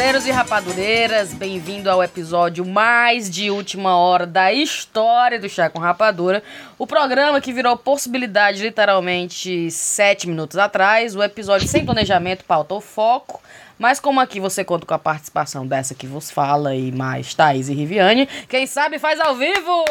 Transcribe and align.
Rapadureiros 0.00 0.26
e 0.26 0.30
rapadureiras, 0.30 1.34
bem-vindo 1.34 1.90
ao 1.90 2.02
episódio 2.02 2.64
mais 2.64 3.28
de 3.28 3.50
última 3.50 3.98
hora 3.98 4.26
da 4.26 4.50
história 4.50 5.38
do 5.38 5.46
Chá 5.46 5.68
com 5.68 5.78
Rapadura. 5.78 6.42
O 6.78 6.86
programa 6.86 7.38
que 7.38 7.52
virou 7.52 7.76
possibilidade 7.76 8.62
literalmente 8.62 9.70
sete 9.70 10.26
minutos 10.26 10.56
atrás. 10.56 11.14
O 11.14 11.22
episódio 11.22 11.68
sem 11.68 11.84
planejamento 11.84 12.46
pautou 12.46 12.80
foco. 12.80 13.42
Mas 13.78 14.00
como 14.00 14.20
aqui 14.20 14.40
você 14.40 14.64
conta 14.64 14.86
com 14.86 14.94
a 14.94 14.98
participação 14.98 15.66
dessa 15.66 15.94
que 15.94 16.06
vos 16.06 16.30
fala 16.30 16.74
e 16.74 16.90
mais 16.90 17.34
Thaís 17.34 17.68
e 17.68 17.74
Riviane, 17.74 18.26
quem 18.48 18.66
sabe 18.66 18.98
faz 18.98 19.20
ao 19.20 19.36
vivo! 19.36 19.84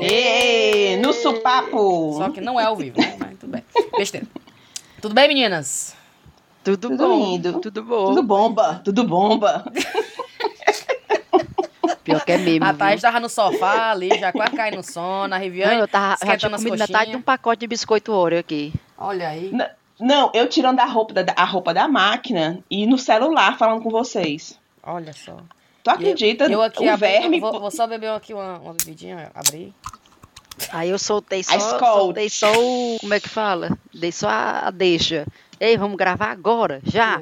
Ê, 0.00 0.96
no 1.02 1.12
supapo! 1.12 2.14
Só 2.16 2.30
que 2.30 2.40
não 2.40 2.58
é 2.58 2.64
ao 2.64 2.76
vivo, 2.76 2.98
né? 2.98 3.14
Mas 3.18 3.38
tudo 3.38 3.50
bem. 3.50 3.62
Besteira. 3.94 4.26
Tudo 5.02 5.14
bem, 5.14 5.28
meninas? 5.28 5.97
Tudo, 6.76 6.90
Tudo 6.90 7.08
bom, 7.08 7.26
indo. 7.34 7.60
tudo 7.60 7.82
bom. 7.82 8.04
Tudo 8.06 8.22
bomba, 8.22 8.80
tudo 8.84 9.04
bomba. 9.04 9.64
Pior 12.04 12.24
que 12.24 12.32
é 12.32 12.38
mesmo. 12.38 12.64
A 12.64 12.72
Thaís 12.72 13.00
viu? 13.00 13.02
tava 13.02 13.20
no 13.20 13.28
sofá 13.28 13.90
ali, 13.90 14.08
já 14.18 14.32
quase 14.32 14.52
caindo 14.56 14.76
no 14.76 14.82
sono. 14.82 15.24
A 15.24 15.28
Não, 15.28 15.38
Riviane 15.38 15.80
eu 15.80 15.88
tava, 15.88 16.16
já 16.24 16.36
tinha 16.36 16.50
comido 16.50 16.78
metade 16.78 17.10
de 17.10 17.16
um 17.16 17.22
pacote 17.22 17.60
de 17.60 17.66
biscoito 17.66 18.12
Oreo 18.12 18.38
aqui. 18.38 18.72
Olha 18.96 19.28
aí. 19.28 19.52
Não, 20.00 20.30
eu 20.32 20.48
tirando 20.48 20.80
a 20.80 20.84
roupa 20.86 21.12
da, 21.22 21.34
a 21.36 21.44
roupa 21.44 21.74
da 21.74 21.86
máquina 21.88 22.60
e 22.70 22.86
no 22.86 22.96
celular 22.96 23.58
falando 23.58 23.82
com 23.82 23.90
vocês. 23.90 24.58
Olha 24.82 25.12
só. 25.12 25.36
Tu 25.82 25.90
acredita? 25.90 26.44
Eu 26.46 26.62
aqui 26.62 26.84
o 26.86 26.90
abri, 26.92 27.08
verme. 27.08 27.40
vou, 27.40 27.60
vou 27.60 27.70
só 27.70 27.86
beber 27.86 28.10
aqui 28.10 28.32
uma, 28.32 28.58
uma 28.58 28.74
bebidinha, 28.74 29.30
abrir. 29.34 29.74
Aí 30.72 30.90
eu 30.90 30.98
soltei 30.98 31.42
só, 31.44 31.58
soltei 31.78 32.28
só 32.28 32.50
o, 32.52 32.98
como 33.00 33.14
é 33.14 33.20
que 33.20 33.28
fala? 33.28 33.70
Dei 33.94 34.10
só 34.10 34.28
a, 34.28 34.68
a 34.68 34.70
deixa. 34.70 35.26
Ei, 35.60 35.76
vamos 35.76 35.96
gravar 35.96 36.30
agora, 36.30 36.80
já? 36.84 37.20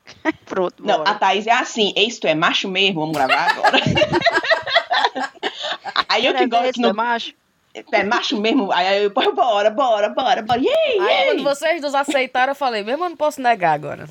Pronto, 0.46 0.82
Não, 0.84 0.98
bora. 0.98 1.10
a 1.10 1.14
Thaís 1.14 1.46
é 1.46 1.52
assim, 1.52 1.92
Ei, 1.96 2.08
tu 2.10 2.26
é 2.26 2.34
macho 2.34 2.68
mesmo, 2.68 3.00
vamos 3.00 3.16
gravar 3.16 3.50
agora. 3.50 3.78
aí 6.08 6.26
eu 6.26 6.32
que 6.32 6.38
Quer 6.38 6.48
ver 6.48 6.62
gosto 6.62 6.72
que 6.74 6.80
é 6.80 6.82
não 6.86 6.94
macho? 6.94 7.32
é 7.92 8.02
macho 8.04 8.40
mesmo, 8.40 8.72
aí 8.72 9.04
eu, 9.04 9.10
pô, 9.10 9.32
bora, 9.32 9.70
bora, 9.70 10.08
bora, 10.08 10.42
bora. 10.42 10.60
Yay, 10.60 11.00
Aí 11.00 11.00
yay. 11.00 11.24
quando 11.26 11.42
vocês 11.44 11.80
nos 11.82 11.94
aceitaram, 11.94 12.52
eu 12.52 12.56
falei, 12.56 12.82
mesmo 12.82 13.04
eu 13.04 13.10
não 13.10 13.16
posso 13.16 13.40
negar 13.40 13.72
agora. 13.72 14.08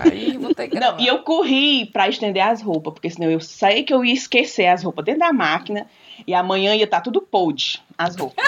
Aí 0.00 0.36
vou 0.36 0.54
ter 0.54 0.68
que 0.68 0.74
Não, 0.74 0.80
gravar. 0.88 1.00
e 1.00 1.06
eu 1.06 1.20
corri 1.22 1.86
pra 1.86 2.08
estender 2.08 2.42
as 2.42 2.60
roupas, 2.60 2.92
porque 2.92 3.08
senão 3.08 3.30
eu 3.30 3.40
sei 3.40 3.84
que 3.84 3.94
eu 3.94 4.04
ia 4.04 4.12
esquecer 4.12 4.66
as 4.66 4.82
roupas 4.82 5.04
dentro 5.04 5.20
da 5.20 5.32
máquina 5.32 5.86
e 6.26 6.34
amanhã 6.34 6.74
ia 6.74 6.84
estar 6.84 7.00
tudo 7.00 7.22
podre, 7.22 7.78
as 7.96 8.16
roupas. 8.16 8.44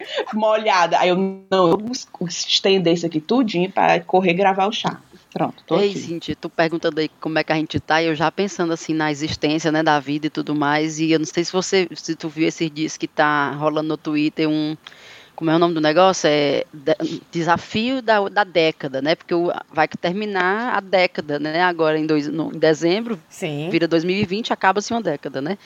Molhada. 0.34 0.98
Aí 0.98 1.08
eu, 1.08 1.16
não, 1.50 1.68
eu 1.68 1.78
vou 1.78 1.92
estender 2.26 2.94
isso 2.94 3.06
aqui 3.06 3.20
tudinho 3.20 3.70
pra 3.70 4.00
correr 4.00 4.34
gravar 4.34 4.66
o 4.66 4.72
chá. 4.72 5.00
Pronto, 5.32 5.62
tô 5.66 5.78
Ei, 5.78 5.90
aqui. 5.90 5.98
Cintia, 6.00 6.36
tu 6.36 6.48
perguntando 6.48 7.00
aí 7.00 7.08
como 7.20 7.38
é 7.38 7.44
que 7.44 7.52
a 7.52 7.56
gente 7.56 7.78
tá, 7.78 8.02
e 8.02 8.06
eu 8.06 8.14
já 8.14 8.30
pensando 8.32 8.72
assim 8.72 8.94
na 8.94 9.10
existência, 9.10 9.70
né, 9.70 9.82
da 9.82 10.00
vida 10.00 10.26
e 10.26 10.30
tudo 10.30 10.54
mais, 10.54 10.98
e 10.98 11.12
eu 11.12 11.18
não 11.18 11.26
sei 11.26 11.44
se 11.44 11.52
você, 11.52 11.86
se 11.94 12.16
tu 12.16 12.28
viu 12.28 12.48
esses 12.48 12.70
dias 12.70 12.96
que 12.96 13.06
tá 13.06 13.50
rolando 13.52 13.88
no 13.88 13.96
Twitter 13.96 14.48
um, 14.48 14.76
como 15.36 15.50
é 15.50 15.54
o 15.54 15.58
nome 15.58 15.74
do 15.74 15.80
negócio? 15.80 16.28
É 16.28 16.64
de- 16.72 17.22
desafio 17.30 18.00
da, 18.02 18.26
da 18.28 18.42
década, 18.42 19.02
né, 19.02 19.14
porque 19.14 19.34
o- 19.34 19.52
vai 19.72 19.86
terminar 19.86 20.74
a 20.76 20.80
década, 20.80 21.38
né, 21.38 21.62
agora 21.62 21.98
em, 21.98 22.06
dois, 22.06 22.26
no, 22.26 22.52
em 22.52 22.58
dezembro, 22.58 23.20
Sim. 23.28 23.68
vira 23.70 23.86
2020, 23.86 24.52
acaba-se 24.52 24.92
uma 24.92 25.02
década, 25.02 25.40
né? 25.40 25.58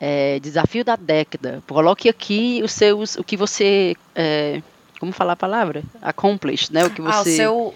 É, 0.00 0.38
desafio 0.40 0.84
da 0.84 0.94
década. 0.96 1.62
Coloque 1.66 2.08
aqui 2.08 2.60
os 2.62 2.72
seus, 2.72 3.16
o 3.16 3.24
que 3.24 3.36
você, 3.36 3.96
é, 4.14 4.62
como 5.00 5.10
falar 5.12 5.32
a 5.32 5.36
palavra? 5.36 5.82
Accomplished, 6.00 6.72
né? 6.72 6.84
O 6.84 6.90
que 6.90 7.00
Ah, 7.02 7.04
o 7.04 7.12
você, 7.12 7.36
seu... 7.36 7.74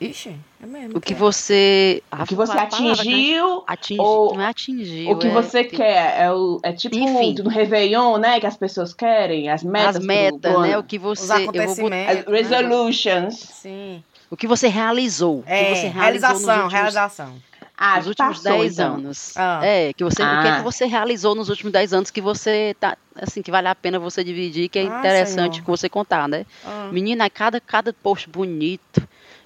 Ixi, 0.00 0.34
é 0.62 0.66
mesmo. 0.66 0.96
o 0.96 1.00
que 1.00 1.12
você, 1.14 2.02
O 2.12 2.24
que 2.24 2.34
você 2.34 2.52
palavra, 2.54 2.76
atingiu, 2.76 3.64
atingiu, 3.66 4.02
ou 4.02 4.34
não 4.34 4.40
é 4.42 4.46
atingiu, 4.46 5.10
o 5.10 5.18
que 5.18 5.26
é, 5.26 5.30
você 5.30 5.64
tipo, 5.64 5.76
quer. 5.76 6.20
É, 6.22 6.32
o, 6.32 6.58
é 6.62 6.72
tipo 6.72 6.96
Enfim. 6.96 7.34
no 7.42 7.50
Réveillon, 7.50 8.16
né? 8.18 8.40
Que 8.40 8.46
as 8.46 8.56
pessoas 8.56 8.94
querem, 8.94 9.50
as 9.50 9.62
metas. 9.62 9.96
as 9.96 10.04
metas, 10.06 10.52
pro 10.52 10.60
né? 10.62 10.78
O 10.78 10.82
que 10.82 10.96
Os 10.96 11.02
você, 11.02 11.32
eu 11.32 11.52
vou 11.52 11.52
botar- 11.52 11.90
né? 11.90 12.24
resolutions. 12.28 13.34
Sim. 13.34 14.02
o 14.30 14.36
que 14.36 14.46
você 14.46 14.68
realizou, 14.68 15.40
o 15.40 15.42
que 15.42 15.50
É, 15.52 15.74
você 15.74 15.88
realizou 15.88 16.00
realização, 16.00 16.54
últimos, 16.54 16.72
realização. 16.72 17.32
Ah, 17.76 17.96
nos 17.96 18.06
últimos 18.06 18.38
passou, 18.38 18.58
10 18.60 18.72
então. 18.74 18.94
anos. 18.94 19.36
Ah. 19.36 19.60
É, 19.64 19.92
que 19.92 20.04
você, 20.04 20.22
o 20.22 20.26
que 20.26 20.46
é 20.46 20.50
Ah. 20.50 20.56
que 20.58 20.62
você 20.62 20.86
realizou 20.86 21.34
nos 21.34 21.48
últimos 21.48 21.72
10 21.72 21.92
anos 21.92 22.10
que 22.10 22.20
você 22.20 22.76
tá, 22.78 22.96
assim, 23.16 23.42
que 23.42 23.50
vale 23.50 23.66
a 23.68 23.74
pena 23.74 23.98
você 23.98 24.22
dividir, 24.22 24.68
que 24.68 24.78
é 24.78 24.82
Ah, 24.82 24.98
interessante 25.00 25.54
Senhor. 25.54 25.64
que 25.64 25.70
você 25.70 25.88
contar, 25.88 26.28
né? 26.28 26.46
Ah. 26.64 26.88
Menina, 26.92 27.28
cada, 27.28 27.60
cada 27.60 27.92
post 27.92 28.28
bonito. 28.30 29.02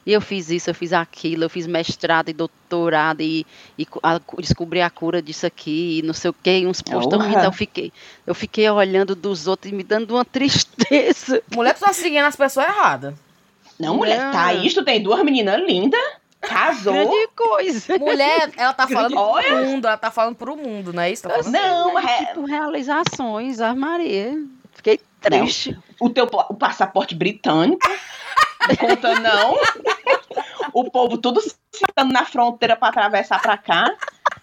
E 0.07 0.13
eu 0.13 0.21
fiz 0.23 0.49
isso, 0.51 0.71
eu 0.71 0.75
fiz 0.75 0.95
aquilo, 0.95 1.45
eu 1.45 1.51
fiz 1.51 1.67
mestrado 1.67 2.31
e 2.31 2.33
doutorado 2.33 3.21
e, 3.21 3.47
e 3.79 3.87
a- 4.03 4.19
descobri 4.39 4.81
a 4.81 4.89
cura 4.89 5.21
disso 5.21 5.47
aqui, 5.47 5.99
e 5.99 6.03
não 6.03 6.15
sei 6.15 6.31
o 6.31 6.35
que, 6.35 6.67
uns 6.67 6.81
posts 6.81 7.11
tão 7.11 7.21
lindos. 7.21 7.45
Eu 7.45 7.53
fiquei, 7.53 7.93
eu 8.27 8.35
fiquei 8.35 8.71
olhando 8.71 9.15
dos 9.15 9.47
outros 9.47 9.71
e 9.71 9.75
me 9.75 9.83
dando 9.85 10.13
uma 10.15 10.25
tristeza. 10.33 11.43
Mulher, 11.55 11.75
tu 11.75 11.81
tá 11.81 11.93
seguindo 11.93 12.25
as 12.25 12.37
pessoas 12.37 12.67
erradas. 12.69 13.15
Não, 13.79 13.97
mulher, 13.97 14.19
Não. 14.19 14.33
Thaís, 14.33 14.73
tu 14.73 14.83
tem 14.83 15.03
duas 15.03 15.23
meninas 15.23 15.61
lindas, 15.67 16.01
casou. 16.41 16.93
Grande 16.93 17.29
coisa. 17.35 17.99
Mulher, 17.99 18.51
ela 18.57 18.73
tá 18.73 18.87
falando 18.87 19.13
pro 19.13 19.21
Olha. 19.21 19.57
mundo, 19.57 19.87
ela 19.87 19.97
tá 19.97 20.11
falando 20.11 20.37
pro 20.37 20.57
mundo, 20.57 20.93
não 20.93 21.03
é 21.03 21.11
isso? 21.11 21.23
Tá 21.25 21.31
falando? 21.31 21.51
Não, 21.53 21.95
mas 21.95 22.05
é- 22.07 22.25
Tipo, 22.27 22.45
realizações, 22.45 23.61
a 23.61 23.75
Maria. 23.75 24.35
Fiquei 24.73 25.01
triste. 25.21 25.77
o 26.01 26.09
teu 26.09 26.25
o 26.25 26.55
passaporte 26.55 27.15
britânico, 27.15 27.89
não 28.69 28.77
conta 28.77 29.19
não. 29.19 29.57
O 30.73 30.91
povo 30.91 31.19
tudo 31.19 31.41
se 31.41 31.55
na 32.13 32.25
fronteira 32.25 32.77
pra 32.77 32.89
atravessar 32.89 33.41
pra 33.43 33.57
cá. 33.57 33.85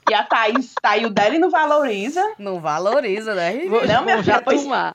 E 0.09 0.13
a 0.13 0.23
Thaís 0.23 0.73
saiu 0.85 1.09
dela 1.09 1.35
e 1.35 1.39
não 1.39 1.49
valoriza. 1.49 2.21
Não 2.37 2.59
valoriza, 2.59 3.33
né? 3.33 3.53
Não, 3.65 4.03
minha 4.03 4.21
filha, 4.21 4.23
já 4.23 4.41
pois 4.41 4.61
tomar. 4.63 4.93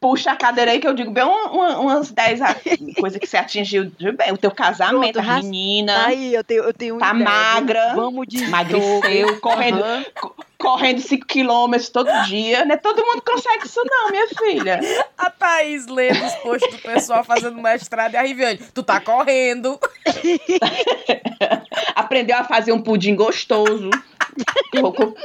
Pu- 0.00 0.08
puxa 0.08 0.32
a 0.32 0.36
cadeira 0.36 0.70
aí 0.70 0.80
que 0.80 0.86
eu 0.88 0.94
digo 0.94 1.10
bem 1.10 1.24
uma- 1.24 1.78
umas 1.78 2.10
10 2.10 2.40
a- 2.40 2.54
coisas 2.98 3.18
que 3.18 3.26
você 3.26 3.36
atingiu 3.36 3.90
bem. 4.16 4.32
O 4.32 4.38
teu 4.38 4.50
casamento, 4.50 5.14
Pronto, 5.14 5.30
a 5.30 5.36
menina, 5.42 6.06
Aí, 6.06 6.34
eu 6.34 6.42
tenho, 6.44 6.62
eu 6.64 6.72
tenho 6.72 6.98
Tá 6.98 7.10
ideia. 7.10 7.24
magra, 7.24 7.92
Vamos 7.94 8.26
de 8.28 8.44
emagreceu, 8.44 9.40
correndo, 9.40 9.82
co- 10.20 10.34
correndo 10.58 11.00
5 11.00 11.26
quilômetros 11.26 11.88
todo 11.88 12.10
dia. 12.26 12.64
Não 12.64 12.74
é 12.74 12.76
todo 12.76 13.04
mundo 13.04 13.22
consegue 13.22 13.64
isso 13.66 13.80
não, 13.84 14.10
minha 14.10 14.26
filha. 14.28 14.80
A 15.16 15.30
Thaís 15.30 15.86
lendo 15.86 16.24
os 16.24 16.34
posts 16.36 16.72
do 16.74 16.78
pessoal 16.82 17.22
fazendo 17.24 17.60
mestrado 17.60 18.14
e 18.14 18.16
a 18.16 18.22
Riviane, 18.22 18.58
tu 18.74 18.82
tá 18.82 19.00
correndo. 19.00 19.78
Aprendeu 21.94 22.36
a 22.36 22.44
fazer 22.44 22.72
um 22.72 22.80
pudim 22.80 23.14
gostoso. 23.14 23.90
Pouco- 24.80 25.04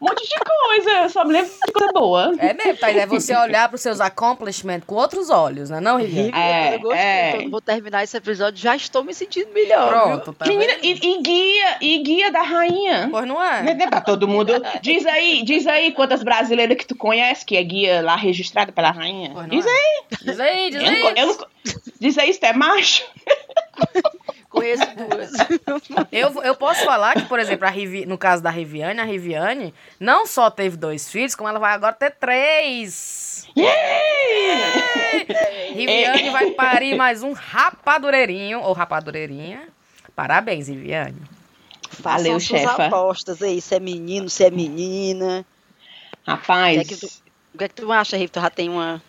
um 0.00 0.04
monte 0.06 0.28
de 0.28 0.34
coisa. 0.38 0.90
Eu 1.02 1.08
só 1.08 1.24
me 1.24 1.32
lembro 1.32 1.50
de 1.66 1.72
coisa 1.72 1.92
boa. 1.92 2.34
É 2.38 2.52
mesmo, 2.54 2.76
Thaís, 2.76 2.96
é 2.96 3.06
você 3.06 3.36
olhar 3.36 3.68
pros 3.68 3.80
seus 3.80 4.00
accomplishments 4.00 4.84
com 4.86 4.94
outros 4.94 5.30
olhos, 5.30 5.70
né 5.70 5.80
não, 5.80 5.96
Riviane? 5.96 6.32
É, 6.34 6.74
eu 6.76 6.80
gostei. 6.80 7.00
é. 7.00 7.36
então 7.36 7.50
Vou 7.50 7.60
terminar 7.60 8.04
esse 8.04 8.16
episódio, 8.16 8.60
já 8.60 8.74
estou 8.76 9.02
me 9.04 9.12
sentindo 9.14 9.52
melhor. 9.52 9.88
Pronto, 9.88 10.32
tá 10.32 10.46
Menina, 10.46 10.74
e, 10.82 10.92
e 10.92 11.22
guia, 11.22 11.76
e 11.80 11.98
guia 11.98 12.30
da 12.30 12.42
rainha. 12.42 13.08
Pois 13.10 13.26
não 13.26 13.36
Não 13.36 13.44
é? 13.44 13.70
é 13.70 13.86
pra 13.88 14.00
todo 14.00 14.26
mundo. 14.28 14.52
Diz 14.82 15.06
aí, 15.06 15.42
diz 15.44 15.66
aí 15.66 15.92
quantas 15.92 16.22
brasileiras 16.22 16.76
que 16.76 16.86
tu 16.86 16.96
conhece 16.96 17.44
que 17.44 17.56
é 17.56 17.62
guia 17.62 18.02
lá 18.02 18.16
registrada 18.16 18.72
pela 18.72 18.90
rainha. 18.90 19.32
Diz 19.48 19.64
é. 19.66 19.68
aí. 19.70 20.02
Diz 20.22 20.40
aí, 20.40 20.70
diz 20.70 20.82
aí. 20.82 21.02
eu 21.16 21.26
não 21.26 21.34
co- 21.36 21.46
diz 22.00 22.18
aí 22.18 22.32
se 22.32 22.40
tu 22.40 22.44
é 22.46 22.52
macho. 22.52 23.04
Conheço 24.48 24.84
duas. 24.96 25.32
Eu, 26.10 26.42
eu 26.42 26.54
posso 26.56 26.84
falar 26.84 27.14
que, 27.14 27.26
por 27.26 27.38
exemplo, 27.38 27.66
a 27.66 27.70
Rivi, 27.70 28.06
no 28.06 28.16
caso 28.16 28.42
da 28.42 28.50
Riviane, 28.50 28.98
a 28.98 29.04
Riviane 29.04 29.74
não 30.00 30.26
só 30.26 30.50
teve 30.50 30.76
dois 30.76 31.10
filhos, 31.10 31.34
como 31.34 31.48
ela 31.48 31.58
vai 31.58 31.72
agora 31.72 31.92
ter 31.92 32.12
três. 32.12 33.46
Riviane 35.74 36.30
vai 36.30 36.50
parir 36.52 36.96
mais 36.96 37.22
um 37.22 37.32
rapadureirinho, 37.32 38.60
ou 38.60 38.72
rapadureirinha. 38.72 39.68
Parabéns, 40.16 40.68
Riviane. 40.68 41.20
Valeu, 42.00 42.40
chefa. 42.40 42.86
apostas 42.86 43.42
aí, 43.42 43.60
se 43.60 43.74
é 43.74 43.80
menino, 43.80 44.30
se 44.30 44.44
é 44.44 44.50
menina. 44.50 45.44
Rapaz, 46.26 47.22
O 47.54 47.58
que 47.58 47.64
é 47.64 47.68
que 47.68 47.74
tu- 47.74 47.90
acha, 47.92 48.16
Rita? 48.16 48.40
Tu 48.40 48.42
já 48.42 48.50
tem 48.50 48.68
uma 48.68 49.02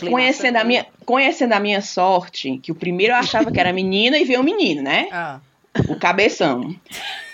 conhecendo 0.00 0.56
a, 0.56 0.60
aí? 0.60 0.66
minha, 0.66 0.86
conhecendo 1.04 1.52
a 1.54 1.60
minha 1.60 1.80
sorte, 1.80 2.58
que 2.62 2.70
o 2.70 2.74
primeiro 2.74 3.12
eu 3.12 3.16
achava 3.16 3.50
que 3.50 3.58
era 3.58 3.72
menina 3.72 4.18
e 4.18 4.24
veio 4.24 4.40
um 4.40 4.44
menino, 4.44 4.82
né? 4.82 5.08
Ah, 5.10 5.40
O 5.88 5.96
cabeção. 5.96 6.74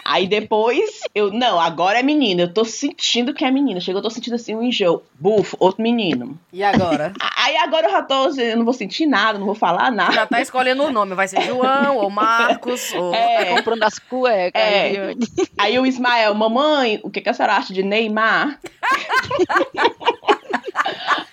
Aí 0.04 0.26
depois, 0.26 1.00
eu, 1.14 1.32
não, 1.32 1.60
agora 1.60 2.00
é 2.00 2.02
menina. 2.02 2.42
Eu 2.42 2.52
tô 2.52 2.64
sentindo 2.64 3.32
que 3.32 3.44
é 3.44 3.50
menina. 3.52 3.80
Chegou, 3.80 4.00
eu 4.00 4.02
tô 4.02 4.10
sentindo 4.10 4.34
assim 4.34 4.52
um 4.56 4.60
enjoo. 4.62 5.00
Bufo, 5.14 5.56
outro 5.60 5.80
menino. 5.80 6.36
e 6.52 6.62
agora? 6.64 7.12
Aí 7.38 7.56
agora 7.58 7.86
eu 7.86 7.90
já 7.92 8.02
tô, 8.02 8.28
eu 8.40 8.56
não 8.56 8.64
vou 8.64 8.74
sentir 8.74 9.06
nada, 9.06 9.38
não 9.38 9.46
vou 9.46 9.54
falar 9.54 9.92
nada. 9.92 10.12
Já 10.12 10.26
tá 10.26 10.40
escolhendo 10.40 10.82
o 10.84 10.90
nome. 10.90 11.14
Vai 11.14 11.28
ser 11.28 11.42
João, 11.42 11.98
ou 11.98 12.10
Marcos, 12.10 12.92
ou... 12.94 13.12
Tá 13.12 13.16
É, 13.16 13.44
comprando 13.54 13.82
as 13.84 13.98
cuecas, 14.00 14.60
É. 14.60 14.88
Viviane. 14.88 15.26
aí 15.58 15.78
o 15.78 15.86
Ismael, 15.86 16.34
mamãe, 16.34 16.98
o 17.04 17.10
que, 17.10 17.20
que 17.20 17.28
a 17.28 17.34
senhora 17.34 17.54
acha 17.56 17.72
de 17.72 17.82
Neymar? 17.84 18.58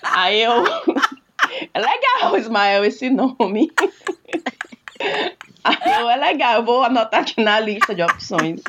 aí 0.03 0.41
eu. 0.41 0.63
É 1.73 1.79
legal, 1.79 2.37
Ismael, 2.37 2.83
esse 2.85 3.09
nome. 3.09 3.71
Aí 5.63 5.99
eu, 6.01 6.09
é 6.09 6.15
legal, 6.15 6.55
eu 6.55 6.63
vou 6.63 6.83
anotar 6.83 7.21
aqui 7.21 7.41
na 7.41 7.59
lista 7.59 7.95
de 7.95 8.01
opções. 8.03 8.61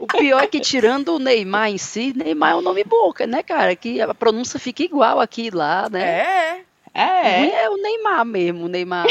O 0.00 0.06
pior 0.06 0.42
é 0.42 0.46
que, 0.46 0.60
tirando 0.60 1.14
o 1.14 1.18
Neymar 1.18 1.70
em 1.70 1.76
si, 1.78 2.12
Neymar 2.16 2.52
é 2.52 2.54
um 2.56 2.60
nome 2.62 2.82
boca, 2.84 3.26
né, 3.26 3.42
cara? 3.42 3.74
Que 3.76 4.00
a 4.00 4.14
pronúncia 4.14 4.58
fica 4.58 4.82
igual 4.82 5.20
aqui 5.20 5.46
e 5.46 5.50
lá, 5.50 5.88
né? 5.90 6.02
É. 6.02 6.60
É. 6.94 7.62
É 7.64 7.70
o 7.70 7.76
Neymar 7.76 8.24
mesmo, 8.24 8.64
o 8.64 8.68
Neymar 8.68 9.06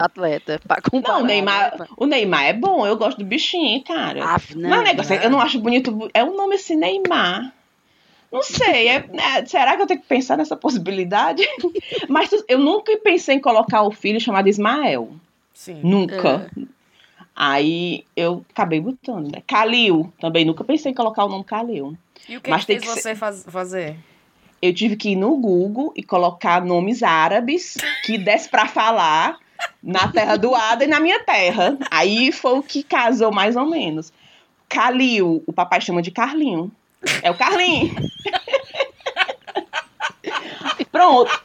atleta. 0.00 0.60
Pra 0.66 0.80
comparar, 0.82 1.14
Não, 1.18 1.22
o 1.24 1.26
Neymar, 1.26 1.78
né? 1.78 1.86
o 1.96 2.06
Neymar 2.06 2.44
é 2.46 2.52
bom, 2.52 2.86
eu 2.86 2.96
gosto 2.96 3.18
do 3.18 3.24
bichinho, 3.24 3.82
cara. 3.84 4.24
Ave, 4.24 4.56
Mas 4.56 4.80
o 4.80 4.82
negócio, 4.82 5.14
é- 5.14 5.24
eu 5.24 5.30
não 5.30 5.40
acho 5.40 5.58
bonito. 5.60 6.10
É 6.12 6.24
um 6.24 6.36
nome 6.36 6.56
assim, 6.56 6.76
Neymar. 6.76 7.52
Não 8.32 8.42
sei, 8.42 8.88
é- 8.88 9.08
é- 9.38 9.44
será 9.46 9.76
que 9.76 9.82
eu 9.82 9.86
tenho 9.86 10.00
que 10.00 10.06
pensar 10.06 10.36
nessa 10.36 10.56
possibilidade? 10.56 11.42
Mas 12.08 12.30
eu 12.48 12.58
nunca 12.58 12.96
pensei 12.98 13.36
em 13.36 13.40
colocar 13.40 13.82
o 13.82 13.90
filho 13.90 14.20
chamado 14.20 14.48
Ismael. 14.48 15.10
Sim. 15.52 15.80
Nunca. 15.82 16.50
Aí 17.34 18.04
eu 18.14 18.44
acabei 18.50 18.80
botando, 18.80 19.30
né? 19.32 19.42
Kalil, 19.46 20.12
também 20.20 20.44
nunca 20.44 20.62
pensei 20.62 20.92
em 20.92 20.94
colocar 20.94 21.24
o 21.24 21.28
nome 21.28 21.44
Kalil. 21.44 21.96
E 22.28 22.36
o 22.36 22.40
que, 22.40 22.50
Mas 22.50 22.60
que 22.64 22.66
fez 22.78 22.82
que 22.82 22.88
você 22.88 23.14
faz- 23.14 23.44
fazer? 23.48 23.96
Eu 24.60 24.74
tive 24.74 24.94
que 24.94 25.10
ir 25.10 25.16
no 25.16 25.36
Google 25.36 25.92
e 25.96 26.02
colocar 26.02 26.62
nomes 26.64 27.02
árabes 27.02 27.78
que 28.04 28.18
desse 28.18 28.48
pra 28.48 28.66
falar 28.66 29.38
na 29.82 30.06
terra 30.08 30.36
do 30.36 30.54
Ada 30.54 30.84
e 30.84 30.88
na 30.88 31.00
minha 31.00 31.18
terra. 31.24 31.78
Aí 31.90 32.30
foi 32.30 32.58
o 32.58 32.62
que 32.62 32.82
casou 32.82 33.32
mais 33.32 33.56
ou 33.56 33.64
menos. 33.68 34.12
Kalil, 34.68 35.42
o 35.46 35.52
papai 35.52 35.80
chama 35.80 36.02
de 36.02 36.10
Carlinho. 36.10 36.70
É 37.22 37.30
o 37.30 37.34
Carlinho. 37.34 37.94
Pronto. 40.90 41.42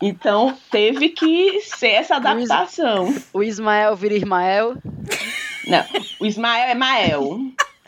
Então 0.00 0.58
teve 0.70 1.10
que 1.10 1.60
ser 1.60 1.90
essa 1.90 2.16
adaptação. 2.16 3.14
O 3.32 3.42
Ismael 3.42 3.94
vira 3.94 4.14
Ismael. 4.14 4.76
Não, 5.66 5.84
o 6.20 6.26
Ismael 6.26 6.70
é 6.70 6.74
Mael. 6.74 7.38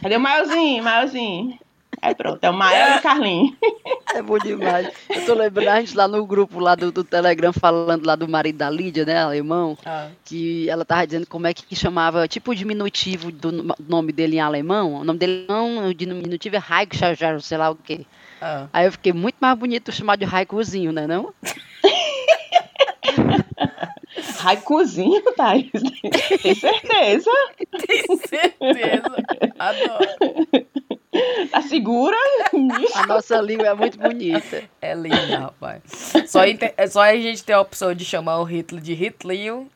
Cadê 0.01 0.17
o 0.17 0.21
Maelzinho? 0.21 0.85
Maelzinho. 0.85 1.59
Aí 2.05 2.15
pronto, 2.15 2.39
é 2.45 2.51
o 2.51 2.53
Mael 2.53 2.97
e 2.97 2.99
o 2.99 3.03
Carlinho. 3.03 3.57
É 4.15 4.21
bom 4.21 4.37
demais. 4.39 4.91
Eu 5.09 5.25
tô 5.25 5.33
lembrando 5.33 5.69
a 5.69 5.81
gente 5.81 5.97
lá 5.97 6.07
no 6.07 6.27
grupo 6.27 6.61
lá 6.61 6.75
do, 6.75 6.93
do 6.93 7.03
Telegram 7.03 7.51
falando 7.51 8.05
lá 8.05 8.15
do 8.15 8.29
marido 8.29 8.59
da 8.59 8.69
Lídia, 8.69 9.07
né, 9.07 9.17
alemão, 9.23 9.77
Ah. 9.87 10.09
que 10.23 10.69
ela 10.69 10.85
tava 10.85 11.07
dizendo 11.07 11.27
como 11.27 11.47
é 11.47 11.55
que 11.55 11.75
chamava, 11.75 12.29
tipo 12.29 12.51
o 12.51 12.55
diminutivo 12.55 13.33
do 13.33 13.51
no- 13.51 13.75
nome 13.89 14.13
dele 14.13 14.37
em 14.37 14.41
alemão. 14.41 14.97
O 14.97 15.05
nome 15.05 15.19
dele 15.19 15.47
não, 15.49 15.89
o 15.89 15.95
diminutivo 15.95 16.57
é 16.57 16.63
Heiko, 16.81 16.95
sei 17.41 17.57
lá 17.57 17.71
o 17.71 17.75
quê. 17.75 18.03
Ah. 18.43 18.67
Aí 18.71 18.85
eu 18.87 18.93
fiquei 18.93 19.15
muito 19.15 19.37
mais 19.41 19.59
bonito 19.59 19.91
chamar 19.91 20.17
de 20.17 20.27
Raikuzinho, 20.27 20.93
né 20.93 21.07
não? 21.07 21.33
Raicozinho, 24.39 25.23
Thaís. 25.35 25.71
Tem 26.43 26.55
certeza? 26.55 27.31
Tenho 27.87 28.19
certeza. 28.29 29.17
Adoro. 29.59 30.67
Tá 31.51 31.63
segura? 31.63 32.17
A 32.95 33.07
nossa 33.07 33.41
língua 33.41 33.69
é 33.69 33.75
muito 33.75 33.99
bonita. 33.99 34.65
É 34.83 34.95
lindo, 34.95 35.37
rapaz. 35.39 35.83
Só, 36.27 36.41
é 36.45 36.87
só 36.89 37.03
a 37.03 37.15
gente 37.15 37.45
ter 37.45 37.53
a 37.53 37.61
opção 37.61 37.95
de 37.95 38.05
chamar 38.05 38.39
o 38.39 38.45
Hitler 38.45 38.83
de 38.83 38.95
Hitlinho. 38.95 39.69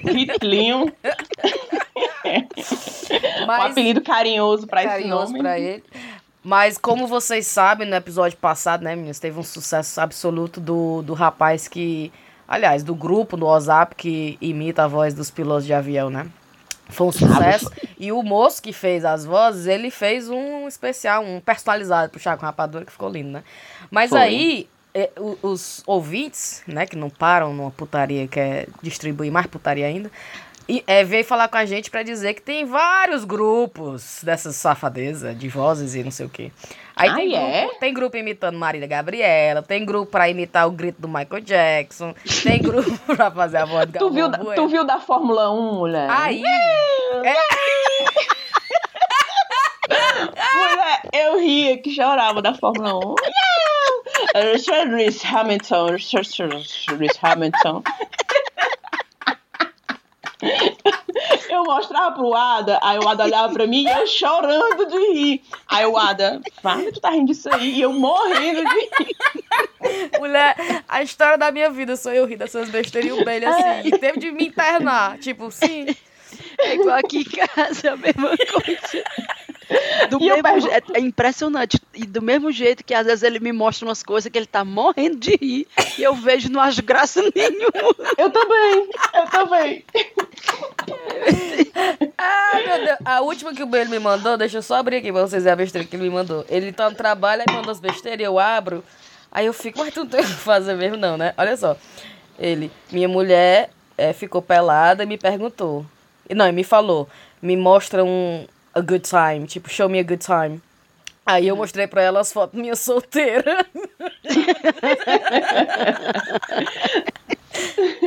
Hitlinho. 0.00 0.92
Um 3.42 3.46
Mas 3.46 3.72
apelido 3.72 4.02
carinhoso 4.02 4.66
pra 4.66 4.82
esse 4.82 4.92
carinhoso 4.92 5.32
nome. 5.32 5.38
pra 5.38 5.58
ele. 5.58 5.82
Mas 6.42 6.78
como 6.78 7.06
vocês 7.06 7.46
sabem, 7.46 7.88
no 7.88 7.96
episódio 7.96 8.36
passado, 8.38 8.82
né, 8.82 8.94
meninas, 8.94 9.18
teve 9.18 9.38
um 9.38 9.42
sucesso 9.42 10.00
absoluto 10.00 10.60
do, 10.60 11.02
do 11.02 11.14
rapaz 11.14 11.68
que, 11.68 12.12
aliás, 12.46 12.82
do 12.82 12.94
grupo 12.94 13.36
do 13.36 13.46
WhatsApp 13.46 13.94
que 13.94 14.36
imita 14.40 14.84
a 14.84 14.86
voz 14.86 15.14
dos 15.14 15.30
pilotos 15.30 15.66
de 15.66 15.72
avião, 15.72 16.10
né? 16.10 16.26
Foi 16.88 17.06
um 17.06 17.12
sucesso. 17.12 17.70
E 17.98 18.10
o 18.10 18.22
moço 18.22 18.62
que 18.62 18.72
fez 18.72 19.04
as 19.04 19.24
vozes, 19.24 19.66
ele 19.66 19.90
fez 19.90 20.28
um 20.28 20.66
especial, 20.66 21.22
um 21.22 21.40
personalizado 21.40 22.10
pro 22.10 22.20
Chaco 22.20 22.42
Rapadura, 22.42 22.84
que 22.84 22.92
ficou 22.92 23.08
lindo, 23.08 23.30
né? 23.30 23.44
Mas 23.90 24.10
Foi. 24.10 24.20
aí, 24.20 24.68
é, 24.94 25.10
os 25.42 25.82
ouvintes, 25.86 26.62
né, 26.66 26.86
que 26.86 26.96
não 26.96 27.10
param 27.10 27.52
numa 27.52 27.70
putaria, 27.70 28.26
que 28.26 28.40
é 28.40 28.66
distribuir 28.82 29.30
mais 29.30 29.46
putaria 29.46 29.86
ainda, 29.86 30.10
e, 30.68 30.84
é, 30.86 31.02
veio 31.04 31.24
falar 31.24 31.48
com 31.48 31.56
a 31.56 31.64
gente 31.64 31.90
pra 31.90 32.02
dizer 32.02 32.34
que 32.34 32.42
tem 32.42 32.64
vários 32.64 33.24
grupos 33.24 34.20
dessas 34.22 34.54
safadezas 34.56 35.36
de 35.38 35.48
vozes 35.48 35.94
e 35.94 36.04
não 36.04 36.10
sei 36.10 36.26
o 36.26 36.28
quê. 36.28 36.52
Aí 36.94 37.08
Ah, 37.10 37.14
tem, 37.14 37.34
é? 37.36 37.60
grupo, 37.62 37.80
tem 37.80 37.94
grupo 37.94 38.16
imitando 38.16 38.58
Marília 38.58 38.86
Gabriela, 38.88 39.62
tem 39.62 39.84
grupo 39.86 40.10
pra 40.10 40.28
imitar 40.28 40.66
o 40.66 40.70
grito 40.72 41.00
do 41.00 41.08
Michael 41.08 41.40
Jackson, 41.42 42.14
tem 42.42 42.60
grupo 42.60 42.90
pra 43.16 43.30
fazer 43.30 43.58
a 43.58 43.64
voz 43.64 43.86
do 43.86 43.98
Tu 43.98 44.10
viu, 44.10 44.28
da- 44.28 44.38
tu 44.38 44.68
viu 44.68 44.84
da 44.84 44.98
Fórmula 44.98 45.50
1, 45.50 45.72
mulher? 45.74 46.10
Aí, 46.10 46.42
Mulher, 49.88 51.00
eu 51.14 51.38
ria 51.40 51.78
que 51.80 51.90
chorava 51.94 52.42
da 52.42 52.52
Fórmula 52.54 52.94
1. 52.96 53.14
Yeah! 54.34 54.52
Richard 54.52 54.90
Lewis 54.90 55.24
Hamilton. 55.24 55.86
Richard 55.92 56.28
Lewis 56.90 57.18
Hamilton. 57.22 57.82
Eu 61.48 61.64
mostrava 61.64 62.12
pro 62.12 62.34
Ada, 62.34 62.78
aí 62.82 62.98
o 62.98 63.08
Ada 63.08 63.24
olhava 63.24 63.52
pra 63.52 63.66
mim 63.66 63.84
e 63.84 63.90
eu 63.90 64.06
chorando 64.06 64.86
de 64.86 65.12
rir. 65.12 65.42
Aí 65.66 65.86
o 65.86 65.96
Ada, 65.96 66.40
vai, 66.62 66.90
tu 66.92 67.00
tá 67.00 67.10
rindo 67.10 67.26
disso 67.26 67.48
aí? 67.52 67.76
E 67.76 67.80
eu 67.80 67.92
morrendo 67.92 68.62
de 68.64 68.74
rir. 68.74 70.18
mulher, 70.20 70.84
a 70.88 71.02
história 71.02 71.38
da 71.38 71.50
minha 71.50 71.70
vida 71.70 71.96
sou 71.96 72.12
eu 72.12 72.26
rir 72.26 72.36
dessas 72.36 72.68
besteiras 72.68 73.10
e 73.10 73.12
o 73.12 73.24
Bailey 73.24 73.48
assim, 73.48 73.88
e 73.88 73.98
teve 73.98 74.18
de 74.18 74.30
me 74.30 74.46
internar. 74.46 75.18
Tipo, 75.18 75.50
sim, 75.50 75.86
É 76.58 76.74
igual 76.74 76.98
aqui 76.98 77.18
em 77.18 77.24
casa, 77.24 77.92
a 77.92 77.96
mesma 77.96 78.30
coisa. 78.36 79.04
Do 80.10 80.18
E 80.22 80.42
mesmo 80.42 80.60
je- 80.60 80.70
é, 80.70 80.82
é 80.94 81.00
impressionante. 81.00 81.78
E 81.94 82.06
do 82.06 82.22
mesmo 82.22 82.50
jeito 82.50 82.82
que 82.84 82.94
às 82.94 83.06
vezes 83.06 83.22
ele 83.22 83.38
me 83.40 83.52
mostra 83.52 83.86
umas 83.86 84.02
coisas 84.02 84.30
que 84.30 84.38
ele 84.38 84.46
tá 84.46 84.64
morrendo 84.64 85.16
de 85.16 85.36
rir 85.36 85.66
e 85.98 86.02
eu 86.02 86.14
vejo 86.14 86.50
não 86.50 86.60
acho 86.60 86.82
graça 86.82 87.20
nenhuma. 87.34 87.94
Eu 88.16 88.30
também, 88.30 88.88
eu 89.14 89.26
também. 89.30 89.84
Ai, 92.16 92.66
meu 92.66 92.84
Deus. 92.86 92.98
A 93.04 93.20
última 93.20 93.54
que 93.54 93.62
o 93.62 93.66
Bailey 93.66 93.90
me 93.90 93.98
mandou, 93.98 94.36
deixa 94.36 94.58
eu 94.58 94.62
só 94.62 94.76
abrir 94.76 94.96
aqui 94.96 95.12
pra 95.12 95.22
vocês 95.22 95.42
verem 95.44 95.52
a 95.54 95.56
besteira 95.56 95.86
que 95.86 95.96
ele 95.96 96.04
me 96.04 96.10
mandou. 96.10 96.44
Ele 96.48 96.72
tá 96.72 96.88
no 96.88 96.96
trabalho, 96.96 97.42
aí 97.46 97.54
manda 97.54 97.70
as 97.70 97.80
besteiras, 97.80 98.24
eu 98.24 98.38
abro. 98.38 98.82
Aí 99.30 99.46
eu 99.46 99.52
fico, 99.52 99.78
mas 99.78 99.92
tu 99.92 100.00
não 100.00 100.06
tem 100.06 100.20
o 100.20 100.24
que 100.24 100.30
fazer 100.32 100.74
mesmo, 100.74 100.96
não, 100.96 101.16
né? 101.16 101.34
Olha 101.36 101.56
só. 101.56 101.76
Ele, 102.38 102.70
minha 102.90 103.08
mulher 103.08 103.70
eh, 103.96 104.12
ficou 104.12 104.40
pelada 104.40 105.02
e 105.02 105.06
me 105.06 105.18
perguntou. 105.18 105.84
E 106.28 106.34
Não, 106.34 106.46
e 106.48 106.52
me 106.52 106.64
falou, 106.64 107.08
me 107.42 107.56
mostra 107.56 108.04
um 108.04 108.46
a 108.74 108.80
good 108.80 109.00
time, 109.08 109.46
tipo, 109.46 109.68
show 109.68 109.88
me 109.88 109.98
a 109.98 110.02
good 110.02 110.24
time. 110.24 110.60
Aí 111.26 111.46
eu 111.46 111.56
mostrei 111.56 111.86
pra 111.86 112.00
ela 112.02 112.20
as 112.20 112.32
fotos 112.32 112.58
minha 112.58 112.74
solteira. 112.76 113.66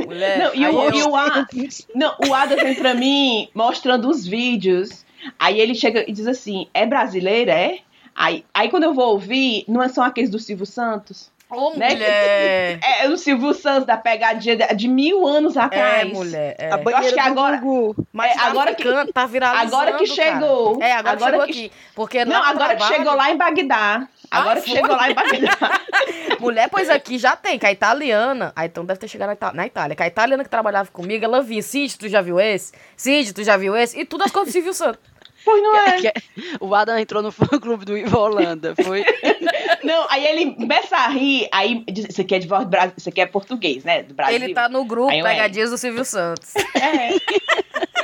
Mulher, 0.06 0.40
Não, 0.40 0.56
e 0.56 0.66
o, 0.68 0.84
eu- 0.84 0.94
e 0.96 1.04
o, 1.04 1.16
A- 1.16 1.48
não, 1.96 2.16
o 2.28 2.34
Ada 2.34 2.56
vem 2.56 2.76
pra 2.76 2.94
mim 2.94 3.50
mostrando 3.54 4.10
os 4.10 4.26
vídeos. 4.26 5.06
Aí 5.38 5.60
ele 5.60 5.76
chega 5.76 6.04
e 6.08 6.12
diz 6.12 6.28
assim: 6.28 6.68
é 6.74 6.86
brasileira, 6.86 7.52
é? 7.54 7.80
Aí, 8.16 8.44
aí 8.54 8.70
quando 8.70 8.84
eu 8.84 8.94
vou 8.94 9.10
ouvir, 9.12 9.64
não 9.68 9.88
são 9.88 10.04
aqueles 10.04 10.30
do 10.30 10.40
Silvio 10.40 10.66
Santos? 10.66 11.31
Ô, 11.52 11.72
né? 11.78 11.90
mulher! 11.90 12.80
É 13.02 13.08
o 13.10 13.18
Silvio 13.18 13.54
Santos 13.54 13.86
da 13.86 13.98
pegadinha 13.98 14.56
de, 14.56 14.76
de 14.76 14.88
mil 14.88 15.28
anos 15.28 15.58
É, 15.58 15.62
atrás. 15.62 16.14
mulher. 16.14 16.56
É. 16.58 16.78
Banheira 16.78 17.00
acho 17.06 17.14
que 17.14 17.20
agora- 17.20 17.58
Gugu. 17.58 18.08
Mas 18.14 18.32
É, 18.32 18.36
tá 18.36 18.46
agora 18.46 18.74
que- 18.76 19.12
tá 19.14 19.26
viralizando, 19.26 19.76
agora 19.76 19.92
que 19.98 20.16
cara. 20.16 20.32
chegou. 20.32 20.82
É, 20.82 20.92
agora, 20.94 21.16
Agora 21.16 21.32
chegou 21.32 21.46
que- 21.46 21.52
aqui. 21.52 21.72
Porque 21.94 22.26
Não, 22.26 22.42
agora 22.44 22.70
que 22.76 22.78
trabalho- 22.80 22.96
chegou 22.96 23.16
lá 23.16 23.32
em 23.32 23.38
Bagdá. 23.38 24.08
Agora 24.32 24.60
Ah, 24.60 24.62
que 24.62 24.70
foi? 24.70 24.80
chegou 24.80 24.96
lá 24.96 25.12
em 25.12 25.14
Bagdá. 25.14 25.82
Mulher, 26.40 26.70
pois 26.70 26.90
aqui 26.90 27.18
já 27.18 27.36
tem, 27.36 27.60
que 27.60 27.66
a 27.66 27.72
italiana. 27.72 28.54
Ah, 28.56 28.66
então 28.66 28.86
deve 28.86 29.00
ter 29.00 29.08
chegado 29.10 29.28
na, 29.28 29.34
Ita- 29.34 29.52
na 29.54 29.66
Itália. 29.68 29.96
Que 29.96 30.04
a 30.04 30.08
italiana 30.08 30.44
que 30.44 30.50
trabalhava 30.50 30.90
comigo, 30.90 31.24
ela 31.26 31.42
vinha. 31.42 31.62
Cid, 31.62 31.98
tu 31.98 32.08
já 32.08 32.22
viu 32.22 32.40
esse? 32.40 32.72
Cid, 32.96 33.34
tu 33.34 33.44
já 33.44 33.58
viu 33.58 33.76
esse? 33.76 34.00
E 34.00 34.06
tudo 34.06 34.24
as 34.24 34.32
coisas 34.32 34.50
do 34.52 34.54
Silvio 34.54 34.74
Santos. 34.74 35.02
Pois 35.44 35.64
não 35.64 35.76
é. 35.76 36.02
Que 36.02 36.08
é- 36.08 36.14
O 36.60 36.74
Adam 36.74 36.98
entrou 36.98 37.22
no 37.22 37.32
fã-clube 37.32 37.86
do 37.86 37.98
Ivo 37.98 38.18
Holanda. 38.18 38.76
Foi. 38.84 39.04
Não, 39.84 40.06
aí 40.10 40.26
ele 40.26 40.54
começa 40.54 40.96
a 40.96 41.08
rir, 41.08 41.48
aí 41.52 41.84
diz, 41.92 42.06
isso 42.10 42.22
aqui 42.22 42.36
é 42.36 42.40
de 42.40 42.48
voz 42.48 42.64
do 42.66 42.70
Brasil, 42.70 42.94
isso 42.96 43.10
aqui 43.10 43.20
é 43.20 43.26
português, 43.26 43.84
né? 43.84 44.04
Do 44.04 44.14
Brasil. 44.14 44.36
Ele 44.36 44.54
tá 44.54 44.70
no 44.70 44.86
grupo 44.86 45.10
Aí 45.10 45.20
é. 45.22 45.50
Do 45.50 45.78
Silvio 45.78 46.06
Santos. 46.06 46.54
É. 46.76 47.14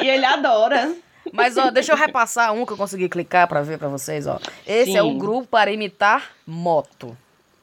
E 0.04 0.10
ele 0.10 0.26
adora. 0.26 0.96
Mas, 1.32 1.58
ó, 1.58 1.70
deixa 1.70 1.92
eu 1.92 1.98
repassar 1.98 2.54
um 2.54 2.66
que 2.66 2.74
eu 2.74 2.78
consegui 2.78 3.10
clicar 3.10 3.48
pra 3.48 3.62
ver 3.62 3.78
pra 3.78 3.88
vocês, 3.90 4.26
ó. 4.28 4.40
Esse 4.66 4.96
é 4.96 5.04
o 5.04 5.12
Sim. 5.12 5.18
grupo 5.18 5.48
para 5.48 5.72
imitar 5.72 6.32
moto. 6.46 7.16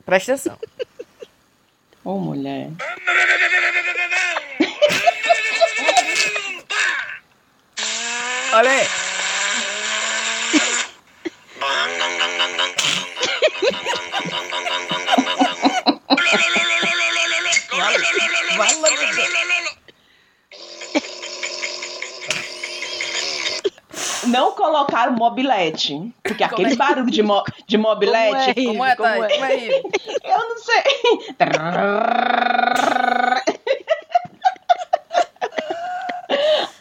Presta 0.04 0.32
atenção. 0.32 0.58
Ô, 2.04 2.18
mulher. 2.18 2.70
Olha 8.52 8.70
aí. 8.70 9.13
Falo 25.04 25.16
mobilete. 25.16 26.12
Porque 26.22 26.44
Como 26.44 26.54
aquele 26.54 26.72
é? 26.72 26.76
barulho 26.76 27.10
de, 27.10 27.22
mo 27.22 27.42
de 27.66 27.76
mobilete, 27.76 28.54
Como 28.54 28.72
Como 28.72 28.84
é, 28.84 28.96
Como 28.96 29.24
é? 29.24 29.28
Como 29.28 29.44
é 29.44 29.54
isso? 29.56 29.82
eu 30.24 30.38
não 30.38 30.58
sei. 30.58 30.82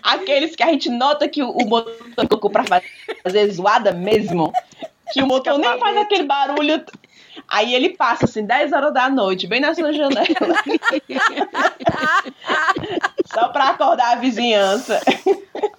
Aqueles 0.04 0.56
que 0.56 0.64
a 0.64 0.68
gente 0.68 0.90
nota 0.90 1.28
que 1.28 1.42
o, 1.42 1.50
o 1.50 1.66
motor 1.68 2.28
tocou 2.28 2.50
pra 2.50 2.64
fazer 3.24 3.50
zoada 3.52 3.92
mesmo. 3.92 4.54
Que 5.14 5.22
o 5.24 5.28
motor 5.28 5.58
nem 5.60 5.80
faz 5.80 5.98
aquele 5.98 6.24
barulho. 6.24 6.84
Aí 7.48 7.74
ele 7.74 7.90
passa 7.96 8.26
assim, 8.26 8.46
10 8.46 8.74
horas 8.74 8.94
da 8.94 9.10
noite, 9.10 9.48
bem 9.48 9.60
na 9.60 9.74
sua 9.74 9.92
janela. 9.94 10.24
Só 13.26 13.48
pra 13.50 13.70
acordar 13.70 14.14
a 14.14 14.16
vizinhança. 14.16 15.02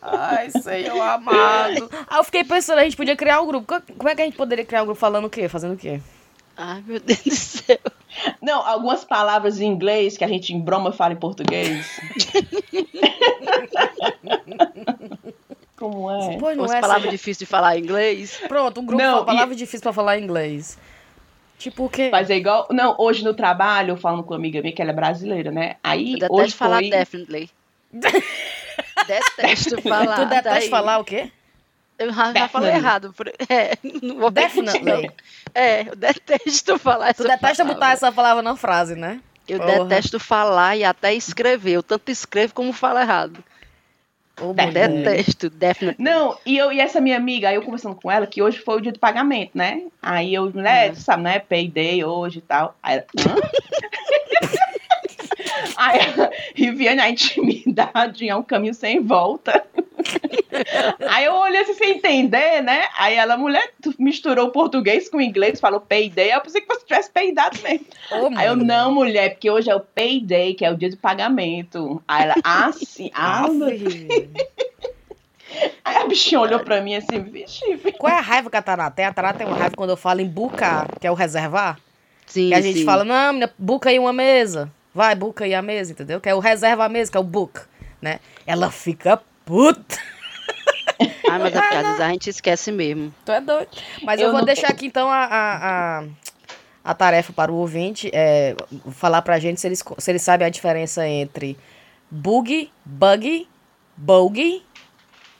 Ai, 0.02 0.50
Senhor 0.50 1.00
amado. 1.00 1.88
Aí 2.08 2.18
eu 2.18 2.24
fiquei 2.24 2.44
pensando, 2.44 2.78
a 2.78 2.84
gente 2.84 2.96
podia 2.96 3.16
criar 3.16 3.40
um 3.40 3.46
grupo. 3.46 3.66
Co- 3.66 3.82
Como 3.96 4.08
é 4.08 4.14
que 4.14 4.22
a 4.22 4.24
gente 4.24 4.36
poderia 4.36 4.64
criar 4.64 4.82
um 4.82 4.86
grupo 4.86 5.00
falando 5.00 5.26
o 5.26 5.30
quê? 5.30 5.48
Fazendo 5.48 5.74
o 5.74 5.78
quê? 5.78 6.00
Ai, 6.56 6.82
meu 6.86 7.00
Deus 7.00 7.20
do 7.22 7.34
céu. 7.34 7.78
Não, 8.40 8.64
algumas 8.66 9.04
palavras 9.04 9.60
em 9.60 9.66
inglês 9.66 10.16
que 10.16 10.24
a 10.24 10.28
gente 10.28 10.52
em 10.52 10.60
broma 10.60 10.92
fala 10.92 11.12
em 11.12 11.16
português. 11.16 11.86
Como 15.90 16.10
é? 16.10 16.36
Pois 16.38 16.56
não 16.56 16.64
As 16.64 16.72
é, 16.72 16.80
palavras 16.80 17.02
Senhor? 17.02 17.12
difíceis 17.12 17.38
de 17.38 17.46
falar 17.46 17.76
em 17.76 17.80
inglês. 17.82 18.40
Pronto, 18.48 18.80
um 18.80 18.86
grupo 18.86 19.02
Não, 19.02 19.18
com 19.20 19.24
palavras 19.26 19.56
difíceis 19.56 19.82
pra 19.82 19.92
falar 19.92 20.18
inglês. 20.18 20.78
Tipo 21.58 21.84
o 21.84 21.88
quê? 21.88 22.08
Fazer 22.10 22.36
igual. 22.36 22.66
Não, 22.70 22.94
hoje 22.98 23.22
no 23.24 23.32
trabalho, 23.32 23.92
eu 23.92 23.96
falando 23.96 24.22
com 24.24 24.30
uma 24.34 24.38
amiga 24.38 24.60
minha 24.60 24.72
que 24.74 24.82
ela 24.82 24.90
é 24.90 24.94
brasileira, 24.94 25.50
né? 25.50 25.76
Aí 25.82 26.14
Eu 26.14 26.18
detesto 26.18 26.34
hoje 26.34 26.54
falar 26.54 26.78
foi... 26.78 26.90
definitely. 26.90 27.50
detesto 29.06 29.80
falar. 29.82 30.16
tu 30.16 30.26
detesta 30.26 30.50
daí- 30.60 30.68
falar 30.68 30.98
o 30.98 31.04
quê? 31.04 31.30
Eu 31.96 32.12
já, 32.12 32.32
já 32.32 32.48
falei 32.48 32.72
errado. 32.72 33.12
por- 33.16 33.32
É, 33.48 33.78
não 34.02 34.16
vou 34.18 34.30
Definitely. 34.30 34.84
não. 35.06 35.14
É, 35.54 35.82
eu 35.88 35.94
detesto 35.94 36.76
falar 36.76 37.10
essa 37.10 37.22
Tu 37.22 37.28
detesta 37.28 37.62
palavra. 37.64 37.74
botar 37.74 37.92
essa 37.92 38.10
palavra 38.12 38.42
na 38.42 38.56
frase, 38.56 38.96
né? 38.96 39.20
Eu 39.46 39.60
Porra. 39.60 39.84
detesto 39.84 40.18
falar 40.18 40.76
e 40.76 40.82
até 40.84 41.14
escrever. 41.14 41.72
Eu 41.74 41.82
tanto 41.84 42.10
escrevo 42.10 42.52
como 42.52 42.72
falo 42.72 42.98
errado. 42.98 43.44
Tá, 44.36 44.66
mulher. 44.66 44.88
Detesto, 44.88 45.48
definitely. 45.48 46.02
Não, 46.04 46.36
e, 46.44 46.56
eu, 46.56 46.72
e 46.72 46.80
essa 46.80 47.00
minha 47.00 47.16
amiga, 47.16 47.48
aí 47.48 47.54
eu 47.54 47.62
conversando 47.62 47.94
com 47.94 48.10
ela, 48.10 48.26
que 48.26 48.42
hoje 48.42 48.58
foi 48.58 48.76
o 48.76 48.80
dia 48.80 48.92
do 48.92 48.98
pagamento, 48.98 49.52
né? 49.54 49.82
Aí 50.02 50.34
eu, 50.34 50.50
né, 50.52 50.88
Uhum. 50.88 50.94
tu 50.94 51.00
sabe, 51.00 51.22
né? 51.22 51.38
Payday 51.38 52.04
hoje 52.04 52.38
e 52.38 52.42
tal. 52.42 52.76
Aí 52.82 52.96
ela, 52.96 53.06
hã? 53.30 53.36
Aí 55.84 56.00
ela, 56.00 56.30
Riviane, 56.54 57.00
a 57.00 57.10
intimidade 57.10 58.28
é 58.28 58.34
um 58.34 58.42
caminho 58.42 58.74
sem 58.74 59.00
volta. 59.00 59.64
Aí 61.08 61.24
eu 61.24 61.34
olhei 61.34 61.60
assim 61.60 61.74
sem 61.74 61.90
entender, 61.96 62.62
né? 62.62 62.84
Aí 62.98 63.14
ela, 63.14 63.36
mulher, 63.36 63.72
tu 63.82 63.94
misturou 63.98 64.50
português 64.50 65.08
com 65.08 65.20
inglês, 65.20 65.60
falou 65.60 65.80
payday. 65.80 66.32
Eu 66.32 66.40
pensei 66.40 66.60
que 66.60 66.68
você 66.68 66.84
tivesse 66.86 67.10
peidado 67.10 67.58
mesmo. 67.62 67.86
Ô, 68.10 68.30
Aí 68.36 68.46
eu, 68.46 68.56
não, 68.56 68.92
mulher, 68.94 69.30
porque 69.30 69.50
hoje 69.50 69.70
é 69.70 69.74
o 69.74 69.80
payday, 69.80 70.54
que 70.54 70.64
é 70.64 70.70
o 70.70 70.76
dia 70.76 70.90
do 70.90 70.96
pagamento. 70.96 72.02
Aí 72.06 72.24
ela, 72.24 72.34
ah, 72.42 72.70
sim, 72.72 73.10
ah. 73.14 73.46
Aí 75.84 75.96
a 75.96 76.06
bichinha 76.06 76.40
olhou 76.40 76.60
pra 76.60 76.80
mim 76.80 76.96
assim, 76.96 77.20
vixe, 77.20 77.76
filho. 77.76 77.96
Qual 77.98 78.12
é 78.12 78.16
a 78.16 78.20
raiva 78.20 78.50
que 78.50 78.56
a 78.56 78.62
Taná 78.62 78.90
tem? 78.90 79.04
A 79.04 79.12
Taná 79.12 79.32
tem 79.32 79.46
uma 79.46 79.56
raiva 79.56 79.76
quando 79.76 79.90
eu 79.90 79.96
falo 79.96 80.20
em 80.20 80.26
bucar, 80.26 80.88
que 80.98 81.06
é 81.06 81.10
o 81.10 81.14
reservar. 81.14 81.78
Sim, 82.26 82.48
Que 82.48 82.54
a 82.54 82.60
gente 82.60 82.80
sim. 82.80 82.84
fala, 82.84 83.04
não, 83.04 83.32
menina, 83.32 83.52
buca 83.58 83.90
aí 83.90 83.98
uma 83.98 84.12
mesa. 84.12 84.70
Vai, 84.94 85.14
buca 85.14 85.44
aí 85.44 85.54
a 85.54 85.60
mesa, 85.62 85.92
entendeu? 85.92 86.20
Que 86.20 86.28
é 86.28 86.34
o 86.34 86.38
reserva 86.38 86.84
a 86.84 86.88
mesa, 86.88 87.10
que 87.10 87.16
é 87.16 87.20
o 87.20 87.24
book, 87.24 87.60
né? 88.00 88.20
Ela 88.46 88.70
fica 88.70 89.20
puta. 89.44 89.96
Ah, 91.28 91.38
mas 91.38 91.54
é 91.54 91.58
às 91.58 91.86
vezes 91.86 92.00
a 92.00 92.08
gente 92.10 92.30
esquece 92.30 92.70
mesmo. 92.70 93.12
Tu 93.24 93.32
é 93.32 93.40
doido. 93.40 93.68
Mas 94.02 94.20
eu, 94.20 94.26
Eu 94.26 94.30
vou 94.32 94.40
não- 94.40 94.46
deixar 94.46 94.68
aqui 94.68 94.86
então 94.86 95.10
a, 95.10 95.24
a, 95.24 95.98
a, 96.00 96.04
a 96.84 96.94
tarefa 96.94 97.32
para 97.32 97.50
o 97.50 97.56
ouvinte 97.56 98.08
é 98.12 98.54
falar 98.92 99.20
pra 99.22 99.38
gente 99.40 99.60
se 99.60 99.66
eles, 99.66 99.82
se 99.98 100.10
eles 100.12 100.22
sabem 100.22 100.46
a 100.46 100.50
diferença 100.50 101.08
entre 101.08 101.58
bug, 102.10 102.70
bug, 102.84 103.48
bogey. 103.96 104.62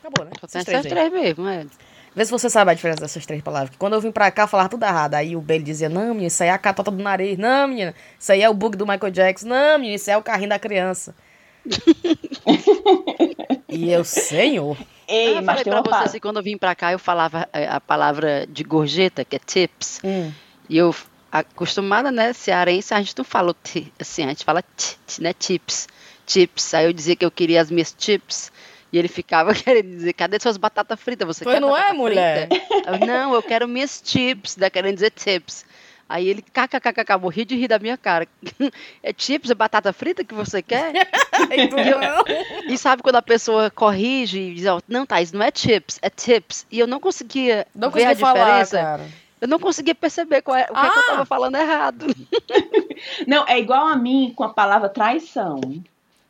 Acabou, 0.00 0.24
né? 0.24 0.32
Só 0.40 0.46
tem 0.48 0.60
essas 0.62 0.86
três 0.86 1.12
mesmo, 1.12 1.46
é. 1.46 1.66
Vê 2.14 2.24
se 2.24 2.30
você 2.30 2.48
sabe 2.48 2.70
a 2.70 2.74
diferença 2.74 3.00
dessas 3.00 3.26
três 3.26 3.42
palavras. 3.42 3.70
Porque 3.70 3.78
quando 3.80 3.94
eu 3.94 4.00
vim 4.00 4.12
pra 4.12 4.30
cá, 4.30 4.42
eu 4.42 4.48
falava 4.48 4.68
tudo 4.68 4.84
errado. 4.84 5.14
Aí 5.14 5.34
o 5.34 5.40
Bailey 5.40 5.64
dizia, 5.64 5.88
não, 5.88 6.08
menina, 6.08 6.26
isso 6.28 6.42
aí 6.42 6.48
é 6.48 6.52
a 6.52 6.58
catota 6.58 6.90
do 6.90 7.02
nariz. 7.02 7.36
Não, 7.36 7.66
menina, 7.66 7.94
isso 8.18 8.30
aí 8.30 8.42
é 8.42 8.48
o 8.48 8.54
bug 8.54 8.76
do 8.76 8.86
Michael 8.86 9.10
Jackson. 9.10 9.48
Não, 9.48 9.78
menina, 9.78 9.96
isso 9.96 10.10
é 10.10 10.16
o 10.16 10.22
carrinho 10.22 10.50
da 10.50 10.58
criança. 10.58 11.14
e 13.68 13.90
eu, 13.90 14.04
senhor. 14.04 14.76
Ei, 15.08 15.30
eu 15.30 15.34
mas 15.36 15.44
falei 15.46 15.64
tem 15.64 15.72
pra 15.72 15.80
uma 15.80 15.82
você 15.82 15.90
parte. 15.90 16.08
assim, 16.08 16.20
quando 16.20 16.36
eu 16.38 16.42
vim 16.42 16.56
pra 16.56 16.74
cá, 16.74 16.92
eu 16.92 16.98
falava 16.98 17.48
é, 17.52 17.66
a 17.66 17.80
palavra 17.80 18.46
de 18.48 18.62
gorjeta, 18.62 19.24
que 19.24 19.36
é 19.36 19.38
tips. 19.38 20.00
Hum. 20.04 20.32
E 20.68 20.76
eu, 20.78 20.94
acostumada, 21.30 22.10
né, 22.10 22.32
cearense, 22.32 22.94
a 22.94 23.00
gente 23.00 23.14
não 23.18 23.24
fala 23.24 23.54
ti, 23.62 23.92
assim, 23.98 24.24
a 24.24 24.28
gente 24.28 24.44
fala 24.44 24.62
ti, 24.76 24.96
né, 25.20 25.34
chips. 25.38 25.88
Chips. 26.26 26.72
Aí 26.72 26.86
eu 26.86 26.92
dizia 26.92 27.16
que 27.16 27.24
eu 27.24 27.30
queria 27.30 27.60
as 27.60 27.70
minhas 27.70 27.94
chips. 27.98 28.50
E 28.94 28.98
ele 28.98 29.08
ficava 29.08 29.52
querendo 29.58 29.88
dizer, 29.90 30.12
cadê 30.12 30.38
suas 30.38 30.56
batatas 30.56 31.00
fritas? 31.00 31.26
Você 31.26 31.42
Pois 31.42 31.56
quer 31.56 31.60
não 31.60 31.76
é, 31.76 31.92
mulher? 31.92 32.48
Eu, 32.86 33.04
não, 33.04 33.34
eu 33.34 33.42
quero 33.42 33.66
minhas 33.66 34.00
chips, 34.04 34.54
da 34.54 34.70
querendo 34.70 34.94
dizer 34.94 35.10
tips. 35.10 35.66
Aí 36.08 36.28
ele, 36.28 36.42
kkkk, 36.42 37.18
morri 37.20 37.44
de 37.44 37.56
rir 37.56 37.66
da 37.66 37.80
minha 37.80 37.96
cara. 37.96 38.28
É 39.02 39.12
chips, 39.18 39.50
é 39.50 39.54
batata 39.54 39.92
frita 39.92 40.22
que 40.22 40.32
você 40.32 40.62
quer? 40.62 40.92
Tu, 41.34 41.76
não. 41.76 42.72
E 42.72 42.78
sabe 42.78 43.02
quando 43.02 43.16
a 43.16 43.22
pessoa 43.22 43.68
corrige 43.68 44.38
e 44.38 44.54
diz, 44.54 44.66
ó, 44.66 44.80
não, 44.86 45.04
Thaís, 45.04 45.32
não 45.32 45.42
é 45.42 45.50
chips, 45.52 45.98
é 46.00 46.08
tips. 46.08 46.64
E 46.70 46.78
eu 46.78 46.86
não 46.86 47.00
conseguia 47.00 47.66
Não 47.74 47.90
ver 47.90 48.04
a 48.04 48.14
falar, 48.14 48.62
diferença. 48.62 48.78
cara. 48.78 49.08
Eu 49.40 49.48
não 49.48 49.58
conseguia 49.58 49.94
perceber 49.94 50.40
qual 50.40 50.56
é, 50.56 50.68
o 50.70 50.72
que, 50.72 50.86
é 50.86 50.90
que 50.90 50.98
eu 50.98 51.02
Ah! 51.02 51.06
tava 51.06 51.24
falando 51.26 51.56
errado. 51.56 52.06
Não, 53.26 53.44
é 53.48 53.58
igual 53.58 53.88
a 53.88 53.96
mim 53.96 54.32
com 54.36 54.44
a 54.44 54.50
palavra 54.50 54.88
traição. 54.88 55.60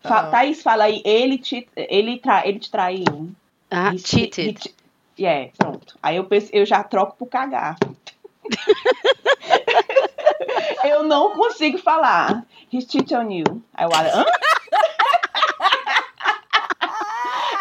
Fa 0.06 0.18
Ah. 0.20 0.30
Thaís 0.30 0.62
fala 0.62 0.84
aí, 0.84 1.00
ele 1.04 1.38
te, 1.38 1.66
ele 1.76 2.18
tra, 2.18 2.46
ele 2.46 2.58
te 2.58 2.70
traiu. 2.70 3.30
Ah, 3.70 3.90
He- 3.90 3.94
he 3.94 3.98
cheated. 3.98 4.58
te- 4.60 4.74
É, 5.24 5.50
pronto. 5.56 5.96
Aí 6.02 6.16
eu, 6.16 6.24
penso, 6.24 6.50
eu 6.52 6.66
já 6.66 6.82
troco 6.84 7.16
pro 7.16 7.26
cagar. 7.26 7.76
eu 10.84 11.02
não 11.04 11.30
consigo 11.32 11.78
falar. 11.78 12.44
He 12.72 12.80
cheated 12.80 13.14
on 13.14 13.30
you. 13.30 13.62
Aí 13.72 13.86
eu 13.86 13.90
olho, 13.96 14.10
hã? 14.14 14.24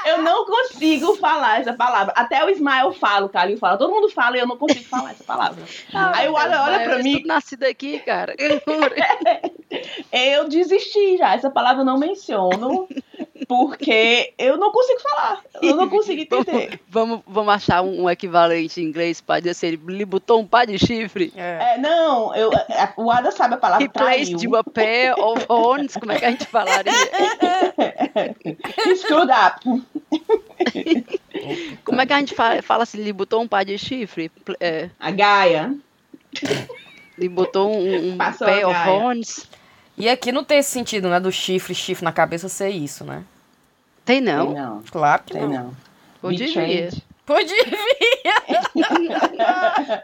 Eu 0.05 0.21
não 0.21 0.45
consigo 0.45 1.15
falar 1.15 1.61
essa 1.61 1.71
palavra. 1.71 2.13
Até 2.17 2.43
o 2.43 2.49
Ismael 2.49 2.91
fala, 2.91 3.25
o 3.25 3.29
Calil 3.29 3.57
fala. 3.57 3.77
Todo 3.77 3.89
mundo 3.93 4.09
fala 4.09 4.35
e 4.35 4.41
eu 4.41 4.45
não 4.47 4.57
consigo 4.57 4.83
falar 4.83 5.11
essa 5.11 5.23
palavra. 5.23 5.63
Aí 5.93 6.25
eu 6.25 6.33
olho, 6.33 6.59
olha 6.59 6.79
pra 6.83 6.97
eu 6.97 7.03
mim, 7.03 7.19
sou 7.19 7.27
nascida 7.27 7.69
aqui, 7.69 7.99
cara. 7.99 8.35
eu 10.13 10.47
desisti 10.47 11.17
já. 11.17 11.33
Essa 11.33 11.49
palavra 11.49 11.81
eu 11.81 11.85
não 11.85 11.97
menciono. 11.97 12.87
Porque 13.47 14.33
eu 14.37 14.57
não 14.57 14.71
consigo 14.71 14.99
falar. 15.01 15.41
Eu 15.61 15.75
não 15.75 15.89
consigo 15.89 16.21
entender. 16.39 16.79
vamos, 16.87 17.21
vamos 17.27 17.53
achar 17.53 17.81
um, 17.81 18.09
equivalente 18.09 18.79
em 18.79 18.85
inglês 18.85 19.19
para 19.19 19.41
dizer 19.41 19.53
se 19.53 19.67
ele 19.67 19.81
lhe 19.87 20.05
botou 20.05 20.39
um 20.39 20.47
pá 20.47 20.63
de 20.65 20.77
chifre. 20.79 21.33
É. 21.35 21.73
É, 21.73 21.77
não, 21.77 22.33
eu, 22.35 22.51
é, 22.53 22.93
o 22.95 23.11
Ada 23.11 23.31
sabe 23.31 23.55
a 23.55 23.57
palavra 23.57 23.85
He 23.85 23.89
placed 23.89 24.35
traiu. 24.37 24.51
you 24.51 24.55
a 24.55 24.63
pair 24.63 25.13
of 25.19 25.45
horns. 25.49 25.97
Como 25.97 26.11
é 26.11 26.19
que 26.19 26.25
a 26.25 26.31
gente 26.31 26.45
falaria? 26.45 26.91
He 28.87 28.95
screwed 28.95 29.31
up. 29.31 29.59
Como 31.83 32.01
é 32.01 32.05
que 32.05 32.13
a 32.13 32.19
gente 32.19 32.33
fala, 32.33 32.61
fala 32.61 32.85
se 32.85 32.97
lhe 32.97 33.11
botou 33.11 33.41
um 33.41 33.47
pá 33.47 33.63
de 33.63 33.77
chifre? 33.77 34.31
É, 34.59 34.89
A 34.99 35.11
Gaia. 35.11 35.75
lhe 37.17 37.29
botou 37.29 37.71
um, 37.71 38.13
um 38.13 38.17
pair 38.17 38.67
of 38.67 38.89
horns? 38.89 39.47
E 39.97 40.09
aqui 40.09 40.31
não 40.31 40.43
tem 40.43 40.57
esse 40.59 40.71
sentido, 40.71 41.07
né? 41.09 41.19
Do 41.19 41.31
chifre, 41.31 41.75
chifre 41.75 42.03
na 42.03 42.11
cabeça 42.11 42.49
ser 42.49 42.69
isso, 42.69 43.03
né? 43.03 43.23
Tem 44.03 44.23
Tem 44.23 44.33
não. 44.33 44.53
não. 44.53 44.83
Claro 44.91 45.23
que 45.23 45.33
Tem 45.33 45.41
não. 45.43 45.49
não. 45.49 45.73
Podia. 46.21 46.89
Podia 47.25 47.63
vir. 47.63 47.73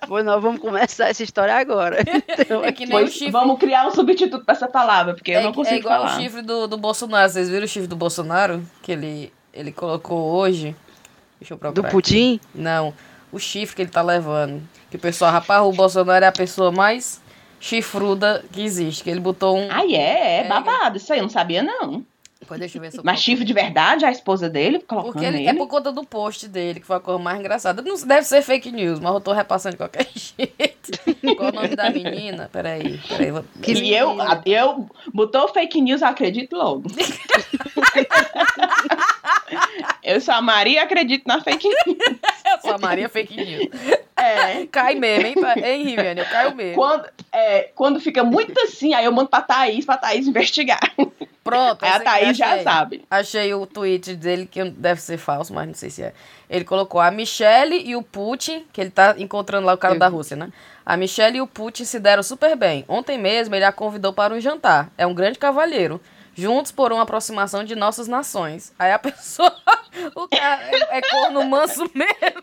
Pois 0.08 0.24
nós 0.26 0.42
vamos 0.42 0.62
começar 0.62 1.10
essa 1.10 1.24
história 1.24 1.56
agora. 1.56 1.98
Então, 2.40 2.64
É 2.66 2.72
que 2.72 2.86
nem 2.86 2.96
o 2.98 3.02
Pois 3.02 3.14
chifre. 3.14 3.32
vamos 3.32 3.60
criar 3.60 3.88
um 3.88 3.92
substituto 3.92 4.46
pra 4.46 4.54
essa 4.56 4.68
palavra, 4.68 5.14
porque 5.14 5.32
eu 5.32 5.40
é, 5.40 5.44
não 5.44 5.54
consigo 5.54 5.76
é 5.76 5.80
igual 5.80 6.02
falar. 6.04 6.18
o 6.18 6.22
chifre 6.22 6.42
do, 6.42 6.68
do 6.68 6.78
Bolsonaro. 6.78 7.30
Vocês 7.32 7.50
viram 7.50 7.66
o 7.66 7.68
chifre 7.68 7.88
do 7.88 7.96
Bolsonaro? 7.96 8.64
Que 8.82 8.92
ele, 8.94 9.34
ele 9.54 9.72
colocou 9.72 10.32
hoje. 10.34 10.76
Deixa 11.40 11.54
eu 11.54 11.58
do 11.58 11.60
procurar. 11.60 11.88
aqui. 11.88 11.92
pudim? 11.94 12.40
Não, 12.54 12.94
o 13.32 13.40
chifre 13.40 13.76
que 13.76 13.82
ele 13.82 13.92
tá 13.92 14.02
levando. 14.02 14.62
Que 14.90 14.98
o 14.98 15.00
pessoal, 15.00 15.32
rapaz, 15.32 15.62
o 15.64 15.72
Bolsonaro 15.72 16.24
é 16.26 16.28
a 16.28 16.32
pessoa 16.32 16.72
mais 16.72 17.22
chifruda 17.60 18.44
que 18.52 18.62
existe. 18.62 19.04
Que 19.04 19.10
ele 19.10 19.20
botou 19.20 19.58
um. 19.58 19.68
Ah, 19.72 19.86
é? 19.86 19.96
É 19.96 20.38
É. 20.40 20.44
babado. 20.48 20.98
Isso 20.98 21.12
aí 21.14 21.20
eu 21.20 21.24
não 21.24 21.30
sabia, 21.30 21.64
não. 21.64 22.04
Depois 22.40 22.58
deixa 22.58 22.78
eu 22.78 22.82
ver 22.82 22.92
se 22.92 22.98
eu 22.98 23.04
Mas 23.04 23.20
chifre 23.20 23.44
de 23.44 23.52
verdade, 23.52 24.06
a 24.06 24.12
esposa 24.12 24.50
dele, 24.50 24.80
colocando 24.80 25.12
Porque 25.12 25.26
ele, 25.26 25.38
nele. 25.40 25.50
é 25.50 25.54
por 25.54 25.68
conta 25.68 25.92
do 25.92 26.06
post 26.06 26.48
dele, 26.48 26.80
que 26.80 26.86
foi 26.88 26.96
a 26.96 27.00
coisa 27.00 27.20
mais 27.20 27.38
engraçada. 27.38 27.82
Não 27.82 27.96
deve 28.08 28.26
ser 28.26 28.42
fake 28.42 28.72
news, 28.72 28.98
mas 29.00 29.14
eu 29.14 29.20
tô 29.20 29.34
repassando 29.34 29.74
de 29.74 29.78
qualquer 29.78 30.08
jeito. 30.16 31.36
Qual 31.36 31.50
o 31.50 31.54
nome 31.54 31.76
da 31.76 31.90
menina? 31.90 32.50
Peraí, 32.52 32.98
peraí. 33.10 33.32
Vou... 33.32 33.44
Que 33.62 33.74
e 33.74 33.94
eu, 33.94 34.16
eu 34.46 34.90
botou 35.14 35.50
fake 35.50 35.82
news, 35.82 36.02
eu 36.02 36.08
acredito 36.08 36.56
logo. 36.56 36.84
eu 40.02 40.22
sou 40.22 40.34
a 40.34 40.42
Maria 40.42 40.76
e 40.76 40.80
acredito 40.80 41.24
na 41.28 41.42
fake 41.42 41.68
news. 41.68 41.98
Eu 42.64 42.80
Maria 42.80 43.10
fake 43.10 43.36
news. 43.36 43.68
É. 44.22 44.66
Cai 44.68 44.96
mesmo, 44.96 45.28
hein, 45.28 45.36
tá- 45.36 45.56
hein 45.60 45.84
Riviane? 45.84 46.20
Eu 46.22 46.26
caio 46.26 46.56
mesmo. 46.56 46.76
Quando, 46.76 47.06
é, 47.32 47.70
quando 47.76 48.00
fica 48.00 48.24
muito 48.24 48.60
assim, 48.62 48.94
aí 48.94 49.06
eu 49.06 49.12
mando 49.12 49.30
pra 49.30 49.42
Thaís, 49.42 49.86
pra 49.86 49.98
Thaís 49.98 50.28
investigar. 50.28 50.80
Pronto. 51.44 51.84
Aí 51.84 51.90
a 51.92 52.00
Thaís 52.00 52.38
já 52.38 52.48
achei. 52.52 52.64
sabe. 52.64 53.06
Achei 53.10 53.54
o 53.54 53.66
tweet 53.66 54.16
dele, 54.16 54.46
que 54.46 54.64
deve 54.66 55.02
ser 55.02 55.18
falso, 55.18 55.54
mas 55.54 55.68
não 55.68 55.74
sei 55.74 55.90
se 55.90 56.04
é. 56.04 56.14
Ele 56.50 56.64
colocou 56.66 57.00
a 57.00 57.10
Michelle 57.10 57.82
e 57.88 57.96
o 57.96 58.02
Putin, 58.04 58.66
que 58.74 58.82
ele 58.82 58.90
tá 58.92 59.16
encontrando 59.18 59.66
lá 59.66 59.74
o 59.74 59.78
cara 59.78 59.96
Eu 59.96 60.00
da 60.00 60.10
vi. 60.10 60.16
Rússia, 60.16 60.36
né? 60.36 60.50
A 60.86 60.98
Michelle 60.98 61.38
e 61.38 61.42
o 61.42 61.48
Putin 61.48 61.86
se 61.86 62.00
deram 62.00 62.22
super 62.24 62.56
bem. 62.56 62.84
Ontem 62.88 63.18
mesmo 63.18 63.56
ele 63.56 63.66
a 63.66 63.72
convidou 63.72 64.12
para 64.14 64.34
um 64.34 64.40
jantar. 64.40 64.90
É 64.98 65.06
um 65.08 65.14
grande 65.14 65.38
cavalheiro. 65.40 66.02
Juntos 66.36 66.72
por 66.72 66.92
uma 66.94 67.04
aproximação 67.04 67.64
de 67.64 67.76
nossas 67.76 68.08
nações. 68.08 68.74
Aí 68.80 68.92
a 68.92 68.98
pessoa. 69.00 69.54
O 70.16 70.28
cara 70.28 70.62
é, 70.72 70.98
é 70.98 71.02
corno 71.02 71.44
manso 71.46 71.90
mesmo. 71.94 72.42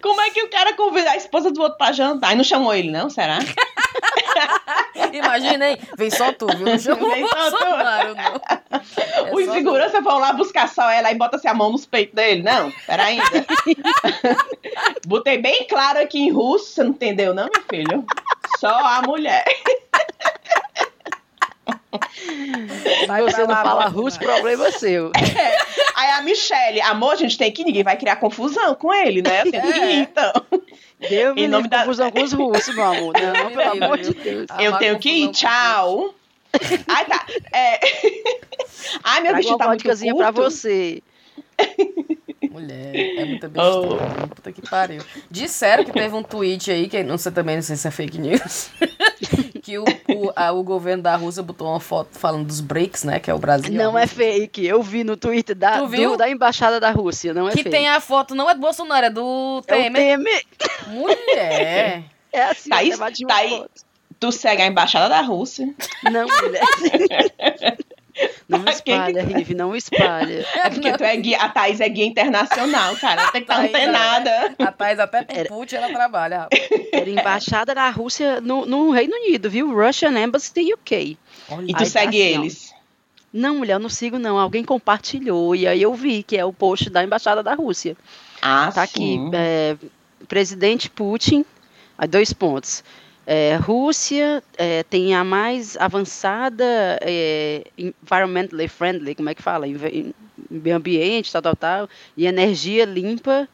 Como 0.00 0.20
é 0.20 0.30
que 0.30 0.42
o 0.42 0.50
cara 0.50 0.74
convida 0.74 1.10
a 1.10 1.16
esposa 1.16 1.50
do 1.50 1.60
outro 1.62 1.78
pra 1.78 1.92
jantar? 1.92 2.32
E 2.32 2.36
não 2.36 2.44
chamou 2.44 2.74
ele, 2.74 2.90
não? 2.90 3.08
Será? 3.10 3.38
Imagina, 5.12 5.70
hein? 5.70 5.78
Vem 5.96 6.10
só 6.10 6.32
tu, 6.32 6.46
viu? 6.46 6.66
Não 6.66 6.78
chama 6.78 7.06
o 7.06 7.10
Vem 7.10 7.26
só 7.26 7.50
tu. 7.50 7.64
Não. 7.64 8.64
É 9.14 9.34
Os 9.34 9.46
só 9.46 9.52
segurança 9.52 10.00
vão 10.00 10.18
lá 10.18 10.32
buscar 10.32 10.68
só 10.68 10.90
ela 10.90 11.10
e 11.10 11.14
bota 11.14 11.36
assim 11.36 11.48
a 11.48 11.54
mão 11.54 11.70
nos 11.70 11.86
peitos 11.86 12.14
dele. 12.14 12.42
Não, 12.42 12.70
pera 12.86 13.04
ainda. 13.04 13.24
Botei 15.06 15.38
bem 15.38 15.66
claro 15.68 16.00
aqui 16.00 16.18
em 16.18 16.30
russo, 16.30 16.66
você 16.66 16.82
não 16.82 16.90
entendeu, 16.90 17.32
não, 17.32 17.48
meu 17.52 17.62
filho? 17.70 18.04
Só 18.58 18.68
a 18.68 19.02
mulher. 19.02 19.44
Vai 23.06 23.22
você 23.22 23.46
não 23.46 23.54
fala 23.54 23.86
russo, 23.86 24.18
problema 24.18 24.66
é 24.68 24.70
seu. 24.72 25.10
Aí 25.96 26.10
a 26.10 26.22
Michelle, 26.22 26.80
amor, 26.82 27.12
a 27.12 27.16
gente 27.16 27.38
tem 27.38 27.52
que 27.52 27.64
ninguém 27.64 27.82
vai 27.84 27.96
criar 27.96 28.16
confusão 28.16 28.74
com 28.74 28.92
ele, 28.92 29.22
né? 29.22 29.42
Eu 29.44 29.50
tenho 29.50 29.62
que 29.72 29.78
É. 29.80 29.92
ir, 29.92 29.98
então. 30.00 30.32
Deu 31.08 31.34
me 31.34 31.42
Em 31.44 31.48
nome 31.48 31.68
da- 31.68 31.80
confusão 31.80 32.10
com 32.10 32.22
os 32.22 32.32
russos, 32.32 32.74
meu 32.74 32.84
amor. 32.84 33.12
Não, 33.14 33.46
me 33.50 33.54
pelo 33.56 33.84
amor 33.84 33.98
de? 33.98 34.14
Deus. 34.14 34.46
Eu 34.58 34.76
tenho 34.78 34.98
que 34.98 35.10
ir, 35.10 35.30
tchau. 35.30 36.14
Ai, 36.88 37.04
tá. 37.04 37.26
É... 37.52 37.80
Ai, 39.04 39.20
meu 39.22 39.34
vestido 39.34 39.54
uma 39.54 39.58
tá 39.58 39.66
muito 39.68 39.80
vodkazinha 39.82 40.14
pra 40.14 40.32
curto. 40.32 40.50
você. 40.50 41.02
Mulher, 42.50 42.94
é 43.18 43.24
muita 43.24 43.48
besteira. 43.48 43.78
Oh. 44.22 44.26
Puta 44.28 44.52
que 44.52 44.62
pariu. 44.62 45.02
Disseram 45.30 45.84
que 45.84 45.92
teve 45.92 46.14
um 46.14 46.22
tweet 46.22 46.70
aí, 46.70 46.88
que 46.88 47.02
não 47.02 47.18
sei 47.18 47.32
também, 47.32 47.56
não 47.56 47.62
sei 47.62 47.76
se 47.76 47.86
é 47.88 47.90
fake 47.90 48.18
news, 48.18 48.70
que 49.64 49.78
o, 49.78 49.84
o, 49.84 50.30
a- 50.36 50.52
o 50.52 50.62
governo 50.62 51.02
da 51.02 51.16
Rússia 51.16 51.42
botou 51.42 51.66
uma 51.68 51.80
foto 51.80 52.08
falando 52.18 52.46
dos 52.46 52.60
BRICS, 52.60 53.04
né? 53.04 53.18
Que 53.18 53.30
é 53.30 53.34
o 53.34 53.38
Brasil. 53.38 53.72
Não 53.72 53.98
é 53.98 54.06
fake. 54.06 54.64
Eu 54.66 54.82
vi 54.82 55.02
no 55.02 55.16
Twitter 55.16 55.56
da, 55.56 55.80
do- 55.80 56.16
da 56.18 56.28
Embaixada 56.28 56.78
da 56.78 56.90
Rússia. 56.90 57.32
Não 57.32 57.48
é 57.48 57.52
Que 57.52 57.58
fake. 57.62 57.70
tem 57.70 57.88
a 57.88 57.98
foto, 58.00 58.34
não 58.34 58.48
é 58.50 58.54
do 58.54 58.60
Bolsonaro, 58.60 59.06
é 59.06 59.10
do 59.10 59.62
É 59.66 59.74
o 59.74 59.82
Temer. 59.82 60.18
Temer. 60.18 60.42
Mulher. 60.88 62.02
É 62.34 62.42
assim, 62.46 62.68
eu 62.90 62.98
bati 62.98 63.24
uma 63.24 63.32
Thaís- 63.32 63.52
foto. 63.52 63.70
Tu 64.18 64.32
segue 64.32 64.60
a 64.62 64.66
embaixada 64.66 65.08
da 65.08 65.20
Rússia. 65.20 65.72
Não, 66.10 66.26
mulher. 66.26 66.64
Não 68.48 68.62
que 68.64 68.70
espalha, 68.70 69.24
tu- 69.26 69.34
Rive, 69.34 69.54
não 69.54 69.74
espalha. 69.74 70.44
É 70.54 70.70
porque 70.70 70.92
tu 70.96 71.02
é 71.04 71.16
guia, 71.16 71.38
a 71.38 71.48
Thaís 71.48 71.80
é 71.80 71.88
guia 71.88 72.04
internacional, 72.06 72.94
cara. 72.96 73.30
Tem 73.30 73.44
que 73.44 73.50
estar 73.50 73.56
Thaís, 73.56 73.74
antenada. 73.74 74.54
A 74.58 74.72
Thais 74.72 74.98
até 75.00 75.24
Era- 75.28 75.48
Putin 75.48 75.76
ela 75.76 75.88
trabalha, 75.92 76.38
rapaz. 76.40 76.68
Era 76.92 77.10
embaixada 77.10 77.74
da 77.74 77.88
Rússia 77.90 78.40
no, 78.40 78.64
no 78.66 78.90
Reino 78.90 79.14
Unido, 79.16 79.48
viu? 79.50 79.72
Russian 79.74 80.12
Embassy 80.18 80.72
UK. 80.74 81.18
Olha. 81.50 81.64
E 81.64 81.74
tu 81.74 81.78
Aí 81.78 81.84
tá 81.84 81.84
segue 81.86 82.22
assim, 82.22 82.38
ó. 82.38 82.42
eles. 82.42 82.74
Não, 83.32 83.56
mulher, 83.56 83.74
eu 83.74 83.78
não 83.80 83.88
sigo, 83.88 84.18
não. 84.18 84.38
Alguém 84.38 84.62
compartilhou 84.62 85.56
e 85.56 85.66
aí 85.66 85.82
eu 85.82 85.92
vi 85.92 86.22
que 86.22 86.36
é 86.36 86.44
o 86.44 86.52
post 86.52 86.88
da 86.88 87.02
Embaixada 87.02 87.42
da 87.42 87.54
Rússia. 87.54 87.96
Ah, 88.40 88.70
Tá 88.72 88.82
aqui, 88.84 89.16
sim. 89.16 89.30
é, 89.34 89.76
presidente 90.28 90.88
Putin, 90.88 91.44
aí 91.98 92.06
dois 92.06 92.32
pontos. 92.32 92.84
É, 93.26 93.56
Rússia 93.56 94.42
é, 94.58 94.82
tem 94.82 95.14
a 95.14 95.24
mais 95.24 95.76
avançada 95.78 96.64
é, 97.00 97.64
environmentally 97.78 98.68
friendly, 98.68 99.14
como 99.14 99.30
é 99.30 99.34
que 99.34 99.42
fala? 99.42 99.66
Meio 100.50 100.76
ambiente, 100.76 101.32
tal, 101.32 101.40
tal, 101.40 101.56
tal, 101.56 101.88
e 102.16 102.26
energia 102.26 102.84
limpa, 102.84 103.48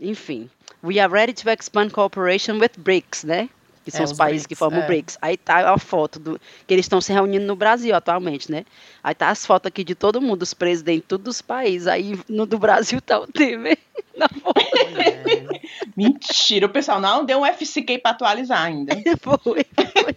enfim. 0.00 0.50
We 0.82 0.98
are 0.98 1.12
ready 1.12 1.32
to 1.34 1.50
expand 1.50 1.92
cooperation 1.92 2.58
with 2.58 2.72
BRICS, 2.76 3.24
né? 3.24 3.48
Que 3.84 3.90
são 3.90 4.02
É, 4.02 4.04
os, 4.04 4.10
os 4.12 4.16
países 4.16 4.46
que 4.46 4.54
BRICS, 4.54 4.58
formam 4.58 4.80
é. 4.80 4.84
o 4.84 4.86
BRICS. 4.86 5.18
Aí 5.20 5.36
tá 5.36 5.72
a 5.72 5.78
foto 5.78 6.18
do 6.18 6.40
que 6.66 6.72
eles 6.74 6.84
estão 6.84 7.00
se 7.00 7.12
reunindo 7.12 7.44
no 7.46 7.56
Brasil 7.56 7.94
atualmente, 7.94 8.50
né? 8.50 8.64
Aí 9.02 9.14
tá 9.14 9.28
as 9.28 9.44
fotos 9.44 9.66
aqui 9.68 9.82
de 9.82 9.94
todo 9.94 10.20
mundo, 10.20 10.42
os 10.42 10.54
presidentes, 10.54 11.04
todos 11.08 11.36
os 11.36 11.42
países. 11.42 11.88
Aí 11.88 12.18
no 12.28 12.46
do 12.46 12.58
Brasil 12.58 13.00
tá 13.00 13.18
o 13.18 13.26
Temer 13.26 13.76
na 14.16 14.28
foto. 14.28 14.60
Mulher. 14.90 15.48
Mentira, 15.96 16.66
o 16.66 16.68
pessoal 16.68 17.00
não 17.00 17.24
deu 17.24 17.40
um 17.40 17.46
FCK 17.46 17.98
pra 17.98 18.12
atualizar 18.12 18.62
ainda. 18.62 18.94
Foi, 19.20 19.38
foi. 19.42 20.16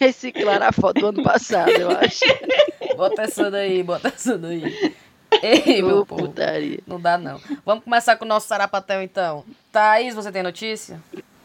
Reciclaram 0.00 0.66
a 0.66 0.72
foto 0.72 1.00
do 1.00 1.06
ano 1.08 1.22
passado, 1.22 1.70
eu 1.70 1.90
acho. 1.90 2.20
Bota 2.96 3.22
essa 3.22 3.50
daí, 3.50 3.82
bota 3.82 4.08
essa 4.08 4.38
daí. 4.38 4.94
Ei, 5.42 5.82
meu 5.82 5.98
Ô, 6.00 6.06
povo. 6.06 6.28
putaria. 6.28 6.78
Não 6.86 7.00
dá, 7.00 7.18
não. 7.18 7.40
Vamos 7.66 7.84
começar 7.84 8.16
com 8.16 8.24
o 8.24 8.28
nosso 8.28 8.46
sarapatel, 8.46 9.02
então. 9.02 9.44
Thaís, 9.72 10.14
você 10.14 10.30
tem 10.30 10.42
notícia? 10.42 11.00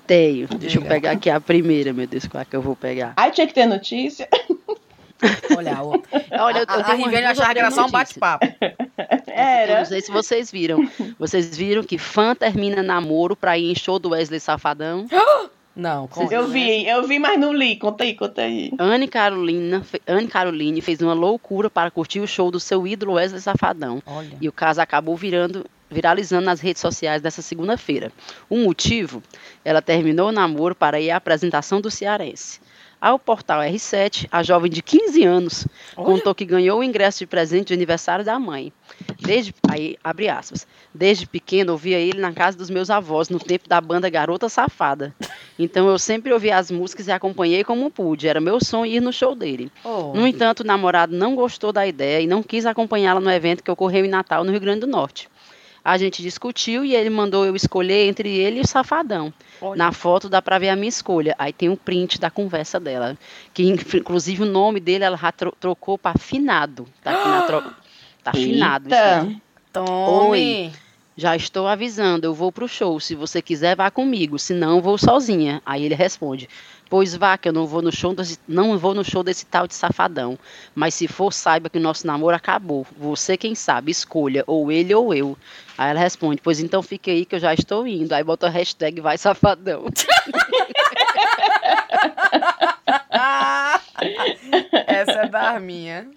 Tenho. 0.10 0.48
Deixa 0.48 0.80
eu 0.80 0.82
pegar 0.82 1.12
aqui 1.12 1.30
a 1.30 1.39
primeira, 1.39 1.93
meu 1.93 2.08
Deus, 2.08 2.26
qual 2.26 2.41
é 2.41 2.45
que 2.45 2.56
eu 2.56 2.63
vou 2.63 2.76
pegar? 2.76 3.13
Ai, 3.15 3.30
tinha 3.30 3.45
que 3.45 3.54
ter 3.54 3.67
notícia. 3.67 4.28
Olha 5.56 5.78
a 5.78 5.84
outra. 5.84 6.26
Olha, 6.39 6.60
eu, 6.60 6.65
a, 6.67 6.74
eu 6.74 6.80
a 6.80 6.84
tenho 6.84 6.98
umas 6.98 7.06
Riviane 7.06 7.26
achava 7.28 7.54
que 7.54 7.60
era 7.60 7.69
só 7.69 7.86
um 7.86 7.91
bate-papo. 7.91 8.48
Eu 8.60 8.74
Era. 9.28 9.80
não 9.80 9.86
sei 9.86 10.02
se 10.02 10.10
vocês 10.10 10.50
viram. 10.50 10.89
Vocês 11.19 11.56
viram 11.56 11.84
que 11.84 12.00
fã 12.00 12.34
termina 12.34 12.82
namoro 12.82 13.36
pra 13.36 13.56
ir 13.56 13.72
em 13.72 13.76
show 13.76 14.00
do 14.00 14.10
Wesley 14.10 14.39
Safadão? 14.39 15.06
Não, 15.80 16.10
conta. 16.10 16.34
Eu 16.34 16.46
vi, 16.48 16.86
eu 16.86 17.08
vi, 17.08 17.18
mas 17.20 17.39
não 17.39 17.54
li. 17.54 17.78
Conta 17.78 18.04
aí, 18.04 18.13
conta 18.13 18.42
aí. 18.42 18.70
Anne 18.78 19.08
Carolina, 19.08 19.82
Anne 20.06 20.28
Caroline 20.28 20.82
fez 20.82 21.02
uma 21.02 21.13
loucura 21.13 21.70
para 21.70 21.89
curtir 21.89 22.20
o 22.20 22.28
show 22.28 22.52
do 22.52 22.60
seu 22.60 22.86
ídolo 22.86 23.13
Wesley 23.13 23.39
Safadão. 23.39 24.04
Olha. 24.06 24.38
E 24.42 24.50
o 24.50 24.52
caso 24.52 24.82
acabou 24.82 25.15
virando, 25.15 25.65
viralizando 25.89 26.46
nas 26.46 26.60
redes 26.60 26.82
sociais 26.82 27.22
dessa 27.22 27.42
segunda-feira. 27.42 28.12
O 28.50 28.58
motivo? 28.58 29.24
Ela 29.63 29.82
terminou 29.82 30.28
o 30.28 30.34
namoro 30.34 30.76
para 30.76 31.00
ir 31.00 31.12
à 31.12 31.15
apresentação 31.15 31.80
do 31.80 31.89
Cearense. 31.89 32.60
Ao 33.01 33.17
portal 33.17 33.62
R7, 33.62 34.27
a 34.29 34.43
jovem 34.43 34.69
de 34.69 34.81
15 34.81 35.23
anos 35.23 35.67
Olha. 35.95 36.05
contou 36.05 36.35
que 36.35 36.43
ganhou 36.43 36.79
o 36.79 36.83
ingresso 36.83 37.19
de 37.19 37.27
presente 37.27 37.67
de 37.67 37.73
aniversário 37.73 38.25
da 38.25 38.38
mãe. 38.38 38.73
Desde, 39.21 39.53
aí, 39.69 39.97
abre 40.03 40.27
aspas. 40.27 40.67
Desde 40.93 41.25
pequeno 41.25 41.71
ouvia 41.71 41.97
ele 41.97 42.19
na 42.19 42.33
casa 42.33 42.57
dos 42.57 42.69
meus 42.69 42.89
avós, 42.89 43.29
no 43.29 43.39
tempo 43.39 43.69
da 43.69 43.79
banda 43.79 44.09
Garota 44.09 44.49
Safada. 44.49 45.15
Então 45.57 45.88
eu 45.88 45.97
sempre 45.97 46.33
ouvia 46.33 46.57
as 46.57 46.69
músicas 46.69 47.07
e 47.07 47.12
acompanhei 47.12 47.63
como 47.63 47.89
pude. 47.89 48.27
Era 48.27 48.41
meu 48.41 48.59
sonho 48.59 48.91
ir 48.91 49.01
no 49.01 49.13
show 49.13 49.33
dele. 49.35 49.71
Oh, 49.83 50.13
No 50.13 50.27
entanto, 50.27 50.62
o 50.62 50.65
namorado 50.65 51.15
não 51.15 51.35
gostou 51.35 51.71
da 51.71 51.88
ideia 51.88 52.21
e 52.21 52.27
não 52.27 52.43
quis 52.43 52.65
acompanhá-la 52.65 53.21
no 53.21 53.31
evento 53.31 53.63
que 53.63 53.71
ocorreu 53.71 54.03
em 54.03 54.09
Natal, 54.09 54.43
no 54.43 54.51
Rio 54.51 54.59
Grande 54.62 54.81
do 54.81 54.88
Norte. 54.88 55.29
A 55.84 55.98
gente 55.98 56.22
discutiu 56.22 56.84
e 56.84 56.94
ele 56.96 57.10
mandou 57.10 57.46
eu 57.46 57.56
escolher 57.56 58.08
entre 58.08 58.30
ele 58.30 58.58
e 58.60 58.62
o 58.62 58.68
Safadão. 58.68 59.34
olha. 59.62 59.78
Na 59.78 59.92
foto 59.92 60.28
dá 60.30 60.42
pra 60.42 60.60
ver 60.60 60.70
a 60.70 60.76
minha 60.76 60.89
escolha. 60.89 61.34
Aí 61.39 61.52
tem 61.54 61.70
um 61.70 61.76
print 61.76 62.20
da 62.20 62.30
conversa 62.30 62.80
dela. 62.80 63.18
Que 63.54 63.63
inclusive 63.63 64.44
o 64.44 64.46
nome 64.46 64.80
dele 64.80 65.04
ela 65.04 65.18
já 65.18 65.32
tro- 65.32 65.56
trocou 65.60 65.98
pra 65.98 66.13
Finado. 66.18 66.86
Tá 67.04 67.12
aqui 67.12 67.28
na 67.30 67.42
tro... 67.44 67.63
Tá 68.24 68.34
Finado. 68.34 68.88
isso 68.89 68.96
Eita. 68.96 69.22
aí. 69.22 69.38
Tome. 69.72 70.72
Já 71.15 71.36
estou 71.36 71.68
avisando, 71.68 72.26
eu 72.28 72.34
vou 72.34 72.50
pro 72.52 72.68
show. 72.68 72.98
Se 73.00 73.13
você 73.13 73.42
quiser, 73.42 73.76
vá 73.76 73.92
comigo. 73.92 74.39
Se 74.39 74.54
não, 74.54 74.82
vou 74.82 74.98
sozinha. 74.98 75.62
Aí 75.65 75.84
ele 75.84 75.96
responde: 75.96 76.48
Pois 76.89 77.15
vá, 77.15 77.38
que 77.38 77.47
eu 77.47 77.54
não 77.54 77.67
vou 77.67 77.82
no 77.82 77.91
show 77.91 78.15
desse, 78.15 78.39
não 78.47 78.78
vou 78.78 78.95
no 78.95 79.04
show 79.04 79.23
desse 79.23 79.45
tal 79.45 79.67
de 79.67 79.75
safadão. 79.75 80.39
Mas 80.73 80.95
se 80.95 81.08
for, 81.08 81.32
saiba 81.32 81.69
que 81.69 81.80
nosso 81.80 82.08
namoro 82.08 82.36
acabou. 82.36 82.86
Você 82.97 83.38
quem 83.38 83.54
sabe, 83.54 83.91
escolha, 83.91 84.43
ou 84.47 84.71
ele 84.71 84.93
ou 84.95 85.13
eu. 85.13 85.38
Aí 85.78 85.91
ela 85.91 85.99
responde: 85.99 86.41
Pois 86.41 86.60
então 86.60 86.82
fique 86.82 87.12
aí 87.12 87.25
que 87.25 87.36
eu 87.36 87.39
já 87.39 87.54
estou 87.54 87.86
indo. 87.86 88.12
Aí 88.13 88.23
bota 88.23 88.47
a 88.47 88.49
hashtag 88.49 88.99
vai 89.02 89.17
safadão. 89.17 89.86
Essa 94.88 95.12
é 95.12 95.28
da 95.28 95.41
Arminha. 95.41 96.08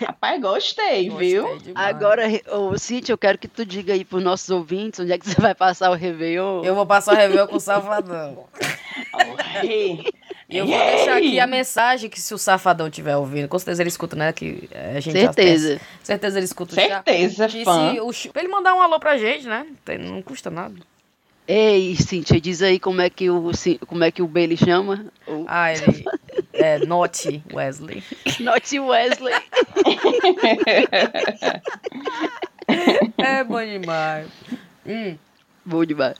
Rapaz, 0.00 0.40
gostei, 0.40 1.10
viu? 1.10 1.42
Gostei 1.48 1.72
demais. 1.72 1.88
Agora, 1.88 2.24
ô, 2.52 2.76
Cíntia, 2.78 3.12
eu 3.12 3.18
quero 3.18 3.38
que 3.38 3.48
tu 3.48 3.64
diga 3.64 3.94
aí 3.94 4.04
pros 4.04 4.22
nossos 4.22 4.50
ouvintes 4.50 5.00
onde 5.00 5.12
é 5.12 5.18
que 5.18 5.28
você 5.28 5.40
vai 5.40 5.54
passar 5.54 5.90
o 5.90 5.94
Réveillon. 5.94 6.62
Eu 6.64 6.74
vou 6.74 6.86
passar 6.86 7.14
o 7.14 7.16
Réveillon 7.16 7.46
com 7.46 7.56
o 7.56 7.60
Safadão. 7.60 8.46
E 10.50 10.56
eu 10.56 10.66
vou 10.66 10.74
Ei! 10.76 10.96
deixar 10.96 11.16
aqui 11.16 11.38
a 11.38 11.46
mensagem 11.46 12.10
que 12.10 12.20
se 12.20 12.34
o 12.34 12.38
Safadão 12.38 12.88
estiver 12.88 13.16
ouvindo, 13.16 13.46
com 13.48 13.58
certeza 13.58 13.82
ele 13.82 13.88
escuta, 13.88 14.16
né? 14.16 14.32
Que 14.32 14.68
eh, 14.72 14.94
a 14.96 15.00
gente 15.00 15.12
Certeza. 15.18 15.80
certeza 16.02 16.38
ele 16.38 16.44
escuta 16.46 16.72
o 16.72 16.74
chá. 16.74 17.02
certeza, 17.04 17.46
o 18.02 18.32
pra 18.32 18.42
ele 18.42 18.50
mandar 18.50 18.74
um 18.74 18.82
alô 18.82 18.98
pra 18.98 19.16
gente, 19.16 19.46
né? 19.46 19.66
Não 20.00 20.20
custa 20.22 20.50
nada. 20.50 20.74
Ei, 21.46 21.96
Cíntia, 21.96 22.40
diz 22.40 22.62
aí 22.62 22.78
como 22.78 23.00
é 23.00 23.10
que 23.10 23.28
o, 23.30 23.50
como 23.86 24.04
é 24.04 24.10
que 24.10 24.22
o 24.22 24.26
Bailey 24.26 24.56
chama. 24.56 25.06
Ah, 25.46 25.72
ele. 25.72 26.04
É 26.52 26.78
Not 26.84 27.42
Wesley. 27.54 28.02
Not 28.40 28.78
Wesley. 28.80 29.34
É 33.18 33.44
bom 33.44 33.64
demais. 33.64 34.26
Hum, 34.86 35.16
Bom 35.64 35.84
demais. 35.84 36.16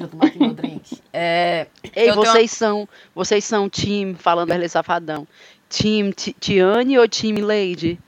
Deixa 0.00 0.04
eu 0.04 0.08
tomar 0.08 0.26
aqui 0.26 0.38
meu 0.38 0.52
drink. 0.54 0.98
É, 1.12 1.66
Ei, 1.94 2.08
Eu 2.08 2.14
tenho 2.14 2.14
vocês 2.16 2.50
são, 2.50 2.88
vocês 3.14 3.44
são 3.44 3.68
time, 3.68 4.14
falando 4.14 4.52
Arley 4.52 4.68
Safadão, 4.68 5.26
time 5.68 6.12
Ti- 6.12 6.34
Tiane 6.38 6.98
ou 6.98 7.06
time 7.08 7.40
Lady? 7.40 7.98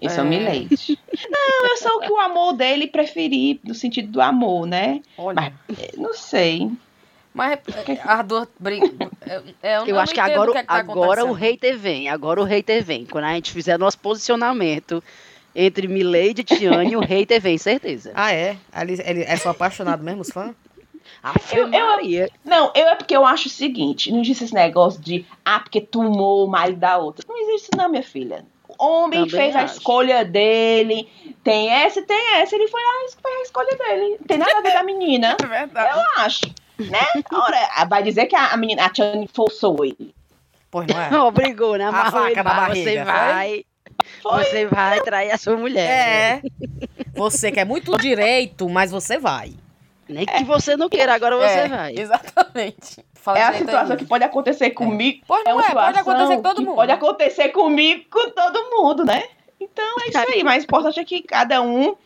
Isso 0.00 0.20
É. 0.20 0.22
é 0.22 0.24
Milady. 0.24 0.98
Não, 1.28 1.68
eu 1.70 1.76
sou 1.76 1.96
o 1.96 2.00
que 2.00 2.12
o 2.12 2.18
amor 2.18 2.52
dele 2.52 2.86
preferir, 2.86 3.58
no 3.64 3.74
sentido 3.74 4.10
do 4.12 4.20
amor, 4.20 4.64
né? 4.66 5.02
olha, 5.18 5.52
Mas, 5.68 5.88
não 5.98 6.14
sei. 6.14 6.70
mas 7.34 7.52
é. 7.52 7.62
É, 9.26 9.42
é, 9.62 9.78
Eu 9.80 9.86
não 9.86 9.98
acho 10.00 10.14
que 10.14 10.20
agora, 10.20 10.50
o 10.50 10.52
que 10.52 10.58
é 10.58 10.62
que 10.62 10.68
tá 10.68 10.74
agora 10.74 11.24
o 11.24 11.32
hater 11.32 11.76
vem, 11.76 12.08
agora 12.08 12.40
o 12.40 12.44
hater 12.44 12.84
vem. 12.84 13.04
Quando 13.06 13.24
a 13.24 13.34
gente 13.34 13.50
fizer 13.52 13.76
nosso 13.78 13.98
posicionamento 13.98 15.02
entre 15.54 15.86
Milady 15.88 16.40
e 16.40 16.44
Tiane, 16.44 16.96
o 16.96 17.00
hater 17.00 17.40
vem, 17.40 17.58
certeza. 17.58 18.12
Ah, 18.14 18.32
é? 18.32 18.56
Ele, 18.80 19.00
ele 19.04 19.22
é 19.24 19.36
só 19.36 19.50
apaixonado 19.50 20.02
mesmo, 20.02 20.22
os 20.22 20.30
fãs? 20.30 20.54
Eu- 21.52 21.68
eu-. 21.72 22.28
Não, 22.44 22.72
eu 22.74 22.88
é 22.88 22.94
porque 22.96 23.16
eu 23.16 23.24
acho 23.24 23.46
o 23.48 23.50
seguinte: 23.50 24.10
não 24.10 24.20
existe 24.20 24.44
esse 24.44 24.54
negócio 24.54 25.00
de, 25.00 25.24
ah, 25.44 25.60
porque 25.60 25.80
tomou 25.80 26.44
o 26.46 26.50
marido 26.50 26.78
da 26.78 26.98
outra. 26.98 27.24
Não 27.28 27.36
existe 27.42 27.70
isso, 27.70 27.70
não, 27.76 27.88
minha 27.88 28.02
filha. 28.02 28.44
O 28.68 28.84
homem 28.84 29.20
Também 29.26 29.30
fez 29.40 29.54
a 29.56 29.60
acho. 29.62 29.74
escolha 29.74 30.24
dele. 30.24 31.08
Tem 31.44 31.68
essa 31.70 32.00
e 32.00 32.02
tem 32.02 32.34
essa. 32.36 32.54
Ele 32.56 32.66
foi 32.68 32.80
lá 32.80 32.88
e 33.06 33.10
fez 33.22 33.38
a 33.38 33.42
escolha 33.42 33.76
dele. 33.76 34.16
Não 34.18 34.26
tem 34.26 34.38
nada 34.38 34.58
a 34.58 34.60
ver 34.62 34.72
da 34.72 34.82
menina. 34.82 35.36
É 35.42 35.46
verdade. 35.46 35.98
Eu 35.98 36.22
acho. 36.22 36.40
Né? 36.78 37.22
Ora, 37.32 37.84
vai 37.84 38.02
dizer 38.02 38.26
que 38.26 38.34
a, 38.34 38.48
a 38.48 38.56
menina, 38.56 38.84
a 38.86 38.88
Tiane 38.90 39.28
forçou 39.32 39.84
ele. 39.84 40.12
Pois 40.70 40.86
não 40.86 41.00
é? 41.00 41.10
Obrigou, 41.22 41.76
né? 41.76 41.84
Amarrou 41.84 42.12
faca 42.22 42.26
ele, 42.32 42.42
na 42.42 42.42
barriga, 42.42 42.90
você 42.90 42.96
foi? 42.96 43.04
vai, 43.04 43.64
Foi. 44.22 44.44
você 44.44 44.66
vai 44.66 45.00
trair 45.00 45.30
a 45.32 45.38
sua 45.38 45.56
mulher. 45.56 45.88
É. 45.88 46.42
Você 47.14 47.50
quer 47.52 47.64
muito 47.64 47.96
direito, 47.98 48.68
mas 48.68 48.90
você 48.90 49.18
vai. 49.18 49.52
Nem 50.08 50.26
que 50.26 50.44
você 50.44 50.76
não 50.76 50.88
queira, 50.88 51.14
agora 51.14 51.36
você 51.36 51.60
É, 51.60 51.68
vai. 51.68 51.94
Exatamente. 51.96 53.04
Fala 53.14 53.38
É 53.38 53.42
a 53.44 53.52
situação 53.54 53.92
aí. 53.92 53.96
que 53.98 54.04
pode 54.04 54.24
acontecer 54.24 54.70
comigo. 54.70 55.22
Pois 55.26 55.44
É 55.46 55.50
é, 55.50 55.54
pode 55.72 55.98
acontecer 55.98 56.36
com 56.36 56.42
todo 56.42 56.62
mundo. 56.62 56.74
Pode 56.74 56.92
acontecer 56.92 57.48
comigo, 57.50 58.04
com 58.10 58.30
todo 58.30 58.70
mundo, 58.70 59.04
né? 59.04 59.22
Então 59.60 59.84
é 60.04 60.08
isso 60.08 60.18
aí. 60.18 60.42
Mas 60.42 60.62
o 60.62 60.66
importante 60.66 60.98
é 61.00 61.04
que 61.04 61.22
cada 61.22 61.62
um 61.62 61.90
O 61.90 61.96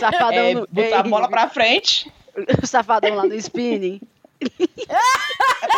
safadão, 0.00 0.30
é, 0.44 0.54
no- 0.54 0.66
botar 0.70 1.00
a 1.00 1.02
bola 1.02 1.28
pra 1.28 1.48
frente. 1.48 2.10
o 2.62 2.66
safadão 2.66 3.14
lá 3.14 3.24
no 3.24 3.34
spinning. 3.34 4.00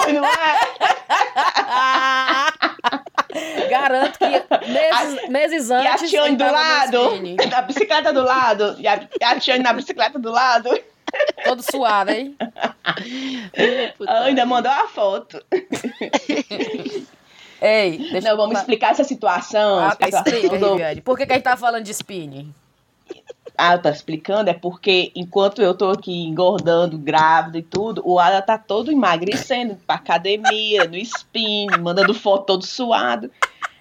Pois 0.02 0.14
não 0.14 0.24
é? 0.24 0.58
Garanto 3.68 4.18
que 4.18 4.26
meses, 4.70 5.28
meses 5.28 5.70
E 5.70 5.72
a 5.72 5.92
antes. 5.92 6.10
Tiane 6.10 6.36
do 6.36 6.44
lado, 6.44 6.98
na 7.50 7.62
bicicleta 7.62 8.12
do 8.12 8.22
lado, 8.22 8.76
e 8.78 8.86
a, 8.86 9.00
a 9.22 9.40
Tiane 9.40 9.62
na 9.62 9.72
bicicleta 9.72 10.18
do 10.18 10.30
lado, 10.30 10.70
Todo 11.44 11.62
suado, 11.62 12.10
hein? 12.10 12.36
Puta. 13.96 14.24
ainda 14.24 14.44
mandou 14.44 14.72
a 14.72 14.88
foto. 14.88 15.42
Ei, 17.62 17.98
deixa 18.10 18.28
Não, 18.28 18.36
vamos 18.36 18.54
eu 18.54 18.60
explicar 18.60 18.90
essa 18.92 19.04
situação. 19.04 19.78
Ah, 19.78 19.94
tá, 19.94 20.08
explica. 20.08 21.02
Por 21.02 21.16
que, 21.16 21.26
que 21.26 21.32
a 21.32 21.36
gente 21.36 21.44
tá 21.44 21.56
falando 21.56 21.84
de 21.84 21.92
spinning? 21.92 22.52
Ah, 23.58 23.74
eu 23.74 23.82
tô 23.82 23.88
explicando, 23.88 24.50
é 24.50 24.54
porque 24.54 25.12
enquanto 25.14 25.62
eu 25.62 25.74
tô 25.74 25.90
aqui 25.90 26.12
engordando, 26.26 26.98
grávida 26.98 27.58
e 27.58 27.62
tudo, 27.62 28.02
o 28.04 28.18
Ada 28.18 28.42
tá 28.42 28.58
todo 28.58 28.92
emagrecendo, 28.92 29.76
pra 29.86 29.96
academia, 29.96 30.84
no 30.84 30.96
spin, 30.96 31.66
mandando 31.80 32.12
foto 32.12 32.46
todo 32.46 32.66
suado. 32.66 33.30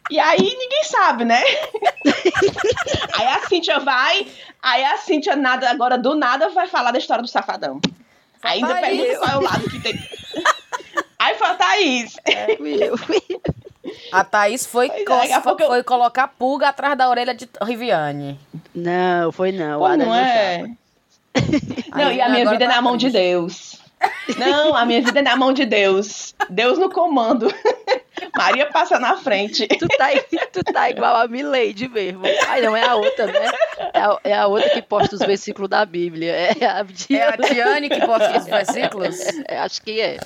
E 0.10 0.20
aí 0.20 0.38
ninguém 0.42 0.84
sabe, 0.84 1.26
né? 1.26 1.42
aí 3.18 3.28
a 3.28 3.48
Cíntia 3.48 3.80
vai, 3.80 4.28
aí 4.62 4.84
a 4.84 4.98
Cíntia 4.98 5.36
nada, 5.36 5.70
agora 5.70 5.98
do 5.98 6.16
nada 6.16 6.50
vai 6.50 6.68
falar 6.68 6.92
da 6.92 7.00
história 7.00 7.24
do 7.24 7.28
safadão. 7.28 7.82
Ainda 8.44 8.76
Thaís. 8.76 9.02
pergunta 9.02 9.20
qual 9.20 9.32
é 9.32 9.38
o 9.38 9.44
lado 9.44 9.70
que 9.70 9.80
tem. 9.82 9.96
Aí 11.18 11.36
fala, 11.36 11.56
Thaís, 11.56 12.18
Fui 12.58 12.84
eu, 12.84 12.98
fui 12.98 13.22
eu. 13.30 13.42
A 14.12 14.24
Thaís 14.24 14.66
foi, 14.66 14.90
Pois 14.90 15.30
é, 15.32 15.40
pouco 15.40 15.62
eu- 15.64 15.68
foi 15.68 15.84
colocar 15.84 16.28
pulga 16.28 16.70
atrás 16.70 16.98
da 16.98 17.10
orelha 17.10 17.34
de 17.34 17.48
Riviane. 17.62 18.40
Não, 18.74 19.32
foi 19.32 19.52
não. 19.52 19.80
pô, 19.80 19.96
não 19.96 20.14
é? 20.14 20.66
Não, 21.96 22.12
e 22.12 22.22
a 22.22 22.30
minha 22.30 22.50
vida 22.50 22.64
é 22.64 22.68
tá 22.68 22.76
na 22.76 22.82
mão 22.82 22.96
de 22.98 23.10
triste. 23.10 23.18
Deus. 23.30 23.76
Não, 24.38 24.76
a 24.76 24.86
minha 24.86 25.02
vida 25.02 25.20
é 25.20 25.22
na 25.22 25.36
mão 25.36 25.52
de 25.54 25.66
Deus. 25.66 26.34
Deus 26.50 26.78
no 26.78 26.90
comando. 26.90 27.48
Maria 28.36 28.66
passa 28.68 29.00
na 29.00 29.18
frente. 29.18 29.68
Tu 29.68 29.88
tá, 29.98 30.08
tu 30.52 30.64
tá 30.64 30.90
igual 30.90 31.16
a 31.16 31.28
Milady 31.28 31.88
mesmo. 31.88 32.22
Ai, 32.48 32.62
não, 32.62 32.76
é 32.76 32.84
a 32.86 32.96
outra, 32.96 33.26
né? 33.28 33.52
É 33.94 34.00
a, 34.00 34.20
é 34.24 34.34
a 34.38 34.48
outra 34.48 34.70
que 34.70 34.82
posta 34.82 35.16
os 35.16 35.22
versículos 35.22 35.70
da 35.70 35.86
Bíblia. 35.86 36.32
É 36.32 36.66
a, 36.66 36.86
É 37.10 37.24
a 37.24 37.38
Tiane 37.38 37.90
que 37.90 38.06
posta 38.06 38.38
os 38.38 38.46
versículos? 38.48 39.18
É, 39.48 39.58
acho 39.60 39.82
que 39.82 40.00
é. 40.00 40.18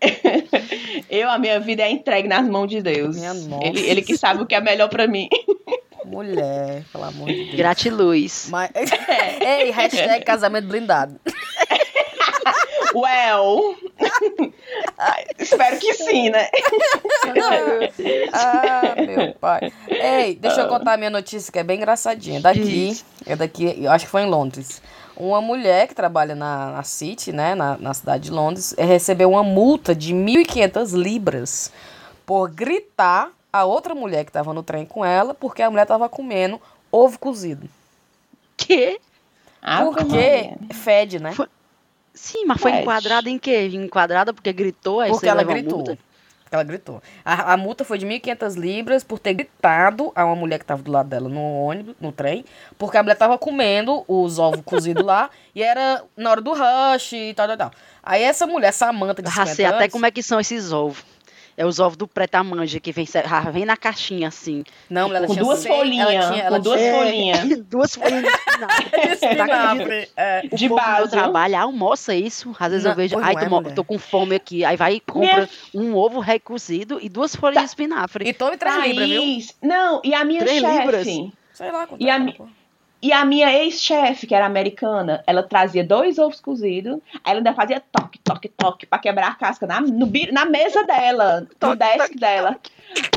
Eu, 1.10 1.30
a 1.30 1.38
minha 1.38 1.60
vida 1.60 1.82
é 1.82 1.90
entregue 1.90 2.28
nas 2.28 2.46
mãos 2.46 2.68
de 2.68 2.82
Deus. 2.82 3.16
Minha 3.16 3.34
nossa. 3.34 3.66
Ele, 3.66 3.80
ele 3.80 4.02
que 4.02 4.16
sabe 4.16 4.42
o 4.42 4.46
que 4.46 4.54
é 4.54 4.60
melhor 4.60 4.88
pra 4.88 5.06
mim. 5.06 5.28
Mulher, 6.04 6.84
pelo 6.92 7.04
amor 7.04 7.28
de 7.28 7.44
Deus. 7.44 7.56
Gratiluz. 7.56 8.48
Mas... 8.50 8.70
Ei, 9.40 9.70
hashtag 9.70 10.24
casamento 10.24 10.68
blindado. 10.68 11.18
Well. 12.94 13.76
Espero 15.38 15.78
que 15.78 15.94
sim, 15.94 16.30
né? 16.30 16.48
Ah, 18.32 18.94
meu 18.96 19.34
pai. 19.34 19.72
Ei, 19.88 20.36
deixa 20.36 20.60
eu 20.60 20.68
contar 20.68 20.92
a 20.92 20.96
minha 20.96 21.10
notícia 21.10 21.52
que 21.52 21.58
é 21.58 21.64
bem 21.64 21.78
engraçadinha. 21.78 22.40
Daqui, 22.40 23.00
é 23.26 23.34
daqui, 23.34 23.74
eu 23.82 23.90
acho 23.90 24.04
que 24.04 24.10
foi 24.10 24.22
em 24.22 24.30
Londres. 24.30 24.80
Uma 25.16 25.40
mulher 25.40 25.86
que 25.86 25.94
trabalha 25.94 26.34
na, 26.34 26.70
na 26.72 26.82
City, 26.82 27.32
né, 27.32 27.54
na, 27.54 27.76
na 27.78 27.94
cidade 27.94 28.24
de 28.24 28.30
Londres, 28.30 28.74
eh, 28.76 28.84
recebeu 28.84 29.30
uma 29.30 29.42
multa 29.44 29.94
de 29.94 30.12
1.500 30.12 30.92
libras 31.00 31.72
por 32.26 32.50
gritar 32.50 33.30
a 33.52 33.64
outra 33.64 33.94
mulher 33.94 34.24
que 34.24 34.30
estava 34.30 34.52
no 34.52 34.62
trem 34.62 34.84
com 34.84 35.04
ela, 35.04 35.32
porque 35.32 35.62
a 35.62 35.70
mulher 35.70 35.84
estava 35.84 36.08
comendo 36.08 36.60
ovo 36.90 37.18
cozido. 37.18 37.68
Que? 38.56 38.98
Porque 39.84 40.52
fede, 40.74 41.18
né? 41.20 41.32
Foi- 41.32 41.48
Sim, 42.12 42.44
mas 42.46 42.60
foi 42.60 42.70
Pede. 42.70 42.82
enquadrada 42.82 43.28
em 43.30 43.38
quê? 43.38 43.68
Enquadrada 43.72 44.32
porque 44.32 44.52
gritou, 44.52 45.00
aí 45.00 45.10
Porque 45.10 45.26
você 45.26 45.30
ela 45.30 45.42
gritou. 45.42 45.78
multa? 45.78 45.98
Ela 46.54 46.62
gritou. 46.64 47.02
A, 47.24 47.52
a 47.52 47.56
multa 47.56 47.84
foi 47.84 47.98
de 47.98 48.06
1.500 48.06 48.54
libras 48.56 49.02
por 49.04 49.18
ter 49.18 49.34
gritado 49.34 50.12
a 50.14 50.24
uma 50.24 50.36
mulher 50.36 50.58
que 50.58 50.64
tava 50.64 50.82
do 50.82 50.90
lado 50.90 51.08
dela 51.08 51.28
no 51.28 51.40
ônibus, 51.64 51.94
no 52.00 52.12
trem, 52.12 52.44
porque 52.78 52.96
a 52.96 53.02
mulher 53.02 53.16
tava 53.16 53.36
comendo 53.36 54.04
os 54.06 54.38
ovos 54.38 54.60
cozidos 54.64 55.04
lá 55.04 55.30
e 55.54 55.62
era 55.62 56.02
na 56.16 56.30
hora 56.30 56.40
do 56.40 56.52
rush 56.52 57.12
e 57.12 57.34
tal, 57.34 57.46
tal, 57.48 57.56
tal. 57.56 57.70
Aí 58.02 58.22
essa 58.22 58.46
mulher, 58.46 58.72
Samanta, 58.72 59.22
de 59.22 59.28
Já 59.28 59.46
50 59.46 59.54
sei 59.54 59.64
até 59.64 59.76
anos- 59.78 59.92
como 59.92 60.06
é 60.06 60.10
que 60.10 60.22
são 60.22 60.38
esses 60.38 60.72
ovos. 60.72 61.04
É 61.56 61.64
os 61.64 61.78
ovos 61.78 61.96
do 61.96 62.08
preta-manja 62.08 62.80
que 62.80 62.90
vem, 62.90 63.06
já 63.06 63.40
vem 63.52 63.64
na 63.64 63.76
caixinha 63.76 64.26
assim. 64.28 64.64
Não, 64.90 65.14
ela 65.14 65.26
Com 65.26 65.34
tinha 65.34 65.44
duas 65.44 65.64
folhinhas. 65.64 66.08
Com 66.48 66.60
duas 66.60 66.80
tinha- 66.80 66.94
folhinhas. 66.94 67.58
Duas 67.70 67.94
folhinhas 67.94 68.24
de 68.92 69.08
espinafre. 69.12 70.08
É. 70.16 70.42
De 70.48 70.66
meu 70.68 70.76
base. 70.76 71.10
trabalho 71.10 71.56
almoça 71.58 72.14
isso. 72.14 72.54
Às 72.58 72.70
vezes 72.72 72.84
Não, 72.84 72.90
eu 72.92 72.96
vejo, 72.96 73.18
ai, 73.20 73.34
não 73.48 73.58
é, 73.60 73.62
tô, 73.62 73.70
tô 73.70 73.84
com 73.84 73.98
fome 73.98 74.34
aqui. 74.34 74.64
Aí 74.64 74.76
vai 74.76 74.94
e 74.94 75.00
compra 75.00 75.48
um 75.74 75.94
ovo 75.94 76.18
recozido 76.20 76.98
e 77.00 77.08
duas 77.08 77.34
folhas 77.36 77.58
de 77.62 77.68
espinafre. 77.68 78.28
E 78.28 78.32
tome 78.32 78.56
3 78.56 78.76
libras, 78.86 79.08
viu? 79.08 79.20
Thaís, 79.20 79.54
Não, 79.62 80.00
e 80.04 80.14
a 80.14 80.24
minha 80.24 80.40
Três 80.40 80.62
libras? 80.62 81.06
chefe. 81.06 81.32
Sei 81.52 81.70
lá 81.70 81.86
quanto 81.86 82.02
E 82.02 82.10
a 82.10 82.16
é, 82.16 82.18
mi- 82.18 82.32
pô. 82.34 82.48
E 83.04 83.12
a 83.12 83.22
minha 83.22 83.52
ex-chefe, 83.52 84.26
que 84.26 84.34
era 84.34 84.46
americana, 84.46 85.22
ela 85.26 85.42
trazia 85.42 85.84
dois 85.84 86.18
ovos 86.18 86.40
cozidos, 86.40 87.00
aí 87.22 87.32
ela 87.32 87.40
ainda 87.40 87.52
fazia 87.52 87.78
toque, 87.92 88.18
toque, 88.20 88.48
toque, 88.48 88.86
pra 88.86 88.98
quebrar 88.98 89.28
a 89.28 89.34
casca 89.34 89.66
na, 89.66 89.78
no 89.78 90.10
na 90.32 90.46
mesa 90.46 90.84
dela, 90.84 91.46
no 91.60 91.76
desk 91.76 92.18
dela. 92.18 92.56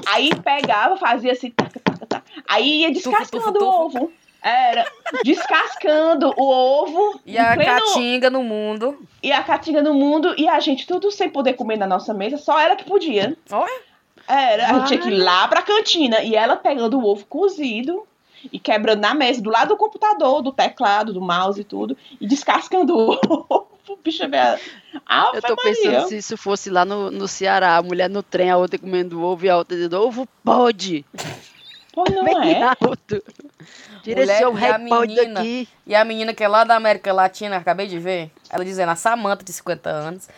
Aí 0.08 0.30
pegava, 0.44 0.98
fazia 0.98 1.32
assim, 1.32 1.52
taca, 1.52 1.80
taca, 1.80 2.06
taca. 2.06 2.26
aí 2.50 2.82
ia 2.82 2.92
descascando 2.92 3.64
o 3.64 3.86
ovo. 3.86 4.12
Era, 4.42 4.86
descascando 5.24 6.34
o 6.36 6.44
ovo. 6.50 7.22
E 7.26 7.38
a 7.38 7.56
pleno- 7.56 7.80
caatinga 7.80 8.30
no 8.30 8.44
mundo. 8.44 9.08
e 9.24 9.32
a 9.32 9.42
caatinga 9.42 9.82
no 9.82 9.94
mundo, 9.94 10.36
e 10.38 10.50
a 10.50 10.60
gente 10.60 10.86
tudo 10.86 11.10
sem 11.14 11.30
poder 11.30 11.54
comer 11.54 11.78
na 11.78 11.88
nossa 11.88 12.14
mesa, 12.14 12.36
só 12.38 12.60
ela 12.60 12.76
que 12.76 12.84
podia. 12.84 13.38
Olha. 13.50 13.88
Era, 14.28 14.68
a 14.68 14.74
gente 14.74 14.88
tinha 14.88 15.00
que 15.00 15.08
ir 15.08 15.18
lá 15.18 15.48
pra 15.48 15.62
cantina, 15.62 16.22
e 16.24 16.36
ela 16.36 16.58
pegando 16.58 17.00
o 17.00 17.06
ovo 17.06 17.26
cozido 17.26 18.06
e 18.52 18.60
quebrando 18.60 19.02
na 19.02 19.14
mesa, 19.14 19.42
do 19.42 19.50
lado 19.50 19.70
do 19.70 19.78
computador, 19.78 20.42
do 20.42 20.52
teclado, 20.52 21.14
do 21.14 21.22
mouse 21.22 21.62
e 21.62 21.64
tudo, 21.64 21.98
e 22.20 22.28
descascando 22.28 22.96
o 22.96 23.12
ovo. 23.12 23.68
Bicha, 24.04 24.28
velho. 24.28 24.60
Eu 25.34 25.42
tô 25.42 25.56
pensando 25.56 26.08
se 26.08 26.18
isso 26.18 26.38
fosse 26.38 26.70
lá 26.70 26.84
no, 26.84 27.10
no 27.10 27.28
Ceará, 27.28 27.78
a 27.78 27.82
mulher 27.82 28.10
no 28.10 28.22
trem, 28.22 28.50
a 28.50 28.58
outra 28.58 28.78
comendo 28.78 29.22
ovo 29.22 29.46
e 29.46 29.50
a 29.50 29.58
outra 29.58 29.78
dizendo, 29.78 30.02
ovo 30.02 30.28
pode. 30.44 31.06
Pô, 31.94 32.04
não 32.12 32.24
Bem 32.24 32.54
é? 32.54 32.64
alto. 32.64 33.24
Tira 34.04 34.22
esse 34.22 34.32
Mulher, 34.34 34.38
seu 34.38 34.58
e 34.58 34.66
a 34.66 34.78
menina? 34.78 35.34
daqui. 35.36 35.68
E 35.86 35.96
a 35.96 36.06
menina 36.06 36.34
que 36.34 36.44
é 36.44 36.48
lá 36.48 36.64
da 36.64 36.76
América 36.76 37.12
Latina, 37.12 37.58
acabei 37.58 37.88
de 37.88 37.98
ver, 37.98 38.30
ela 38.50 38.64
dizendo, 38.64 38.90
a 38.90 38.96
Samanta, 38.96 39.44
de 39.44 39.52
50 39.52 39.90
anos, 39.90 40.30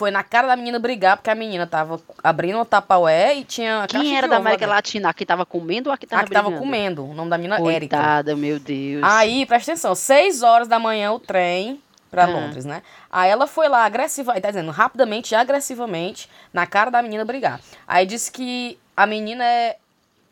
foi 0.00 0.10
na 0.10 0.22
cara 0.22 0.48
da 0.48 0.56
menina 0.56 0.78
brigar, 0.78 1.18
porque 1.18 1.28
a 1.28 1.34
menina 1.34 1.66
tava 1.66 2.00
abrindo 2.24 2.58
o 2.58 2.64
tapaué 2.64 3.34
e 3.36 3.44
tinha 3.44 3.84
Quem 3.86 4.16
era 4.16 4.26
da 4.26 4.36
América. 4.38 4.66
Latina? 4.66 5.10
A 5.10 5.12
que 5.12 5.26
tava 5.26 5.44
comendo 5.44 5.90
ou 5.90 5.94
a 5.94 5.98
que 5.98 6.06
tava 6.06 6.22
A 6.22 6.24
que 6.24 6.30
tava 6.32 6.48
brigando? 6.48 6.64
comendo. 6.66 7.04
O 7.04 7.12
nome 7.12 7.28
da 7.28 7.36
menina 7.36 7.56
é 7.58 7.74
Érica. 7.74 7.98
Coitada, 7.98 8.34
meu 8.34 8.58
Deus. 8.58 9.02
Aí, 9.04 9.44
presta 9.44 9.72
atenção, 9.72 9.94
6 9.94 10.42
horas 10.42 10.68
da 10.68 10.78
manhã 10.78 11.12
o 11.12 11.18
trem 11.18 11.82
pra 12.10 12.24
Ah. 12.24 12.28
Londres, 12.28 12.64
né? 12.64 12.82
Aí 13.12 13.30
ela 13.30 13.46
foi 13.46 13.68
lá 13.68 13.84
agressiva, 13.84 14.40
tá 14.40 14.48
dizendo, 14.48 14.70
rapidamente 14.70 15.32
e 15.32 15.34
agressivamente, 15.34 16.30
na 16.50 16.66
cara 16.66 16.90
da 16.90 17.02
menina 17.02 17.22
brigar. 17.22 17.60
Aí 17.86 18.06
disse 18.06 18.32
que 18.32 18.78
a 18.96 19.04
menina 19.06 19.44
é 19.44 19.76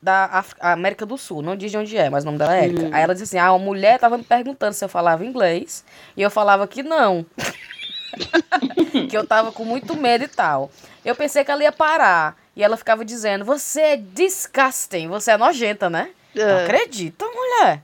da 0.02 0.24
Af- 0.32 0.54
América 0.60 1.04
do 1.04 1.18
Sul, 1.18 1.42
não 1.42 1.54
diz 1.56 1.70
de 1.70 1.76
onde 1.76 1.94
é, 1.94 2.08
mas 2.08 2.22
o 2.22 2.26
nome 2.26 2.38
dela 2.38 2.56
é 2.56 2.64
Érica. 2.64 2.82
Hum. 2.84 2.90
Aí 2.90 3.02
ela 3.02 3.12
disse 3.12 3.24
assim: 3.24 3.38
ah, 3.38 3.52
uma 3.52 3.62
mulher 3.62 3.98
tava 3.98 4.16
me 4.16 4.24
perguntando 4.24 4.72
se 4.72 4.82
eu 4.82 4.88
falava 4.88 5.26
inglês, 5.26 5.84
e 6.16 6.22
eu 6.22 6.30
falava 6.30 6.66
que 6.66 6.82
não. 6.82 7.26
que 9.08 9.16
eu 9.16 9.26
tava 9.26 9.52
com 9.52 9.64
muito 9.64 9.96
medo 9.96 10.24
e 10.24 10.28
tal. 10.28 10.70
Eu 11.04 11.14
pensei 11.14 11.44
que 11.44 11.50
ela 11.50 11.62
ia 11.62 11.72
parar. 11.72 12.36
E 12.56 12.62
ela 12.62 12.76
ficava 12.76 13.04
dizendo: 13.04 13.44
Você 13.44 13.80
é 13.80 13.96
disgusting, 13.96 15.08
você 15.08 15.32
é 15.32 15.36
nojenta, 15.36 15.88
né? 15.88 16.10
Não 16.34 16.44
É. 16.44 16.64
acredita, 16.64 17.24
mulher. 17.26 17.82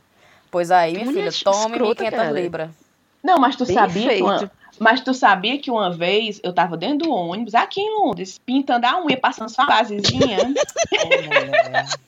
Pois 0.50 0.70
aí, 0.70 0.92
minha 0.92 1.04
Mulher 1.06 1.32
filha, 1.32 1.52
tome 1.52 1.76
escrota, 1.76 2.04
1.500 2.04 2.10
cara. 2.10 2.30
libras. 2.30 2.70
Não, 3.22 3.38
mas 3.38 3.56
tu 3.56 3.64
Bem 3.64 3.74
sabia 3.74 4.22
uma, 4.22 4.38
feito. 4.38 4.50
Mas 4.78 5.00
tu 5.00 5.14
sabia 5.14 5.58
que 5.58 5.70
uma 5.70 5.90
vez 5.90 6.40
eu 6.42 6.52
tava 6.52 6.76
dentro 6.76 7.06
do 7.06 7.12
ônibus 7.12 7.54
aqui 7.54 7.80
em 7.80 8.00
Londres, 8.00 8.38
pintando 8.38 8.86
a 8.86 9.02
unha, 9.02 9.16
passando 9.16 9.48
só 9.48 9.62
uma 9.62 9.68
basezinha. 9.68 10.38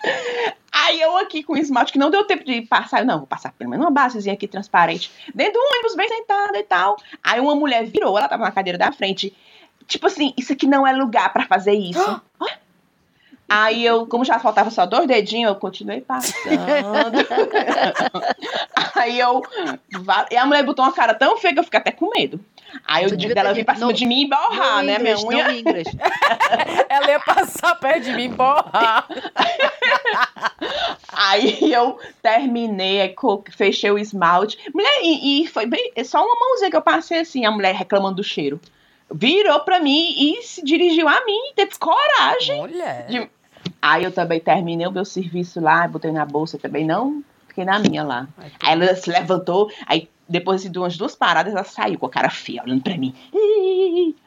Aí 0.87 1.01
eu 1.01 1.17
aqui 1.17 1.43
com 1.43 1.55
o 1.55 1.57
esmalte 1.57 1.93
que 1.93 1.99
não 1.99 2.11
deu 2.11 2.25
tempo 2.25 2.45
de 2.45 2.63
passar, 2.63 3.01
eu, 3.01 3.07
não, 3.07 3.19
vou 3.19 3.27
passar 3.27 3.53
pelo 3.53 3.71
menos 3.71 3.85
uma 3.85 3.91
basezinha 3.91 4.35
aqui 4.35 4.47
transparente. 4.47 5.11
Dentro 5.35 5.55
do 5.55 5.59
ônibus, 5.59 5.97
bem 5.97 6.09
sentada 6.09 6.59
e 6.59 6.63
tal. 6.63 6.97
Aí 7.25 7.41
uma 7.41 7.55
mulher 7.55 7.85
virou, 7.87 8.17
ela 8.17 8.29
tava 8.29 8.45
na 8.45 8.53
cadeira 8.53 8.79
da 8.79 8.93
frente. 8.93 9.35
Tipo 9.87 10.07
assim, 10.07 10.33
isso 10.37 10.53
aqui 10.53 10.67
não 10.67 10.87
é 10.87 10.93
lugar 10.93 11.33
pra 11.33 11.47
fazer 11.47 11.73
isso. 11.73 12.21
Aí 13.49 13.87
eu, 13.87 14.09
como 14.09 14.25
já 14.25 14.41
faltava 14.41 14.71
só 14.71 14.85
dois 14.85 15.07
dedinhos, 15.07 15.51
eu 15.51 15.55
continuei 15.55 16.01
passando. 16.01 16.35
Aí 18.97 19.21
eu. 19.21 19.41
E 20.33 20.37
a 20.37 20.45
mulher 20.45 20.65
botou 20.65 20.85
uma 20.85 20.93
cara 20.93 21.15
tão 21.15 21.37
feia 21.37 21.55
que 21.55 21.61
eu 21.61 21.65
fiquei 21.65 21.79
até 21.79 21.93
com 21.93 22.11
medo. 22.11 22.41
Aí 22.87 23.05
eu 23.05 23.17
devia 23.17 23.35
dela 23.35 23.53
vir 23.53 23.65
pra 23.65 23.75
cima 23.75 23.87
"No- 23.87 23.93
de 23.93 24.07
mim 24.07 24.23
e 24.23 24.29
borrar, 24.29 24.83
né, 24.83 24.99
minha 24.99 25.15
English, 25.15 25.27
unha? 25.27 25.47
Ela 26.89 27.11
ia 27.11 27.21
passar 27.21 27.75
perto 27.77 28.05
de 28.05 28.13
mim, 28.13 28.31
borrar. 28.31 29.07
Aí 31.13 31.73
eu 31.73 31.99
terminei, 32.23 33.15
fechei 33.57 33.91
o 33.91 33.99
esmalte. 33.99 34.59
Mulher, 34.75 35.01
e, 35.03 35.43
e 35.43 35.47
foi 35.47 35.67
bem. 35.67 35.93
é 35.95 36.05
Só 36.05 36.23
uma 36.25 36.35
mãozinha 36.39 36.71
que 36.71 36.77
eu 36.77 36.83
passei 36.83 37.21
assim, 37.21 37.45
a 37.45 37.51
mulher 37.51 37.75
reclamando 37.75 38.17
do 38.17 38.25
cheiro. 38.25 38.61
Virou 39.13 39.61
pra 39.61 39.81
mim 39.81 40.15
e 40.17 40.43
se 40.43 40.65
dirigiu 40.65 41.09
a 41.09 41.25
mim, 41.25 41.53
teve 41.55 41.73
coragem. 41.79 42.61
Mulher. 42.61 43.07
De- 43.07 43.31
Aí 43.83 44.05
eu 44.05 44.13
também 44.13 44.41
terminei 44.41 44.87
o 44.87 44.93
meu 44.93 45.05
serviço 45.05 45.61
lá, 45.61 45.87
botei 45.89 46.11
na 46.13 46.25
bolsa 46.25 46.59
também, 46.59 46.85
não 46.85 47.23
fiquei 47.49 47.65
na 47.65 47.79
minha 47.79 48.03
lá. 48.05 48.27
Aí 48.63 48.73
ela 48.73 48.95
se 48.97 49.11
levantou, 49.11 49.71
aí 49.87 50.09
depois 50.29 50.63
de 50.63 50.79
umas 50.79 50.97
duas 50.97 51.15
paradas, 51.15 51.53
ela 51.53 51.65
saiu 51.65 51.99
com 51.99 52.07
a 52.07 52.11
cara 52.11 52.31
feia, 52.31 52.63
olhando 52.63 52.83
pra 52.83 52.97
mim. 52.97 53.15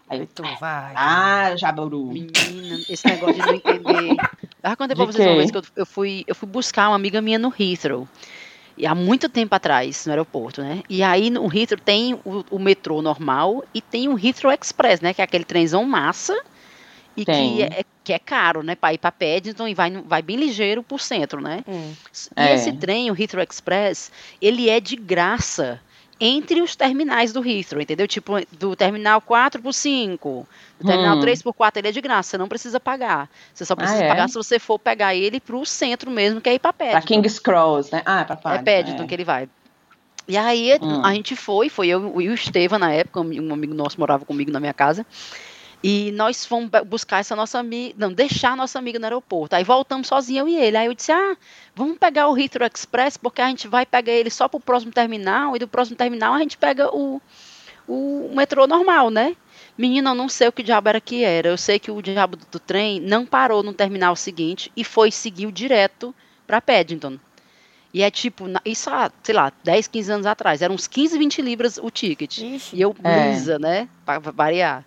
Aí 0.09 0.19
eu, 0.21 0.27
Tu 0.27 0.43
vai. 0.59 0.93
ah, 0.95 1.55
Jaburu. 1.55 2.05
Menina, 2.07 2.79
esse 2.89 3.05
negócio 3.07 3.35
de 3.35 3.41
não 3.41 3.53
entender. 3.55 4.12
Eu 4.63 4.69
já 4.69 4.75
contei 4.75 4.95
pra 4.95 5.05
vocês 5.05 5.27
uma 5.27 5.35
vez 5.38 5.51
que 5.51 5.57
eu, 5.57 5.63
eu 5.75 5.85
fui, 5.85 6.23
eu 6.27 6.33
fui 6.35 6.47
buscar 6.49 6.89
uma 6.89 6.95
amiga 6.95 7.21
minha 7.21 7.38
no 7.39 7.53
Heathrow. 7.57 8.07
E 8.77 8.88
há 8.88 8.95
muito 8.95 9.27
tempo 9.27 9.53
atrás, 9.53 10.05
no 10.05 10.12
aeroporto, 10.13 10.62
né? 10.62 10.81
E 10.89 11.03
aí 11.03 11.29
no 11.29 11.45
Heathrow 11.53 11.79
tem 11.83 12.13
o, 12.25 12.45
o 12.49 12.57
metrô 12.57 13.01
normal 13.01 13.63
e 13.73 13.81
tem 13.81 14.07
o 14.07 14.17
Heathrow 14.17 14.53
Express, 14.53 15.01
né? 15.01 15.13
Que 15.13 15.21
é 15.21 15.25
aquele 15.25 15.43
trenzão 15.43 15.83
massa 15.83 16.33
e 17.17 17.25
que 17.25 17.62
é, 17.62 17.83
que 18.05 18.13
é 18.13 18.19
caro, 18.19 18.63
né? 18.63 18.75
Pra 18.75 18.93
ir 18.93 18.97
pra 18.97 19.12
Paddington 19.12 19.67
e 19.67 19.73
vai, 19.73 19.91
vai 19.91 20.21
bem 20.21 20.38
ligeiro 20.38 20.81
pro 20.81 20.97
centro, 20.97 21.41
né? 21.41 21.62
Hum. 21.67 21.91
E 22.38 22.41
É. 22.41 22.55
esse 22.55 22.71
trem, 22.71 23.12
o 23.12 23.21
Heathrow 23.21 23.43
Express, 23.43 24.12
ele 24.41 24.69
é 24.69 24.79
de 24.79 24.95
graça 24.95 25.81
entre 26.19 26.62
os 26.62 26.75
terminais 26.75 27.32
do 27.32 27.45
Heathrow, 27.47 27.82
entendeu? 27.82 28.08
Tipo, 28.08 28.34
do 28.51 28.75
terminal 28.75 29.21
4 29.21 29.62
por 29.62 29.73
5, 29.73 30.45
do 30.79 30.86
terminal 30.86 31.15
Hum. 31.15 31.21
3 31.21 31.41
por 31.41 31.53
4, 31.53 31.79
ele 31.79 31.88
é 31.88 31.91
de 31.91 32.01
graça, 32.01 32.32
você 32.32 32.38
não 32.38 32.47
precisa 32.47 32.79
pagar. 32.79 33.29
Você 33.53 33.65
só 33.65 33.75
precisa 33.75 34.01
Ah, 34.01 34.05
é? 34.05 34.08
pagar 34.08 34.27
se 34.27 34.36
você 34.36 34.60
for 34.60 34.77
pegar 34.77 35.15
ele 35.15 35.39
pro 35.39 35.65
centro 35.65 36.12
mesmo, 36.12 36.41
que 36.41 36.49
é 36.49 36.55
ir 36.55 36.60
pra 36.60 36.73
Pra 36.73 36.91
Paddington. 36.91 37.08
King's 37.21 37.39
Cross, 37.39 37.91
né? 37.91 38.01
Ah, 38.05 38.25
pra 38.25 38.36
É 38.36 38.38
Paddington. 38.38 38.63
Paddington 38.65 39.08
que 39.08 39.15
ele 39.15 39.23
vai. 39.23 39.47
E 40.27 40.38
aí 40.38 40.77
Hum. 40.82 41.01
a 41.03 41.13
gente 41.13 41.36
foi, 41.36 41.69
foi 41.69 41.88
eu 41.88 42.21
e 42.21 42.29
o 42.29 42.34
Estevam 42.34 42.77
na 42.77 42.91
época, 42.91 43.19
um 43.21 43.53
amigo 43.53 43.73
nosso 43.73 43.99
morava 43.99 44.25
comigo 44.25 44.51
na 44.51 44.60
minha 44.60 44.73
casa. 44.73 45.05
E 45.81 46.11
nós 46.11 46.45
fomos 46.45 46.69
bu- 46.69 46.83
buscar 46.83 47.19
essa 47.19 47.35
nossa 47.35 47.57
amiga, 47.57 47.95
não, 47.97 48.11
deixar 48.11 48.51
a 48.51 48.55
nossa 48.55 48.77
amiga 48.77 48.99
no 48.99 49.05
aeroporto. 49.05 49.55
Aí 49.55 49.63
voltamos 49.63 50.07
sozinho 50.07 50.41
eu 50.41 50.47
e 50.47 50.55
ele. 50.57 50.75
Aí 50.77 50.87
eu 50.87 50.93
disse: 50.93 51.11
"Ah, 51.11 51.37
vamos 51.73 51.97
pegar 51.97 52.27
o 52.27 52.37
Heathrow 52.37 52.67
Express 52.73 53.15
porque 53.17 53.41
a 53.41 53.47
gente 53.47 53.67
vai 53.67 53.85
pegar 53.85 54.11
ele 54.11 54.29
só 54.29 54.47
pro 54.49 54.59
próximo 54.59 54.91
terminal 54.91 55.55
e 55.55 55.59
do 55.59 55.67
próximo 55.67 55.95
terminal 55.95 56.33
a 56.33 56.39
gente 56.39 56.57
pega 56.57 56.93
o 56.93 57.21
o 57.87 58.31
metrô 58.35 58.67
normal, 58.67 59.09
né?" 59.09 59.35
Menina, 59.77 60.09
eu 60.11 60.15
não 60.15 60.27
sei 60.27 60.49
o 60.49 60.51
que 60.51 60.61
diabo 60.61 60.89
era 60.89 60.99
que 60.99 61.23
era. 61.23 61.47
Eu 61.47 61.57
sei 61.57 61.79
que 61.79 61.89
o 61.89 62.01
diabo 62.01 62.35
do, 62.35 62.45
do 62.51 62.59
trem 62.59 62.99
não 62.99 63.25
parou 63.25 63.63
no 63.63 63.71
terminal 63.73 64.13
seguinte 64.17 64.69
e 64.75 64.83
foi 64.83 65.09
seguiu 65.09 65.49
direto 65.51 66.13
para 66.45 66.59
Paddington. 66.59 67.17
E 67.93 68.03
é 68.03 68.11
tipo, 68.11 68.47
na- 68.47 68.61
isso 68.65 68.89
há, 68.89 69.09
sei 69.23 69.33
lá, 69.33 69.51
10, 69.63 69.87
15 69.87 70.11
anos 70.11 70.25
atrás. 70.25 70.61
Eram 70.61 70.75
uns 70.75 70.85
15, 70.85 71.17
20 71.17 71.41
libras 71.41 71.77
o 71.81 71.89
ticket. 71.89 72.37
Ixi. 72.39 72.75
E 72.75 72.81
eu, 72.81 72.93
É. 73.03 73.29
lisa, 73.31 73.57
né? 73.57 73.87
Pra 74.05 74.19
variar. 74.19 74.83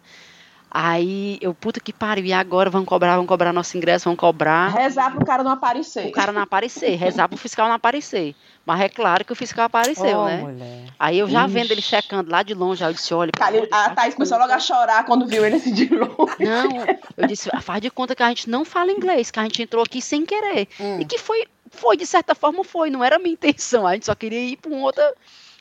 Aí 0.75 1.37
eu, 1.43 1.53
puta 1.53 1.79
que 1.81 1.93
pariu. 1.93 2.25
E 2.25 2.33
agora 2.33 2.71
vão 2.71 2.83
cobrar, 2.83 3.17
vão 3.17 3.27
cobrar 3.27 3.53
nosso 3.53 3.77
ingresso, 3.77 4.07
vão 4.07 4.17
cobrar. 4.17 4.69
Rezar 4.69 5.15
pro 5.15 5.25
cara 5.27 5.43
não 5.45 5.51
aparecer. 5.51 6.07
O 6.07 6.13
cara 6.13 6.33
não 6.33 6.41
aparecer, 6.41 6.95
rezar 6.97 7.29
pro 7.29 7.37
fiscal 7.37 7.69
não 7.69 7.75
aparecer. 7.75 8.35
Mas 8.65 8.81
é 8.81 8.89
claro 8.89 9.23
que 9.23 9.33
o 9.33 9.37
fiscal 9.37 9.67
apareceu, 9.67 10.19
Oh, 10.19 10.25
né? 10.25 10.37
mulher. 10.39 10.85
Aí 10.99 11.19
eu 11.19 11.29
já 11.29 11.45
Ixi. 11.45 11.53
vendo 11.53 11.71
ele 11.73 11.83
checando 11.83 12.31
lá 12.31 12.43
de 12.43 12.55
longe, 12.55 12.83
aí 12.83 12.89
eu 12.91 12.95
disse, 12.95 13.13
olha. 13.13 13.31
pelo 13.33 13.45
Cali- 13.45 13.59
amor 13.59 13.69
de 13.69 13.75
A 13.75 13.91
Thaís 13.91 14.15
começou 14.15 14.39
logo 14.39 14.53
a 14.53 14.59
chorar 14.59 15.05
quando 15.05 15.27
viu 15.27 15.45
ele 15.45 15.57
assim 15.57 15.75
de 15.75 15.87
longe. 15.95 16.37
Não, 16.41 16.71
eu 17.19 17.27
disse, 17.27 17.51
"Ah, 17.53 17.61
faz 17.61 17.83
de 17.83 17.91
conta 17.91 18.15
que 18.15 18.23
a 18.23 18.29
gente 18.29 18.49
não 18.49 18.65
fala 18.65 18.91
inglês, 18.93 19.31
que 19.31 19.39
a 19.39 19.43
gente 19.43 19.61
entrou 19.63 19.83
aqui 19.83 20.01
sem 20.01 20.25
querer. 20.25 20.69
Hum. 20.81 21.01
E 21.01 21.05
que 21.05 21.19
foi, 21.19 21.45
foi, 21.71 21.97
de 21.99 22.07
certa 22.07 22.35
forma 22.35 22.65
foi, 22.65 22.89
não 22.89 23.05
era 23.05 23.17
a 23.17 23.19
minha 23.19 23.35
intenção, 23.35 23.87
a 23.87 23.93
gente 23.93 24.07
só 24.07 24.15
queria 24.15 24.41
ir 24.41 24.57
para 24.57 24.71
um 24.71 24.81
outro. 24.81 25.03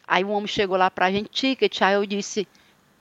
Aí 0.08 0.24
o 0.24 0.30
homem 0.30 0.48
chegou 0.48 0.78
lá 0.78 0.90
pra 0.90 1.12
gente, 1.12 1.28
ticket, 1.30 1.82
aí 1.82 1.96
eu 1.96 2.06
disse, 2.06 2.48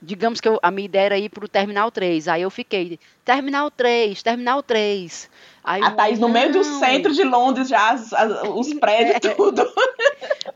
digamos 0.01 0.41
que 0.41 0.47
eu- 0.47 0.59
a 0.63 0.71
minha 0.71 0.85
ideia 0.85 1.05
era 1.05 1.17
ir 1.17 1.29
pro 1.29 1.47
Terminal 1.47 1.91
3, 1.91 2.27
aí 2.27 2.41
eu 2.41 2.49
fiquei, 2.49 2.99
Terminal 3.23 3.69
3, 3.69 4.21
Terminal 4.23 4.63
3. 4.63 5.29
Aí 5.63 5.83
A 5.83 5.89
o 5.89 5.91
Thaís 5.91 6.17
no 6.19 6.27
meio 6.27 6.51
do 6.51 6.63
centro 6.63 7.13
de 7.13 7.23
Londres, 7.23 7.69
já 7.69 7.91
as- 7.91 8.11
as- 8.13 8.41
os 8.49 8.73
prédios, 8.79 9.15
É. 9.15 9.19
tudo. 9.35 9.61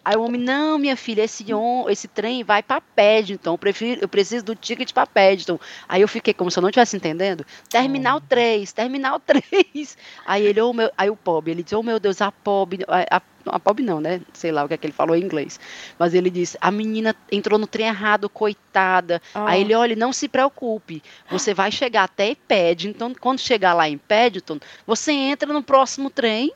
Aí 0.03 0.15
o 0.15 0.23
homem, 0.23 0.39
não, 0.41 0.77
minha 0.79 0.95
filha, 0.95 1.23
esse, 1.23 1.51
on- 1.53 1.87
esse 1.89 2.07
trem 2.07 2.43
vai 2.43 2.61
pra 2.63 2.79
Paddington, 2.81 3.53
eu, 3.53 3.57
prefiro, 3.57 4.01
eu 4.01 4.07
preciso 4.07 4.43
do 4.45 4.55
ticket 4.55 4.91
pra 4.93 5.05
Paddington. 5.05 5.59
Aí 5.87 6.01
eu 6.01 6.07
fiquei 6.07 6.33
como 6.33 6.49
se 6.49 6.57
eu 6.57 6.61
não 6.61 6.69
estivesse 6.69 6.95
entendendo. 6.97 7.45
Terminal 7.69 8.19
3, 8.21 8.71
Terminal 8.73 9.19
3. 9.25 9.97
Aí 10.25 10.45
ele, 10.45 10.61
oh, 10.61 10.73
meu, 10.73 10.91
aí 10.97 11.09
o 11.09 11.15
pobre, 11.15 11.51
ele 11.51 11.63
disse, 11.63 11.75
oh 11.75 11.83
meu 11.83 11.99
Deus, 11.99 12.21
a 12.21 12.31
pobre, 12.31 12.83
a, 12.87 13.17
a, 13.17 13.21
a 13.47 13.59
pobre 13.59 13.83
não, 13.83 13.99
né? 13.99 14.21
Sei 14.33 14.51
lá 14.51 14.63
o 14.63 14.67
que 14.67 14.73
é 14.73 14.77
que 14.77 14.85
ele 14.85 14.93
falou 14.93 15.15
em 15.15 15.23
inglês. 15.23 15.59
Mas 15.97 16.13
ele 16.13 16.29
disse, 16.29 16.57
a 16.61 16.71
menina 16.71 17.15
entrou 17.31 17.59
no 17.59 17.67
trem 17.67 17.87
errado, 17.87 18.29
coitada. 18.29 19.21
Ah. 19.33 19.49
Aí 19.49 19.61
ele, 19.61 19.75
olha, 19.75 19.95
não 19.95 20.11
se 20.13 20.27
preocupe, 20.27 21.03
você 21.29 21.53
vai 21.53 21.71
chegar 21.71 22.03
até 22.03 22.35
Paddington, 22.35 23.13
quando 23.19 23.39
chegar 23.39 23.73
lá 23.73 23.87
em 23.87 23.97
Paddington, 23.97 24.59
você 24.85 25.11
entra 25.11 25.51
no 25.51 25.63
próximo 25.63 26.09
trem, 26.09 26.53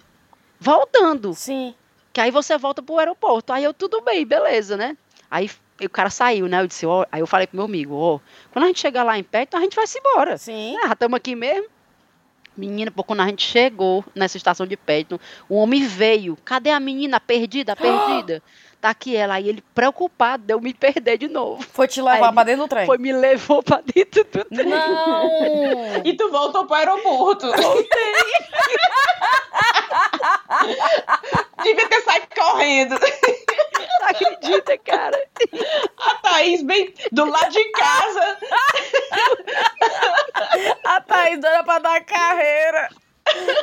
voltando. 0.60 1.34
Sim. 1.34 1.74
Que 2.12 2.22
aí 2.22 2.32
você 2.32 2.58
volta 2.58 2.82
pro 2.82 2.98
aeroporto. 2.98 3.54
Aí 3.54 3.64
eu, 3.64 3.74
tudo 3.74 4.02
bem, 4.02 4.26
beleza, 4.26 4.76
né? 4.76 4.98
Aí 5.30 5.50
o 5.82 5.90
cara 5.90 6.10
saiu, 6.10 6.48
né? 6.48 6.62
Eu 6.62 6.68
disse, 6.68 6.86
ó, 6.86 7.06
aí 7.12 7.22
eu 7.22 7.28
falei 7.28 7.48
pro 7.48 7.58
meu 7.58 7.66
amigo, 7.66 7.96
ó, 7.96 8.20
quando 8.52 8.66
a 8.66 8.68
gente 8.68 8.80
chegar 8.80 9.04
lá 9.04 9.18
em 9.18 9.24
Paddington, 9.24 9.58
a 9.58 9.62
gente 9.62 9.76
vai 9.76 9.88
se 9.88 10.00
embora. 10.00 10.38
Sim. 10.38 10.76
Ah, 10.84 10.94
estamos 10.94 11.16
aqui 11.16 11.36
mesmo. 11.36 11.68
Menina, 12.60 12.92
pô, 12.92 13.04
quando 13.04 13.22
a 13.22 13.28
gente 13.28 13.44
chegou 13.48 14.04
nessa 14.14 14.38
estação 14.38 14.68
de 14.68 14.76
Paddington, 14.76 15.20
o 15.48 15.56
homem 15.56 15.88
veio. 15.88 16.38
Cadê 16.44 16.72
a 16.72 16.80
menina? 16.80 17.20
Perdida, 17.20 17.76
perdida. 17.76 18.44
Tá 18.82 18.90
aqui 18.92 19.16
ela. 19.16 19.34
Aí 19.36 19.50
ele, 19.50 19.64
preocupado, 19.76 20.44
deu 20.44 20.60
me 20.62 20.74
perder 20.74 21.18
de 21.18 21.28
novo. 21.28 21.62
Foi 21.74 21.86
te 21.88 22.02
levar 22.02 22.32
pra 22.32 22.44
dentro 22.44 22.64
do 22.64 22.70
trem. 22.70 22.86
Foi, 22.86 22.98
me 22.98 23.12
levou 23.12 23.62
pra 23.62 23.82
dentro 23.82 24.24
do 24.24 24.46
trem. 24.46 24.68
Não! 24.68 26.02
E 26.06 26.16
tu 26.16 26.32
voltou 26.32 26.66
pro 26.66 26.76
aeroporto. 26.76 27.52
Voltei. 27.52 27.90
Devia 31.64 31.90
ter 31.90 32.02
saído 32.02 32.28
correndo. 32.36 32.96
Não 34.00 34.08
acredita, 34.08 34.78
cara. 34.78 35.20
A 35.98 36.16
Thaís 36.16 36.64
bem 36.64 36.94
do 37.12 37.26
lado 37.26 37.52
de 37.52 37.64
casa. 37.72 38.38
A 40.86 41.02
Thaís 41.02 41.40
doida 41.42 41.64
pra 41.66 41.80
dar 41.80 42.02
carreira. 42.06 42.90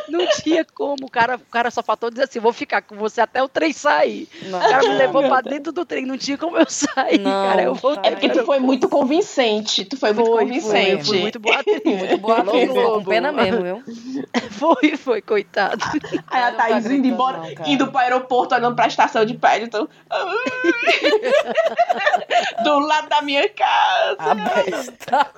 Não 0.09 0.27
tinha 0.29 0.65
como, 0.65 1.11
cara, 1.11 1.37
o 1.37 1.51
cara 1.51 1.71
só 1.71 1.83
faltou 1.83 2.11
dizer 2.11 2.25
assim: 2.25 2.39
vou 2.41 2.53
ficar 2.53 2.83
com 2.83 2.97
você 2.97 3.21
até 3.21 3.43
o 3.43 3.49
trem 3.49 3.73
sair. 3.73 4.29
Não. 4.43 4.59
O 4.59 4.63
cara 4.63 4.89
me 4.89 4.95
levou 4.97 5.23
pra 5.23 5.41
dentro 5.41 5.73
do 5.73 5.85
trem, 5.85 6.07
não 6.07 6.17
tinha 6.17 6.39
como 6.39 6.57
eu 6.57 6.69
sair, 6.69 7.19
Não, 7.19 7.47
cara. 7.49 7.63
Eu 7.63 7.75
voltei. 7.75 8.13
É 8.13 8.15
porque 8.15 8.29
tu 8.31 8.45
foi 8.45 8.59
muito 8.59 8.89
convincente. 8.89 9.85
Tu 9.85 9.97
foi 9.97 10.13
muito 10.13 10.31
Foi, 10.31 10.45
convincente. 10.45 10.97
foi, 10.97 11.05
fui 11.05 11.19
muito 11.21 11.39
boa 11.41 11.57
atriz. 11.59 11.83
Muito 11.87 12.19
boa 12.19 12.39
atriz, 12.39 12.71
com 12.71 13.05
pena 13.05 13.33
mesmo, 13.33 13.63
viu? 13.63 13.83
Foi, 14.51 14.97
foi, 14.97 15.21
coitado. 15.21 15.85
Aí 16.29 16.43
a 16.43 16.51
Não 16.51 16.57
tá 16.57 16.65
Thaís 16.65 16.87
indo 16.87 16.89
gritando, 16.89 17.07
embora, 17.09 17.37
não, 17.39 17.55
cara. 17.55 17.71
indo 17.71 17.87
pro 17.89 17.99
aeroporto, 17.99 18.55
olhando 18.55 18.75
pra 18.75 18.87
estação 18.87 19.25
de 19.25 19.35
Paddington. 19.35 19.87
Do 22.65 22.79
lado 22.81 23.09
da 23.09 23.23
minha 23.23 23.49
casa. 23.49 24.17
A 24.19 24.35
besta. 24.35 25.31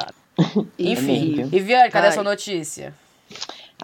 Enfim. 0.79 1.49
E 1.53 1.61
Viane, 1.61 1.91
cadê 1.91 2.07
Ai. 2.07 2.11
a 2.11 2.15
sua 2.15 2.23
notícia? 2.23 2.95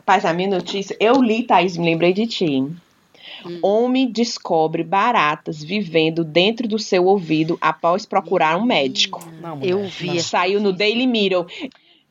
Rapaz, 0.06 0.26
a 0.26 0.34
minha 0.34 0.50
notícia, 0.50 0.94
eu 1.00 1.14
li, 1.22 1.44
Thaís, 1.44 1.78
me 1.78 1.86
lembrei 1.86 2.12
de 2.12 2.26
ti. 2.26 2.46
Hum. 2.60 3.58
Homem 3.62 4.06
descobre 4.10 4.84
baratas 4.84 5.64
vivendo 5.64 6.22
dentro 6.22 6.68
do 6.68 6.78
seu 6.78 7.06
ouvido 7.06 7.56
após 7.58 8.04
procurar 8.04 8.58
um 8.58 8.66
médico. 8.66 9.26
Não, 9.40 9.56
mulher, 9.56 9.70
Eu 9.70 9.86
vi 9.88 10.20
Saiu 10.22 10.60
no 10.60 10.74
Daily 10.74 11.06
Mirror. 11.06 11.46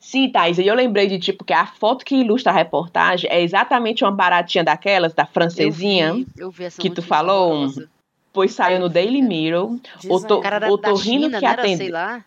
Sim, 0.00 0.28
Thaís, 0.28 0.58
e 0.58 0.66
eu 0.66 0.74
lembrei 0.74 1.06
de 1.06 1.20
ti, 1.20 1.32
porque 1.32 1.52
a 1.52 1.66
foto 1.66 2.04
que 2.04 2.16
ilustra 2.16 2.50
a 2.50 2.54
reportagem 2.54 3.30
é 3.30 3.40
exatamente 3.40 4.02
uma 4.02 4.10
baratinha 4.10 4.64
daquelas, 4.64 5.14
da 5.14 5.24
francesinha, 5.24 6.08
Eu 6.08 6.14
vi, 6.16 6.26
eu 6.36 6.50
vi 6.50 6.64
essa 6.64 6.80
que 6.82 6.90
tu 6.90 7.00
falou? 7.00 7.52
horrorosa. 7.52 7.88
pois 8.32 8.52
saiu 8.52 8.80
no 8.80 8.88
Daily 8.88 9.22
Mirror. 9.22 9.78
Diz 10.00 10.10
O 10.10 10.20
to- 10.26 10.38
O 10.38 10.40
cara 10.40 10.56
era 10.56 10.68
otorrino 10.72 11.26
China, 11.26 11.38
que 11.38 11.44
não 11.44 11.52
era, 11.52 11.62
atende- 11.62 11.76
sei 11.76 11.90
lá. 11.90 12.24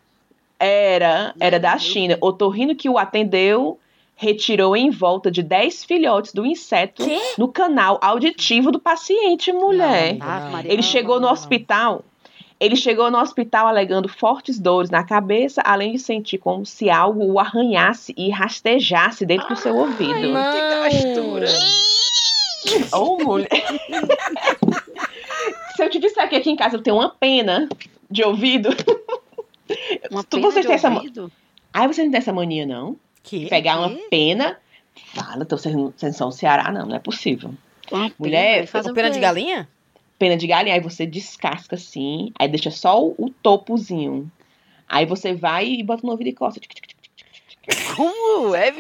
Era, 0.58 1.36
era 1.42 1.60
da 1.60 1.78
China. 1.78 2.18
O 2.22 2.32
torrino 2.32 2.74
que 2.74 2.88
o 2.90 2.98
atendeu 2.98 3.78
retirou 4.20 4.76
em 4.76 4.90
volta 4.90 5.30
de 5.30 5.44
10 5.44 5.86
filhotes 5.86 6.34
do 6.34 6.44
inseto 6.46 7.06
Quê? 7.06 7.20
no 7.38 7.48
canal 7.48 8.00
auditivo 8.02 8.72
do 8.72 8.80
paciente, 8.80 9.54
mulher. 9.54 10.18
Não, 10.18 10.52
não. 10.52 10.60
Ele 10.60 10.76
não, 10.78 10.82
chegou 10.84 11.20
no 11.20 11.30
hospital. 11.30 12.04
Ele 12.60 12.76
chegou 12.76 13.12
no 13.12 13.20
hospital 13.20 13.68
alegando 13.68 14.10
fortes 14.10 14.58
dores 14.58 14.90
na 14.90 15.04
cabeça, 15.04 15.62
além 15.64 15.92
de 15.92 16.00
sentir 16.00 16.40
como 16.40 16.66
se 16.66 16.90
algo 16.90 17.24
o 17.32 17.40
arranhasse 17.40 18.16
e 18.18 18.32
rastejasse 18.32 19.24
dentro 19.28 19.48
do 19.50 19.56
seu 19.56 19.76
ouvido. 19.78 20.30
Não. 20.30 20.58
Ô, 23.00 23.24
mulher. 23.24 23.48
Se 25.76 25.84
eu 25.84 25.90
te 25.92 26.00
disser 26.00 26.28
que 26.28 26.36
aqui 26.36 26.50
em 26.50 26.56
casa 26.56 26.76
eu 26.78 26.82
tenho 26.82 26.96
uma 26.96 27.10
pena 27.10 27.70
de 28.10 28.24
ouvido. 28.24 28.70
Uma 30.10 30.24
Tu- 30.24 30.42
pena 30.42 30.62
de 30.62 30.72
essa- 30.72 30.90
ouvido? 30.90 31.32
Ai, 31.72 31.88
você 31.88 32.04
não 32.04 32.10
tem 32.10 32.18
essa 32.18 32.34
mania, 32.34 32.66
não? 32.66 32.96
Que? 33.24 33.48
Pegar 33.48 33.78
uma 33.80 33.90
quê? 33.90 34.08
pena. 34.10 34.58
Fala, 35.14 35.44
então 35.44 35.58
vocês 35.58 35.76
não, 35.76 35.92
vocês 35.96 36.12
não 36.14 36.18
são 36.18 36.30
do 36.30 36.36
Ceará, 36.36 36.72
não, 36.72 36.86
não 36.86 36.96
é 36.96 37.00
possível. 37.00 37.54
Uma 37.92 38.12
Mulher, 38.18 38.68
pena, 38.70 38.94
Pena 38.94 39.10
de 39.12 39.20
galinha? 39.20 39.70
Pena 40.20 40.36
de 40.36 40.48
galinha, 40.48 40.76
aí 40.76 40.82
você 40.82 41.06
descasca 41.06 41.76
assim, 41.76 42.32
aí 42.38 42.48
deixa 42.48 42.72
só 42.72 43.02
o, 43.02 43.14
o 43.18 43.30
topozinho. 43.30 44.30
Aí 44.90 45.06
você 45.06 45.34
vai 45.34 45.68
e 45.68 45.84
bota 45.84 46.02
no 46.04 46.12
ouvido 46.12 46.30
e 46.30 46.34
tic. 46.60 46.98
Como 47.96 48.56
é? 48.56 48.72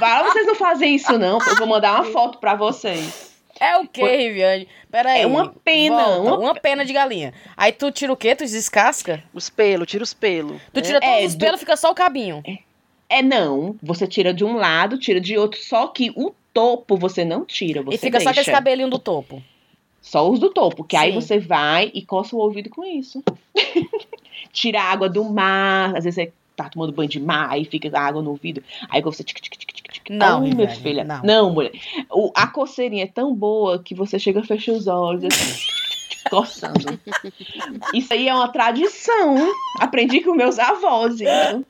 Vai, 0.00 0.24
vocês 0.32 0.46
não 0.46 0.54
fazem 0.54 0.94
isso, 0.94 1.18
não. 1.18 1.38
Eu 1.46 1.56
vou 1.56 1.66
mandar 1.66 1.94
uma 1.94 2.04
foto 2.10 2.38
pra 2.38 2.54
vocês. 2.54 3.30
É 3.60 3.76
o 3.76 3.86
quê, 3.86 4.16
Riviane? 4.16 4.66
Pera 4.90 5.10
aí. 5.10 5.22
É 5.22 5.26
uma 5.26 5.48
pena, 5.50 5.96
Volta, 6.04 6.20
uma- 6.20 6.38
uma... 6.38 6.54
pena 6.54 6.84
de 6.84 6.92
galinha. 6.92 7.32
Aí 7.56 7.70
tu 7.70 7.92
tira 7.92 8.12
o 8.12 8.16
quê? 8.16 8.34
Tu 8.34 8.44
descasca? 8.44 9.22
Os 9.32 9.48
pelos, 9.50 9.86
tira 9.86 10.02
os 10.02 10.12
pelos. 10.14 10.60
Tu 10.72 10.80
tira 10.82 10.98
É, 10.98 11.00
todos 11.00 11.26
os 11.26 11.34
do- 11.36 11.40
pelos, 11.44 11.60
fica 11.60 11.76
só 11.76 11.90
o 11.90 11.94
cabinho. 11.94 12.42
É 12.44 12.58
não, 13.20 13.76
você 13.82 14.06
tira 14.06 14.32
de 14.32 14.44
um 14.44 14.56
lado, 14.56 14.96
tira 14.96 15.20
de 15.20 15.36
outro, 15.36 15.60
só 15.60 15.88
que 15.88 16.10
o 16.16 16.32
topo 16.54 16.96
você 16.96 17.24
não 17.24 17.44
tira, 17.44 17.82
você 17.82 17.96
e 17.96 17.98
fica 17.98 18.20
só 18.20 18.26
deixa. 18.26 18.40
aquele 18.40 18.56
cabelinho 18.56 18.88
do 18.88 18.98
topo. 18.98 19.42
Só 20.00 20.28
os 20.28 20.38
do 20.40 20.50
topo, 20.50 20.82
que 20.82 20.96
aí 20.96 21.12
Sim. 21.12 21.20
você 21.20 21.38
vai 21.38 21.90
e 21.94 22.02
coça 22.02 22.34
o 22.34 22.38
ouvido 22.38 22.70
com 22.70 22.84
isso. 22.84 23.22
Tira 24.52 24.80
a 24.80 24.84
água 24.84 25.08
do 25.08 25.24
mar, 25.24 25.96
às 25.96 26.04
vezes 26.04 26.14
você 26.14 26.32
tá 26.56 26.68
tomando 26.68 26.92
banho 26.92 27.08
de 27.08 27.20
mar, 27.20 27.50
aí 27.50 27.64
fica 27.64 27.90
a 27.96 28.00
água 28.00 28.22
no 28.22 28.30
ouvido, 28.30 28.62
aí 28.88 29.00
você 29.00 29.22
tic, 29.22 29.40
tic, 29.40 29.56
tic, 29.56 29.72
tic, 29.72 29.92
tic. 29.92 30.10
Não, 30.10 30.42
Ai, 30.42 30.50
minha 30.50 30.66
Riviane, 30.66 30.80
filha. 30.82 31.04
não. 31.04 31.22
Não, 31.22 31.52
mulher. 31.52 31.72
O, 32.10 32.32
a 32.34 32.46
coceirinha 32.46 33.04
é 33.04 33.06
tão 33.06 33.34
boa 33.34 33.78
que 33.78 33.94
você 33.94 34.18
chega 34.18 34.40
a 34.40 34.44
fechar 34.44 34.72
os 34.72 34.86
olhos 34.86 35.24
assim, 35.24 35.60
coçando. 36.28 37.00
Isso 37.94 38.12
aí 38.12 38.28
é 38.28 38.34
uma 38.34 38.48
tradição. 38.48 39.36
Aprendi 39.78 40.20
com 40.20 40.34
meus 40.34 40.58
avós, 40.58 41.20
então. 41.20 41.64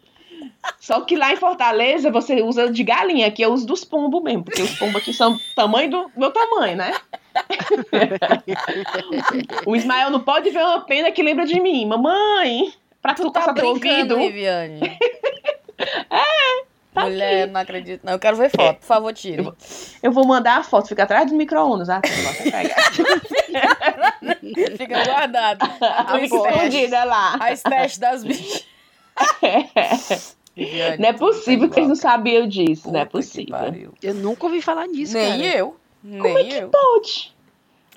Só 0.80 1.00
que 1.02 1.16
lá 1.16 1.32
em 1.32 1.36
Fortaleza 1.36 2.10
você 2.10 2.42
usa 2.42 2.70
de 2.70 2.82
galinha, 2.82 3.30
que 3.30 3.42
eu 3.42 3.52
uso 3.52 3.66
dos 3.66 3.84
pombos 3.84 4.22
mesmo, 4.22 4.44
porque 4.44 4.62
os 4.62 4.78
pombos 4.78 4.96
aqui 4.96 5.12
são 5.12 5.38
tamanho 5.54 5.90
do 5.90 6.10
meu 6.16 6.30
tamanho, 6.30 6.76
né? 6.76 6.92
o 9.66 9.76
Ismael 9.76 10.10
não 10.10 10.20
pode 10.20 10.50
ver 10.50 10.62
uma 10.62 10.80
pena 10.80 11.12
que 11.12 11.22
lembra 11.22 11.46
de 11.46 11.60
mim. 11.60 11.86
Mamãe, 11.86 12.72
pra 13.00 13.14
tu, 13.14 13.22
Tu 13.22 13.32
tá 13.32 13.52
brincando, 13.52 14.14
ouvido. 14.14 14.16
Riviane. 14.16 14.98
É, 16.08 16.64
Mulher, 16.94 17.48
não 17.48 17.60
acredito. 17.60 18.04
Não, 18.04 18.12
eu 18.12 18.18
quero 18.18 18.36
ver 18.36 18.50
foto. 18.50 18.80
Por 18.80 18.86
favor, 18.86 19.14
tire. 19.14 19.50
Eu 20.02 20.12
vou 20.12 20.26
mandar 20.26 20.58
a 20.58 20.62
foto, 20.62 20.88
fica 20.88 21.04
atrás 21.04 21.30
do 21.30 21.34
micro-ondas, 21.34 21.88
ah. 21.88 22.02
Fica 24.76 25.04
guardado. 25.04 25.62
A 25.80 26.18
Fica 26.18 26.36
escondida 26.36 27.04
lá. 27.04 27.38
A 27.40 27.52
stash 27.52 27.96
das 27.98 28.22
bichas. 28.22 28.66
Não 30.98 31.08
é 31.08 31.12
tu 31.14 31.18
possível 31.18 31.68
tá 31.68 31.74
que 31.74 31.80
eles 31.80 31.88
não 31.88 31.96
sabiam 31.96 32.46
disso, 32.46 32.90
não 32.92 33.00
é 33.00 33.04
Puta 33.06 33.18
possível. 33.18 33.94
Eu 34.02 34.14
nunca 34.14 34.44
ouvi 34.44 34.60
falar 34.60 34.86
nisso, 34.86 35.14
Nem 35.14 35.30
cara. 35.40 35.56
eu. 35.56 35.76
Como 36.02 36.22
Nem 36.22 36.36
é 36.36 36.44
que 36.44 36.54
eu. 36.56 36.68
pode? 36.68 37.34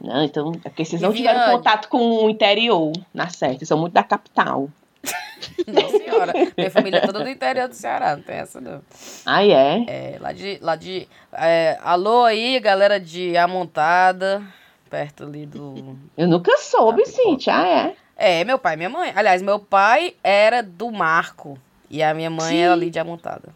Não, 0.02 0.24
então, 0.24 0.52
é 0.64 0.70
porque 0.70 0.86
vocês 0.86 1.02
não 1.02 1.12
tiveram 1.12 1.40
Viviane. 1.40 1.58
contato 1.58 1.90
com 1.90 1.98
o 2.26 2.30
interior, 2.30 2.92
na 3.14 3.28
certa, 3.30 3.58
vocês 3.58 3.68
são 3.68 3.78
muito 3.78 3.92
da 3.94 4.04
capital. 4.04 4.70
Não, 5.68 5.90
senhora. 5.90 6.34
Minha 6.58 6.72
família 6.72 6.98
é 6.98 7.02
toda 7.06 7.20
do 7.24 7.30
interior 7.30 7.68
do 7.68 7.76
Ceará, 7.76 8.16
não 8.16 8.24
tem 8.24 8.38
essa 8.38 8.60
não. 8.60 8.82
Ah, 9.26 9.46
é? 9.46 9.86
É, 9.88 10.18
lá 10.20 10.32
de. 10.32 10.58
Lá 10.62 10.76
de 10.76 11.08
é, 11.34 11.78
alô 11.84 12.24
aí, 12.24 12.60
galera 12.60 13.00
de 13.00 13.38
Amontada, 13.38 14.42
perto 14.90 15.24
ali 15.24 15.46
do. 15.46 15.96
Eu 16.18 16.28
nunca 16.28 16.58
soube, 16.58 17.04
Tá. 17.04 17.10
Cintia, 17.12 17.56
ah, 17.56 17.68
é? 17.68 17.96
É, 18.18 18.44
meu 18.46 18.58
pai 18.58 18.74
e 18.76 18.78
minha 18.78 18.90
mãe. 18.90 19.12
Aliás, 19.16 19.42
meu 19.42 19.60
pai 19.60 20.14
era 20.24 20.62
do 20.64 20.92
Marco 20.92 21.58
e 21.90 22.02
a 22.02 22.14
minha 22.14 22.30
mãe 22.30 22.50
Sim. 22.50 22.58
era 22.58 22.74
ali 22.74 22.90
de 22.90 22.98
Amontada. 23.00 23.50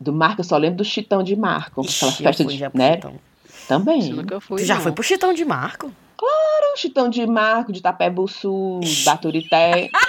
Do 0.00 0.12
Marco, 0.12 0.40
eu 0.40 0.44
só 0.44 0.56
lembro 0.56 0.78
do 0.78 0.84
Chitão 0.84 1.22
de 1.22 1.36
Marco, 1.36 1.82
aquela 1.82 2.10
Ixi, 2.10 2.22
festa 2.22 2.42
eu 2.42 2.46
fui 2.46 2.54
de, 2.54 2.60
já 2.60 2.70
pro 2.70 2.78
né? 2.78 2.94
Chitão. 2.94 3.14
Também. 3.68 3.98
Isso 3.98 4.10
eu 4.12 4.16
nunca 4.16 4.40
fui. 4.40 4.60
Tu 4.62 4.64
já 4.66 4.74
não. 4.76 4.82
foi 4.82 4.92
pro 4.92 5.02
Chitão 5.04 5.32
de 5.32 5.44
Marco? 5.44 5.92
Era 6.58 6.72
o 6.72 6.76
Chitão 6.78 7.08
de 7.10 7.26
Marco, 7.26 7.70
de 7.72 7.78
Itapebussu, 7.80 8.80
Baturité. 9.04 9.90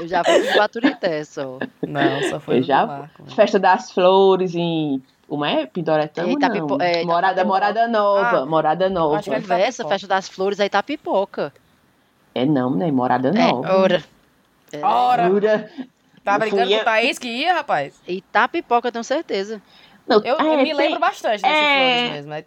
Eu 0.00 0.06
já 0.08 0.22
fui 0.24 0.40
pro 0.42 0.56
Baturité 0.58 1.24
só. 1.24 1.58
Não, 1.86 2.22
só 2.30 2.38
foi 2.40 2.56
Eu 2.56 2.60
no 2.60 2.66
já- 2.66 2.86
Marco. 2.86 3.22
né? 3.24 3.30
Festa 3.34 3.58
das 3.58 3.90
Flores 3.90 4.54
em. 4.54 5.02
Como 5.28 5.44
é? 5.44 5.66
Pindoretama, 5.66 6.26
É, 6.28 6.30
não. 6.32 6.38
Itapipo- 6.38 6.82
é, 6.82 7.04
morada, 7.04 7.42
Itapipoca. 7.42 7.44
morada 7.44 7.88
Nova, 7.88 8.38
Ah, 8.38 8.46
Morada 8.46 8.88
Nova. 8.88 9.16
acho 9.18 9.28
que 9.28 9.36
é 9.36 9.40
Conversa, 9.40 9.64
Itapipoca. 9.82 9.88
festa 9.94 10.06
das 10.08 10.28
flores, 10.28 10.58
aí 10.60 10.70
tá 10.70 10.82
pipoca. 10.82 11.52
É 12.34 12.46
não, 12.46 12.70
né? 12.74 12.90
Morada 12.90 13.28
É, 13.28 13.32
Nova. 13.32 13.76
ora. 13.76 14.04
É, 14.72 14.80
Ora, 14.84 15.28
Jura? 15.28 15.70
tá 16.24 16.34
Eu 16.34 16.38
brincando 16.40 16.62
fui 16.62 16.70
com 16.70 16.76
eu- 16.76 16.80
o 16.80 16.84
Thaís 16.84 17.18
que 17.18 17.28
ia, 17.28 17.54
rapaz? 17.54 18.00
Itapipoca, 18.08 18.88
eu 18.88 18.92
tenho 18.92 19.04
certeza. 19.04 19.60
Não, 20.06 20.16
Eu, 20.24 20.36
eu 20.38 20.52
é, 20.52 20.56
me 20.56 20.64
tem- 20.64 20.74
lembro 20.74 20.98
bastante 21.00 21.42
desse 21.42 21.46
é, 21.54 21.98
Flores 22.08 22.12
mesmo. 22.26 22.32
É, 22.34 22.42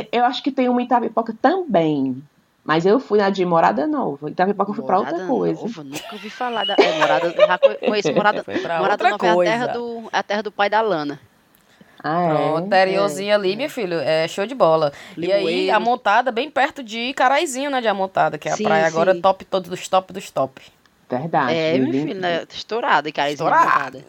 É, 0.00 0.08
eu 0.12 0.24
acho 0.26 0.42
que 0.42 0.50
tem 0.52 0.68
uma 0.68 0.82
Itapipoca 0.82 1.34
também. 1.40 2.22
Mas 2.64 2.84
eu 2.84 3.00
fui 3.00 3.18
na 3.18 3.30
de 3.30 3.42
Morada 3.46 3.86
Nova. 3.86 4.28
Itapipoca 4.30 4.70
eu 4.70 4.74
fui 4.74 4.84
pra 4.84 4.98
outra 4.98 5.12
Morada 5.12 5.32
coisa. 5.32 5.62
Nova, 5.62 5.84
nunca 5.84 6.12
ouvi 6.12 6.28
falar 6.28 6.66
da. 6.66 6.74
É, 6.78 6.98
morada, 6.98 7.30
já 7.30 7.58
co- 7.58 7.74
conheço 7.86 8.12
Morada, 8.12 8.44
morada 8.78 8.92
outra 8.92 9.10
Nova 9.10 9.26
é 9.26 9.30
a 9.30 9.34
coisa. 9.34 9.50
terra, 9.52 9.66
do, 9.68 10.08
é 10.12 10.18
a 10.18 10.22
terra 10.22 10.42
do 10.42 10.52
pai 10.52 10.68
da 10.68 10.82
Lana. 10.82 11.18
Ah, 12.02 12.22
é? 12.24 12.28
Pronto, 12.28 12.66
interiorzinho 12.66 13.34
ali, 13.34 13.56
meu 13.56 13.68
filho, 13.68 13.98
é 13.98 14.26
show 14.28 14.46
de 14.46 14.54
bola. 14.54 14.92
E 15.16 15.32
aí, 15.32 15.44
Limoeiro. 15.44 15.76
a 15.76 15.80
montada 15.80 16.30
bem 16.30 16.50
perto 16.50 16.82
de 16.82 17.12
Caraizinho, 17.14 17.70
né, 17.70 17.80
de 17.80 17.88
Amontada, 17.88 18.38
que 18.38 18.48
é 18.48 18.52
a 18.52 18.56
Sim, 18.56 18.64
praia 18.64 18.86
agora 18.86 19.14
sim. 19.14 19.20
top 19.20 19.44
todos 19.44 19.68
dos 19.68 19.88
top 19.88 20.12
dos 20.12 20.30
top. 20.30 20.62
Verdade. 21.10 21.54
é, 21.54 21.78
meu 21.78 21.92
filho, 21.92 22.20
né? 22.20 22.44
Estourada, 22.52 23.08
e 23.08 23.12
cara, 23.12 23.30
Estourada. 23.30 24.04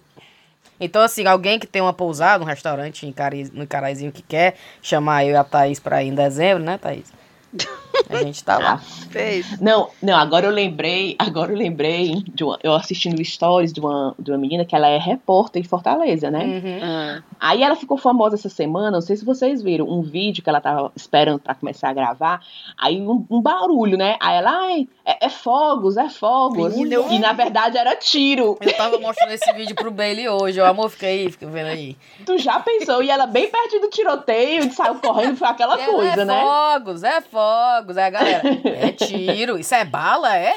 Então, 0.79 1.01
assim, 1.01 1.25
alguém 1.25 1.59
que 1.59 1.67
tem 1.67 1.81
uma 1.81 1.91
pousada, 1.93 2.43
um 2.43 2.47
restaurante 2.47 3.05
em 3.05 3.11
Cari- 3.11 3.49
no 3.53 3.65
Caraizinho 3.67 4.11
que 4.11 4.21
quer 4.21 4.55
chamar 4.81 5.25
eu 5.25 5.31
e 5.31 5.35
a 5.35 5.43
Thaís 5.43 5.79
pra 5.79 6.01
ir 6.03 6.07
em 6.07 6.15
dezembro, 6.15 6.63
né, 6.63 6.77
Thaís? 6.77 7.11
A 8.07 8.17
gente 8.23 8.43
tá 8.43 8.57
lá. 8.57 8.77
Fez. 8.77 9.59
Não, 9.59 9.89
não, 10.01 10.15
agora 10.15 10.45
eu 10.45 10.51
lembrei, 10.51 11.15
agora 11.17 11.51
eu 11.51 11.57
lembrei 11.57 12.23
de 12.33 12.43
uma, 12.43 12.59
eu 12.63 12.73
assistindo 12.73 13.23
stories 13.23 13.73
de 13.73 13.79
uma, 13.79 14.15
de 14.19 14.31
uma 14.31 14.37
menina 14.37 14.63
que 14.63 14.75
ela 14.75 14.87
é 14.87 14.97
repórter 14.97 15.61
em 15.61 15.65
Fortaleza, 15.65 16.29
né? 16.29 16.45
Uhum. 16.45 16.79
Ah, 16.81 17.23
Aí 17.39 17.63
ela 17.63 17.75
ficou 17.75 17.97
famosa 17.97 18.35
essa 18.35 18.49
semana, 18.49 18.91
não 18.91 19.01
sei 19.01 19.15
se 19.15 19.25
vocês 19.25 19.61
viram, 19.61 19.89
um 19.89 20.01
vídeo 20.01 20.43
que 20.43 20.49
ela 20.49 20.59
tava 20.59 20.91
esperando 20.95 21.39
pra 21.39 21.55
começar 21.55 21.89
a 21.89 21.93
gravar, 21.93 22.41
aí 22.77 23.01
um, 23.01 23.25
um 23.29 23.41
barulho, 23.41 23.97
né? 23.97 24.17
Aí 24.19 24.37
ela, 24.37 24.51
ai, 24.51 24.87
é, 25.11 25.25
é 25.25 25.29
fogos, 25.29 25.97
é 25.97 26.09
fogos. 26.09 26.73
Menina, 26.75 26.95
eu- 26.95 27.11
E 27.11 27.19
na 27.19 27.33
verdade 27.33 27.77
era 27.77 27.95
tiro. 27.95 28.57
Eu 28.61 28.75
tava 28.77 28.97
mostrando 28.99 29.31
esse 29.31 29.51
vídeo 29.53 29.75
pro 29.75 29.91
Bailey 29.91 30.27
hoje. 30.29 30.59
O 30.59 30.65
amor, 30.65 30.89
fica 30.89 31.07
aí, 31.07 31.31
fica 31.31 31.47
vendo 31.47 31.67
aí. 31.67 31.97
Tu 32.25 32.37
já 32.37 32.59
pensou? 32.59 33.01
E 33.01 33.09
ela 33.09 33.25
bem 33.25 33.49
pertinho 33.49 33.81
do 33.81 33.89
tiroteio 33.89 34.71
saiu 34.71 34.95
correndo, 34.95 35.35
foi 35.37 35.47
aquela 35.47 35.79
É, 35.79 35.85
coisa, 35.85 36.21
é 36.21 36.25
né? 36.25 36.41
fogos, 36.41 37.03
é 37.03 37.21
fogos. 37.21 37.97
Aí 37.97 38.03
a 38.05 38.09
galera, 38.09 38.41
é 38.65 38.91
tiro. 38.91 39.57
Isso 39.57 39.73
é 39.75 39.83
bala, 39.85 40.35
é? 40.37 40.55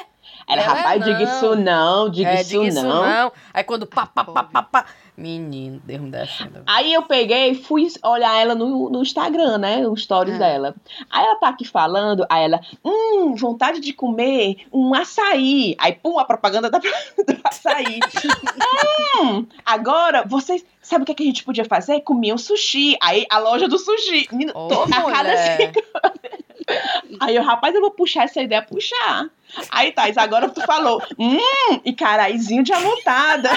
Ela, 0.48 0.62
Ela, 0.62 0.74
rapaz, 0.74 1.04
diga 1.04 1.22
isso 1.22 1.56
não, 1.56 2.08
diga 2.10 2.30
é, 2.30 2.40
isso 2.40 2.50
diga 2.50 2.64
isso 2.66 2.82
não. 2.82 3.06
não. 3.06 3.32
Aí 3.54 3.62
quando 3.64 3.86
pá, 3.86 4.06
pá, 4.06 4.24
pá, 4.24 4.42
pá, 4.44 4.62
pá. 4.62 4.84
Menino, 5.16 5.78
Deus 5.84 6.00
me. 6.00 6.10
Aí 6.66 6.92
eu 6.92 7.02
peguei 7.02 7.50
e 7.50 7.54
fui 7.54 7.86
olhar 8.02 8.34
ela 8.40 8.54
no, 8.54 8.88
no 8.88 9.02
Instagram, 9.02 9.58
né? 9.58 9.86
Os 9.86 10.02
stories 10.04 10.34
É. 10.36 10.38
dela. 10.38 10.74
Aí 11.10 11.22
ela 11.24 11.36
tá 11.38 11.48
aqui 11.48 11.66
falando, 11.66 12.24
aí 12.30 12.44
ela, 12.44 12.60
hum, 12.82 13.34
vontade 13.36 13.78
de 13.78 13.92
comer 13.92 14.56
um 14.72 14.94
açaí. 14.94 15.76
Aí, 15.78 15.92
pum, 15.92 16.18
a 16.18 16.24
propaganda 16.24 16.70
da, 16.70 16.78
do 16.80 16.88
açaí. 17.44 18.00
hum, 19.22 19.46
agora, 19.64 20.24
vocês. 20.26 20.64
Sabe 20.80 21.02
o 21.02 21.06
que, 21.06 21.12
é 21.12 21.14
que 21.14 21.22
a 21.22 21.26
gente 21.26 21.44
podia 21.44 21.64
fazer? 21.64 22.00
Comer 22.00 22.32
um 22.32 22.38
sushi. 22.38 22.96
Aí 23.00 23.24
a 23.30 23.38
loja 23.38 23.68
do 23.68 23.78
sushi. 23.78 24.26
Menino, 24.32 24.52
tô- 24.52 24.82
a 24.82 24.88
cada 24.88 25.02
mulher. 25.02 25.56
cinco- 25.58 25.82
Aí 27.20 27.36
eu, 27.36 27.42
rapaz, 27.42 27.74
eu 27.74 27.80
vou 27.80 27.90
puxar 27.90 28.24
essa 28.24 28.40
ideia, 28.40 28.62
puxar. 28.62 29.26
Aí, 29.70 29.92
Thais, 29.92 30.16
agora 30.16 30.48
tu 30.48 30.62
falou, 30.62 31.02
hum, 31.18 31.38
e 31.84 31.92
caraizinho 31.92 32.62
de 32.62 32.72
amontada. 32.72 33.50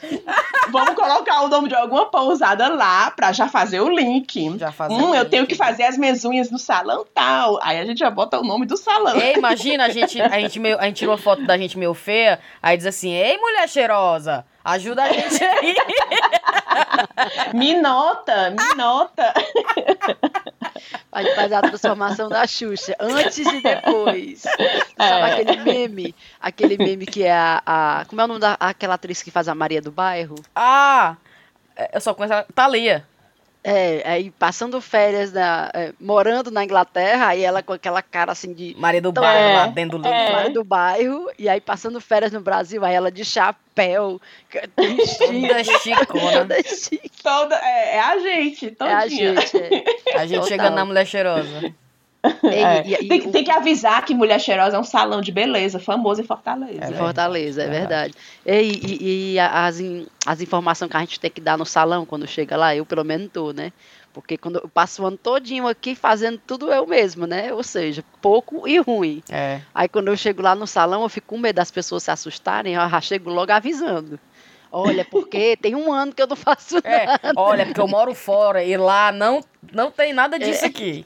Vamos 0.70 0.94
colocar 0.94 1.42
o 1.42 1.48
nome 1.48 1.68
de 1.68 1.74
alguma 1.74 2.06
pousada 2.06 2.68
lá 2.68 3.10
pra 3.10 3.32
já 3.32 3.46
fazer 3.46 3.80
o 3.80 3.88
link. 3.90 4.58
Já 4.58 4.72
fazendo 4.72 5.04
Hum, 5.04 5.14
eu 5.14 5.22
link. 5.22 5.30
tenho 5.30 5.46
que 5.46 5.54
fazer 5.54 5.82
as 5.84 5.98
minhas 5.98 6.24
unhas 6.24 6.50
no 6.50 6.58
salão 6.58 7.04
tal. 7.14 7.58
Aí 7.62 7.78
a 7.78 7.84
gente 7.84 7.98
já 7.98 8.10
bota 8.10 8.40
o 8.40 8.42
nome 8.44 8.64
do 8.64 8.76
salão. 8.78 9.20
Ei, 9.20 9.34
imagina, 9.34 9.84
a 9.84 9.90
gente, 9.90 10.20
a, 10.20 10.40
gente 10.40 10.58
meio, 10.58 10.78
a 10.78 10.84
gente 10.86 10.96
tirou 10.96 11.12
uma 11.14 11.20
foto 11.20 11.44
da 11.44 11.58
gente 11.58 11.78
meio 11.78 11.92
feia, 11.92 12.40
aí 12.62 12.76
diz 12.76 12.86
assim, 12.86 13.12
ei, 13.12 13.36
mulher 13.36 13.68
cheirosa, 13.68 14.44
ajuda 14.64 15.02
a 15.02 15.12
gente 15.12 15.44
aí. 15.44 15.74
Me 17.54 17.74
nota, 17.74 18.50
me 18.50 18.74
nota. 18.76 19.32
A 21.12 21.22
gente 21.22 21.34
faz 21.34 21.52
a 21.52 21.60
transformação 21.62 22.28
da 22.28 22.46
Xuxa, 22.46 22.94
antes 23.00 23.38
e 23.38 23.60
depois. 23.62 24.44
É. 24.46 24.80
Sabe 24.98 25.32
aquele 25.42 25.56
meme? 25.62 26.14
Aquele 26.40 26.76
meme 26.78 27.06
que 27.06 27.22
é 27.24 27.32
a, 27.32 27.62
a- 27.64 28.04
Como 28.08 28.20
é 28.20 28.24
o 28.24 28.28
nome 28.28 28.40
daquela 28.40 28.94
atriz 28.94 29.22
que 29.22 29.30
faz 29.30 29.48
a 29.48 29.54
Maria 29.54 29.80
do 29.82 29.90
Bairro? 29.92 30.36
Ah, 30.54 31.16
eu 31.92 32.00
só 32.00 32.14
conheço 32.14 32.34
a 32.34 32.42
Thalia. 32.54 33.06
É, 33.68 34.00
aí 34.08 34.30
passando 34.30 34.80
férias, 34.80 35.32
na, 35.32 35.68
é, 35.74 35.92
morando 35.98 36.52
na 36.52 36.62
Inglaterra, 36.62 37.26
aí 37.26 37.42
ela 37.42 37.64
com 37.64 37.72
aquela 37.72 38.00
cara 38.00 38.30
assim 38.30 38.52
de 38.52 38.76
Maria 38.78 39.02
do 39.02 39.08
Então, 39.08 39.24
Bairro, 39.24 39.48
é, 39.48 39.56
lá 39.56 39.66
dentro 39.66 39.98
do 39.98 40.06
é. 40.06 40.32
Maria 40.32 40.50
do 40.52 40.62
Bairro, 40.62 41.28
e 41.36 41.48
aí 41.48 41.60
passando 41.60 42.00
férias 42.00 42.30
no 42.30 42.40
Brasil, 42.40 42.84
aí 42.84 42.94
ela 42.94 43.10
de 43.10 43.24
chapéu, 43.24 44.20
vestido, 44.76 45.48
Toda 45.48 45.64
chicona. 45.82 46.32
toda 46.32 46.62
chique. 46.62 47.10
Toda, 47.20 47.56
é, 47.56 47.96
é 47.96 48.00
a 48.00 48.18
gente, 48.20 48.66
É 48.66 48.70
todinha. 48.70 49.32
a 49.32 49.40
gente. 49.40 49.56
é. 49.56 49.84
A 50.14 50.26
gente 50.26 50.34
Total. 50.40 50.46
chegando 50.48 50.74
na 50.76 50.84
mulher 50.84 51.04
cheirosa. 51.04 51.74
É. 52.44 52.86
e- 52.86 52.94
e- 53.04 53.08
tem, 53.08 53.20
o- 53.28 53.32
tem 53.32 53.44
que 53.44 53.50
avisar 53.50 54.04
que 54.04 54.14
Mulher 54.14 54.40
Cheirosa 54.40 54.76
é 54.76 54.80
um 54.80 54.84
salão 54.84 55.20
de 55.20 55.30
beleza 55.32 55.78
famoso 55.78 56.20
em 56.20 56.24
Fortaleza. 56.24 56.72
É 56.72 56.80
verdade. 56.80 56.96
Fortaleza, 56.98 57.62
é 57.62 57.68
Verdade. 57.68 58.14
E, 58.44 58.52
e- 58.52 59.32
e 59.34 59.38
as, 59.38 59.78
as 60.26 60.40
informações 60.40 60.90
que 60.90 60.96
a 60.96 61.00
gente 61.00 61.20
tem 61.20 61.30
que 61.30 61.40
dar 61.40 61.56
no 61.58 61.64
salão 61.66 62.04
quando 62.06 62.26
chega 62.26 62.56
lá, 62.56 62.74
eu 62.74 62.84
pelo 62.86 63.04
menos 63.04 63.28
tô, 63.32 63.52
né? 63.52 63.72
Porque 64.12 64.38
quando 64.38 64.56
eu 64.62 64.68
passo 64.68 65.02
o 65.02 65.06
ano 65.06 65.16
todinho 65.18 65.68
aqui 65.68 65.94
fazendo 65.94 66.40
tudo 66.46 66.72
eu 66.72 66.86
mesmo, 66.86 67.26
né? 67.26 67.52
Ou 67.52 67.62
seja, 67.62 68.02
pouco 68.22 68.66
e 68.66 68.78
ruim. 68.78 69.22
É. 69.30 69.60
Aí 69.74 69.88
quando 69.88 70.08
eu 70.08 70.16
chego 70.16 70.40
lá 70.40 70.54
no 70.54 70.66
salão, 70.66 71.02
eu 71.02 71.08
fico 71.10 71.26
com 71.26 71.38
medo 71.38 71.56
das 71.56 71.70
pessoas 71.70 72.02
se 72.04 72.10
assustarem, 72.10 72.74
eu 72.74 72.88
já 72.88 73.00
chego 73.02 73.28
logo 73.30 73.52
avisando. 73.52 74.18
Olha, 74.72 75.04
porque 75.04 75.56
tem 75.56 75.74
um 75.74 75.92
ano 75.92 76.12
que 76.12 76.20
eu 76.20 76.26
não 76.26 76.34
faço 76.36 76.76
nada. 76.76 76.88
É, 76.88 77.06
olha, 77.36 77.66
porque 77.66 77.80
eu 77.80 77.86
moro 77.88 78.14
fora 78.14 78.64
e 78.64 78.76
lá 78.76 79.12
não, 79.12 79.40
não 79.72 79.90
tem 79.90 80.12
nada 80.12 80.38
disso 80.38 80.64
aqui. 80.64 81.04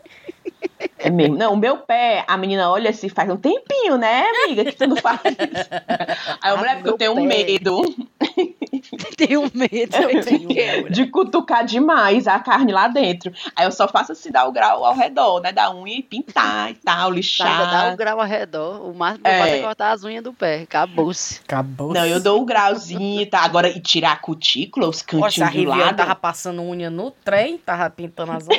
É 0.99 1.11
mesmo. 1.11 1.37
Não, 1.37 1.55
o 1.55 1.57
meu 1.57 1.79
pé, 1.79 2.25
a 2.29 2.37
menina 2.37 2.71
olha 2.71 2.91
assim, 2.91 3.09
faz 3.09 3.31
um 3.31 3.37
tempinho, 3.37 3.97
né, 3.97 4.25
amiga, 4.45 4.65
que 4.65 4.73
tu 4.77 4.87
não 4.87 4.97
faz. 4.97 5.21
Aí 6.43 6.51
eu 6.51 6.55
Ah, 6.55 6.57
mulher, 6.57 6.75
porque 6.77 6.89
eu 6.91 6.97
tenho 6.99 7.15
pé. 7.15 7.21
medo 7.23 7.83
Tenho 9.17 9.43
medo. 9.55 9.97
Eu 9.97 10.25
tenho 10.25 10.49
medo. 10.49 10.91
de 10.91 11.07
cutucar 11.07 11.65
demais 11.65 12.27
a 12.27 12.39
carne 12.39 12.73
lá 12.73 12.89
dentro. 12.89 13.33
Aí 13.55 13.67
eu 13.67 13.73
só 13.73 13.87
faço 13.89 14.13
assim, 14.13 14.31
dar 14.31 14.47
o 14.47 14.53
grau 14.53 14.85
ao 14.85 14.95
redor, 14.95 15.41
né, 15.41 15.53
da 15.53 15.75
unha 15.75 15.97
e 15.99 16.03
pintar 16.03 16.71
e 16.71 16.75
tal, 16.75 16.95
Ainda 16.97 17.09
dá 17.11 17.15
lixar. 17.15 17.93
o 17.93 17.97
grau 17.97 18.21
ao 18.21 18.27
redor. 18.27 18.87
O 18.89 18.95
máximo 18.95 19.25
que 19.25 19.29
eu 19.31 19.33
É. 19.35 19.39
faço 19.41 19.53
é 19.55 19.61
cortar 19.63 19.91
as 19.93 20.05
unhas 20.05 20.23
do 20.25 20.33
pé. 20.33 20.63
Acabou-se. 20.63 21.41
Acabou. 21.45 21.93
Não, 21.93 22.07
eu 22.07 22.21
dou 22.21 22.41
o 22.41 22.45
grauzinho, 22.45 23.27
tá? 23.29 23.41
Agora, 23.41 23.69
e 23.69 23.81
tirar 23.81 24.13
a 24.13 24.17
cutícula, 24.17 24.89
os 24.89 25.01
a 25.03 25.05
cantinhos 25.05 25.51
do 25.51 25.57
Riviane 25.57 25.81
lado. 25.83 25.97
tava 25.97 26.15
passando 26.15 26.63
unha 26.63 26.91
no 26.91 27.11
trem, 27.11 27.59
tava 27.59 27.89
pintando 27.91 28.33
as 28.33 28.47
unhas, 28.49 28.50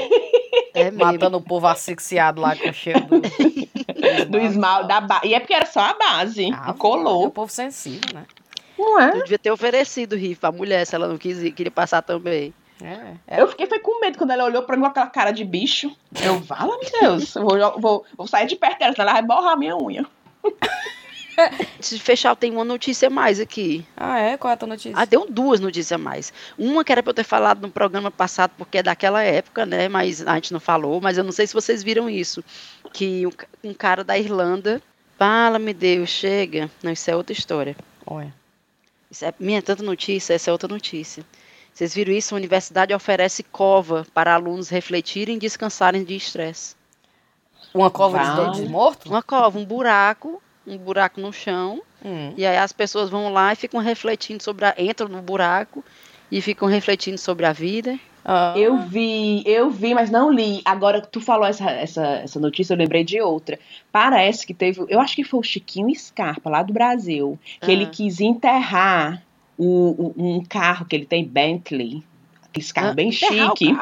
É 0.74 0.90
matando 0.92 1.38
o 1.38 1.42
povo 1.42 1.68
asfixiado 1.68 2.42
lá 2.42 2.56
com 2.56 2.70
o 2.70 2.74
cheiro 2.74 3.02
do, 3.02 3.22
Do 4.30 4.40
esmalte, 4.40 4.88
da 4.88 5.02
ba... 5.02 5.22
E 5.24 5.34
é 5.34 5.40
porque 5.40 5.54
era 5.54 5.66
só 5.66 5.82
a 5.82 5.94
base. 5.94 6.50
Ah, 6.54 6.74
colou. 6.74 7.28
O 7.28 7.32
povo 7.32 7.52
sensível, 7.52 8.14
né? 8.14 8.26
Não 8.78 9.00
é? 9.00 9.10
Eu 9.12 9.24
devia 9.24 9.38
ter 9.38 9.52
oferecido 9.52 10.16
rifa 10.16 10.48
à 10.48 10.52
mulher 10.52 10.86
se 10.86 10.96
ela 10.96 11.08
não 11.08 11.18
quis, 11.18 11.42
ir, 11.44 11.52
queria 11.52 11.72
passar 11.72 12.02
também. 12.02 12.54
É, 12.82 13.36
é. 13.36 13.42
Eu 13.42 13.48
fiquei 13.48 13.68
foi 13.68 13.80
com 13.80 14.00
medo 14.00 14.18
quando 14.18 14.32
ela 14.32 14.44
olhou 14.44 14.64
pra 14.64 14.76
mim 14.76 14.82
com 14.82 14.90
aquela 14.90 15.08
cara 15.08 15.32
de 15.32 15.44
bicho. 15.44 15.96
Eu, 16.20 16.40
vala, 16.40 16.78
meu 16.80 17.02
Deus, 17.02 17.36
eu 17.36 17.44
vou, 17.46 17.80
vou, 17.80 18.06
vou 18.18 18.28
sair 18.28 18.48
de 18.48 18.56
perto 18.56 18.80
dela, 18.80 18.94
senão 18.94 19.08
ela 19.08 19.14
vai 19.14 19.22
borrar 19.22 19.58
minha 19.58 19.78
unha. 19.78 20.06
Se 21.80 21.98
fechar, 22.00 22.36
tenho 22.36 22.54
uma 22.56 22.66
notícia 22.66 23.08
a 23.08 23.12
mais 23.12 23.40
aqui. 23.40 23.86
Ah, 23.96 24.20
é? 24.20 24.38
Qual 24.38 24.50
é 24.52 24.54
a 24.54 24.58
tua 24.58 24.68
notícia? 24.68 24.94
Ah, 24.96 25.06
deu 25.06 25.26
duas 25.30 25.60
notícias 25.60 25.92
a 25.92 25.98
mais. 25.98 26.34
Uma 26.58 26.84
que 26.84 26.92
era 26.92 27.02
pra 27.02 27.12
eu 27.12 27.16
ter 27.16 27.24
falado 27.24 27.62
no 27.62 27.72
programa 27.72 28.12
passado, 28.12 28.52
porque 28.58 28.80
é 28.80 28.84
daquela 28.84 29.24
época, 29.24 29.66
né? 29.66 29.88
Mas 29.88 30.26
a 30.26 30.36
gente 30.36 30.54
não 30.54 30.60
falou, 30.60 31.00
mas 31.02 31.18
eu 31.18 31.24
não 31.24 31.32
sei 31.32 31.48
se 31.48 31.54
vocês 31.54 31.84
viram 31.84 32.10
isso. 32.10 32.44
Que 32.94 33.26
um, 33.26 33.32
um 33.70 33.74
cara 33.74 34.04
da 34.04 34.18
Irlanda. 34.18 34.82
Fala-me 35.18 35.74
Deus, 35.74 36.10
chega. 36.10 36.70
Não, 36.82 36.92
isso 36.92 37.10
é 37.10 37.16
outra 37.16 37.34
história. 37.34 37.76
Olha. 38.06 38.34
Isso 39.10 39.26
é 39.26 39.34
minha 39.40 39.62
tanta 39.62 39.84
notícia, 39.84 40.34
essa 40.34 40.50
é 40.50 40.54
outra 40.54 40.68
notícia. 40.68 41.24
Vocês 41.74 41.94
viram 41.94 42.14
isso? 42.14 42.34
A 42.34 42.38
universidade 42.38 42.94
oferece 42.94 43.44
cova 43.44 44.06
para 44.14 44.34
alunos 44.34 44.70
refletirem 44.70 45.36
e 45.36 45.40
descansarem 45.40 46.04
de 46.04 46.16
estresse. 46.16 46.76
Uma 47.74 47.90
cova 47.90 48.20
de 48.20 48.26
Vale. 48.26 48.46
dentes 48.46 48.70
mortos? 48.70 49.10
Uma 49.10 49.24
cova, 49.24 49.58
um 49.58 49.66
buraco, 49.66 50.42
um 50.66 50.78
buraco 50.78 51.20
no 51.20 51.32
chão, 51.34 51.82
Hum. 52.04 52.34
e 52.36 52.46
aí 52.46 52.58
as 52.58 52.72
pessoas 52.72 53.10
vão 53.10 53.32
lá 53.32 53.54
e 53.54 53.56
ficam 53.56 53.80
refletindo 53.80 54.42
sobre 54.42 54.66
a. 54.66 54.74
entram 54.78 55.08
no 55.08 55.22
buraco 55.22 55.84
e 56.32 56.42
ficam 56.42 56.68
refletindo 56.68 57.18
sobre 57.18 57.46
a 57.46 57.54
vida. 57.54 58.00
Ah, 58.24 58.54
Eu 58.56 58.78
vi, 58.78 59.42
eu 59.46 59.70
vi, 59.72 59.94
mas 59.96 60.10
não 60.12 60.32
li. 60.32 60.62
Agora 60.64 61.02
que 61.02 61.08
tu 61.08 61.20
falou 61.20 61.46
essa, 61.46 61.70
essa, 61.72 62.06
essa 62.18 62.40
notícia, 62.40 62.74
eu 62.74 62.78
lembrei 62.78 63.04
de 63.04 63.20
outra. 63.20 63.60
Parece 63.92 64.46
que 64.46 64.54
teve, 64.54 64.84
eu 64.90 65.00
acho 65.00 65.16
que 65.16 65.24
foi 65.24 65.40
o 65.40 65.44
Chiquinho 65.44 65.94
Scarpa, 65.96 66.50
lá 66.50 66.62
do 66.64 66.72
Brasil, 66.72 67.38
que 67.60 67.70
Ah. 67.70 67.74
ele 67.74 67.88
quis 67.88 68.20
enterrar 68.22 69.24
o, 69.58 69.66
o- 69.66 70.14
um 70.38 70.44
carro 70.44 70.86
que 70.86 70.96
ele 70.96 71.06
tem, 71.06 71.26
Bentley. 71.26 72.04
Aquele 72.52 72.74
carro 72.74 72.90
Ah, 72.90 72.94
bem 72.94 73.10
o 73.10 73.12
chique. 73.14 73.74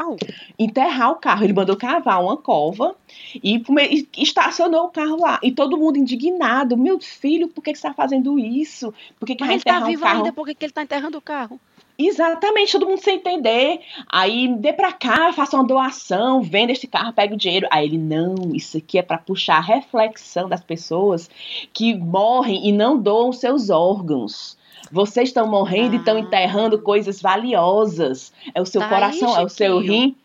enterrar 0.58 1.12
o 1.12 1.16
carro. 1.16 1.44
Ele 1.44 1.54
mandou 1.54 1.76
cavar 1.76 2.24
uma 2.24 2.38
cova 2.38 2.96
e, 3.44 3.62
e 3.82 4.08
estacionou 4.24 4.86
o 4.86 4.90
carro 4.90 5.20
lá. 5.20 5.40
E 5.42 5.52
todo 5.52 5.78
mundo 5.78 5.98
indignado. 5.98 6.78
Meu 6.78 7.00
filho, 7.00 7.48
por 7.48 7.64
que, 7.64 7.74
que 7.74 7.80
você 7.80 7.88
está 7.88 7.94
fazendo 7.94 8.38
isso? 8.38 8.94
Por 9.20 9.26
que, 9.26 9.36
que 9.36 9.44
Mas 9.44 9.54
ele 9.54 9.64
tá 9.64 9.80
um 9.80 9.88
vivo 9.88 10.04
carro? 10.04 10.18
ainda, 10.18 10.32
por 10.34 10.46
que 10.46 10.54
que 10.54 10.66
ele 10.66 10.74
tá 10.74 10.84
enterrando 10.84 11.18
o 11.18 11.22
carro? 11.22 11.60
Exatamente, 12.02 12.72
todo 12.72 12.88
mundo 12.88 13.02
sem 13.04 13.16
entender. 13.18 13.82
Aí 14.10 14.48
dê 14.48 14.72
pra 14.72 14.94
cá, 14.94 15.34
faça 15.34 15.58
uma 15.58 15.66
doação, 15.68 16.42
venda 16.42 16.72
esse 16.72 16.88
carro, 16.88 17.12
pega 17.12 17.34
o 17.34 17.38
dinheiro. 17.38 17.68
Aí 17.70 17.86
ele, 17.88 17.98
não, 17.98 18.36
isso 18.54 18.78
aqui 18.78 18.98
é 18.98 19.02
para 19.02 19.18
puxar 19.18 19.58
a 19.58 19.62
reflexão 19.62 20.48
das 20.48 20.62
pessoas 20.64 21.30
que 21.74 21.94
morrem 21.94 22.70
e 22.70 22.72
não 22.72 22.98
doam 22.98 23.34
seus 23.34 23.70
órgãos. 23.70 24.58
Vocês 24.92 25.30
estão 25.30 25.48
morrendo 25.48 25.94
e 25.96 25.98
estão 25.98 26.16
Ah. 26.18 26.20
enterrando 26.20 26.80
coisas 26.82 27.22
valiosas. 27.22 28.34
É 28.54 28.62
o 28.62 28.66
seu 28.66 28.82
Tá 28.82 28.88
aí, 28.88 28.94
coração, 28.94 29.38
é 29.38 29.44
o 29.44 29.50
seu 29.50 29.80
rim. 29.80 30.16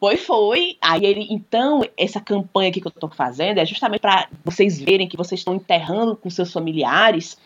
Foi, 0.00 0.16
foi. 0.16 0.76
Aí 0.80 1.04
ele, 1.04 1.26
então, 1.30 1.82
essa 1.96 2.20
campanha 2.20 2.68
aqui 2.70 2.80
que 2.80 2.86
eu 2.86 2.90
tô 2.92 3.08
fazendo 3.08 3.58
é 3.58 3.64
justamente 3.66 4.00
para 4.00 4.28
vocês 4.44 4.78
verem 4.80 5.08
que 5.08 5.16
vocês 5.16 5.40
estão 5.40 5.54
enterrando 5.54 6.14
com 6.16 6.28
seus 6.28 6.52
familiares 6.52 7.38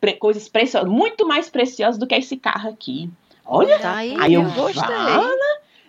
pre- 0.00 0.14
coisas 0.14 0.48
preciosas, 0.48 0.90
muito 0.90 1.26
mais 1.26 1.48
preciosas 1.48 1.98
do 1.98 2.06
que 2.06 2.14
esse 2.14 2.36
carro 2.36 2.68
aqui. 2.70 3.08
Olha, 3.46 3.78
Tá 3.78 3.96
aí, 3.96 4.14
Aí 4.20 4.34
eu 4.34 4.42
eu 4.42 4.50
gostei. 4.50 4.82
falo, 4.82 5.32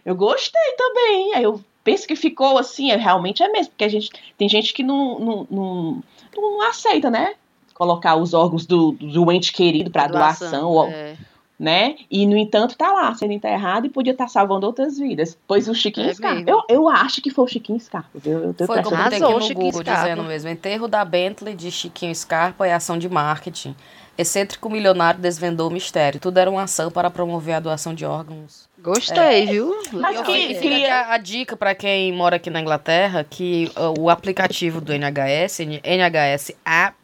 eu 0.06 0.16
gostei 0.16 0.74
também. 0.78 1.34
Aí 1.36 1.44
eu 1.44 1.60
penso 1.84 2.08
que 2.08 2.16
ficou 2.16 2.58
assim, 2.58 2.92
é, 2.92 2.96
realmente 2.96 3.44
é 3.44 3.50
mesmo, 3.50 3.72
porque 3.72 3.84
a 3.84 3.90
gente 3.90 4.10
tem 4.38 4.48
gente 4.48 4.74
que 4.74 4.82
não, 4.84 5.20
não, 5.20 5.48
não, 5.52 6.04
não 6.36 6.62
aceita, 6.62 7.10
né? 7.12 7.36
Colocar 7.84 8.16
os 8.16 8.34
órgãos 8.34 8.66
do, 8.66 8.94
do 8.94 9.30
ente 9.32 9.52
querido 9.52 9.92
para 9.92 10.08
doação, 10.08 10.70
ou, 10.70 10.88
é. 10.88 11.16
né? 11.60 11.96
E, 12.10 12.26
no 12.26 12.38
entanto, 12.38 12.78
tá 12.78 12.92
lá 12.94 13.14
sendo 13.14 13.34
enterrado 13.34 13.86
e 13.86 13.90
podia 13.90 14.14
estar 14.14 14.30
salvando 14.30 14.66
outras 14.66 14.98
vidas. 14.98 15.38
Pois 15.46 15.68
o 15.68 15.76
Chiquinho 15.76 16.10
É 16.10 16.14
Scarpa. 16.14 16.50
Eu, 16.50 16.62
eu 16.70 16.88
acho 16.88 17.22
que 17.22 17.30
foi 17.30 17.44
o 17.44 17.48
Chiquinho 17.48 17.80
Scarpa. 17.80 18.10
Eu 18.26 18.54
tenho 18.54 18.68
Foi 18.68 18.82
como 18.82 18.96
tem 19.10 19.22
aqui 19.22 19.34
no 19.34 19.42
Chiquinho 19.42 19.66
Google 19.66 19.82
Scarpa. 19.82 20.02
dizendo 20.02 20.24
mesmo. 20.24 20.50
Enterro 20.50 20.88
da 20.88 21.04
Bentley 21.04 21.56
de 21.56 21.70
Chiquinho 21.70 22.16
Scarpa 22.16 22.66
é 22.66 22.74
ação 22.74 22.98
de 22.98 23.10
marketing. 23.10 23.76
Excêntrico 24.18 24.70
milionário 24.70 25.20
desvendou 25.20 25.70
o 25.70 25.72
mistério. 25.72 26.20
Tudo 26.20 26.38
era 26.38 26.50
uma 26.50 26.64
ação 26.64 26.92
para 26.92 27.10
promover 27.10 27.56
a 27.56 27.60
doação 27.60 27.94
de 27.94 28.06
órgãos. 28.06 28.70
Gostei, 28.84 29.48
viu? 29.48 29.74
Mas 29.94 30.18
Eu 30.18 30.24
que- 30.24 30.86
a, 30.86 31.14
a 31.14 31.18
dica 31.18 31.56
para 31.56 31.74
quem 31.74 32.12
mora 32.12 32.36
aqui 32.36 32.50
na 32.50 32.60
Inglaterra 32.60 33.26
que 33.28 33.72
uh, 33.78 34.00
o 34.00 34.10
aplicativo 34.10 34.82
do 34.82 34.94
NHS, 34.94 35.60
NHS 35.84 36.52
App, 36.66 36.96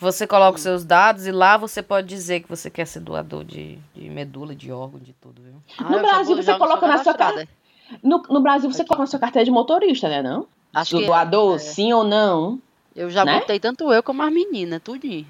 você 0.00 0.26
coloca 0.26 0.56
os 0.56 0.62
seus 0.62 0.84
dados 0.84 1.26
e 1.26 1.30
lá 1.32 1.56
você 1.56 1.82
pode 1.82 2.08
dizer 2.08 2.40
que 2.40 2.48
você 2.48 2.70
quer 2.70 2.86
ser 2.86 3.00
doador 3.00 3.44
de, 3.44 3.78
de 3.94 4.08
medula, 4.08 4.54
de 4.54 4.72
órgão, 4.72 4.98
de 4.98 5.12
tudo, 5.12 5.42
viu? 5.42 5.54
Ah, 5.78 5.84
No 5.90 5.98
Brasil, 6.00 6.34
vou- 6.34 6.42
você 6.42 6.54
coloca 6.58 6.86
na 6.88 7.02
sua 7.04 7.14
cadastrada. 7.14 7.48
No, 8.02 8.22
no 8.30 8.40
Brasil, 8.40 8.72
você 8.72 8.84
coloca 8.84 9.02
na 9.02 9.06
sua 9.08 9.18
carteira 9.18 9.44
de 9.44 9.50
motorista, 9.50 10.08
né? 10.08 10.22
Não? 10.22 10.46
Acho 10.72 10.94
Do 10.96 11.00
que 11.00 11.06
doador, 11.06 11.56
é. 11.56 11.58
sim 11.58 11.92
ou 11.92 12.04
não. 12.04 12.58
Eu 12.94 13.10
já 13.10 13.24
né? 13.24 13.40
botei 13.40 13.60
tanto 13.60 13.92
eu 13.92 14.02
como 14.02 14.22
as 14.22 14.32
meninas, 14.32 14.80
tudinho. 14.82 15.26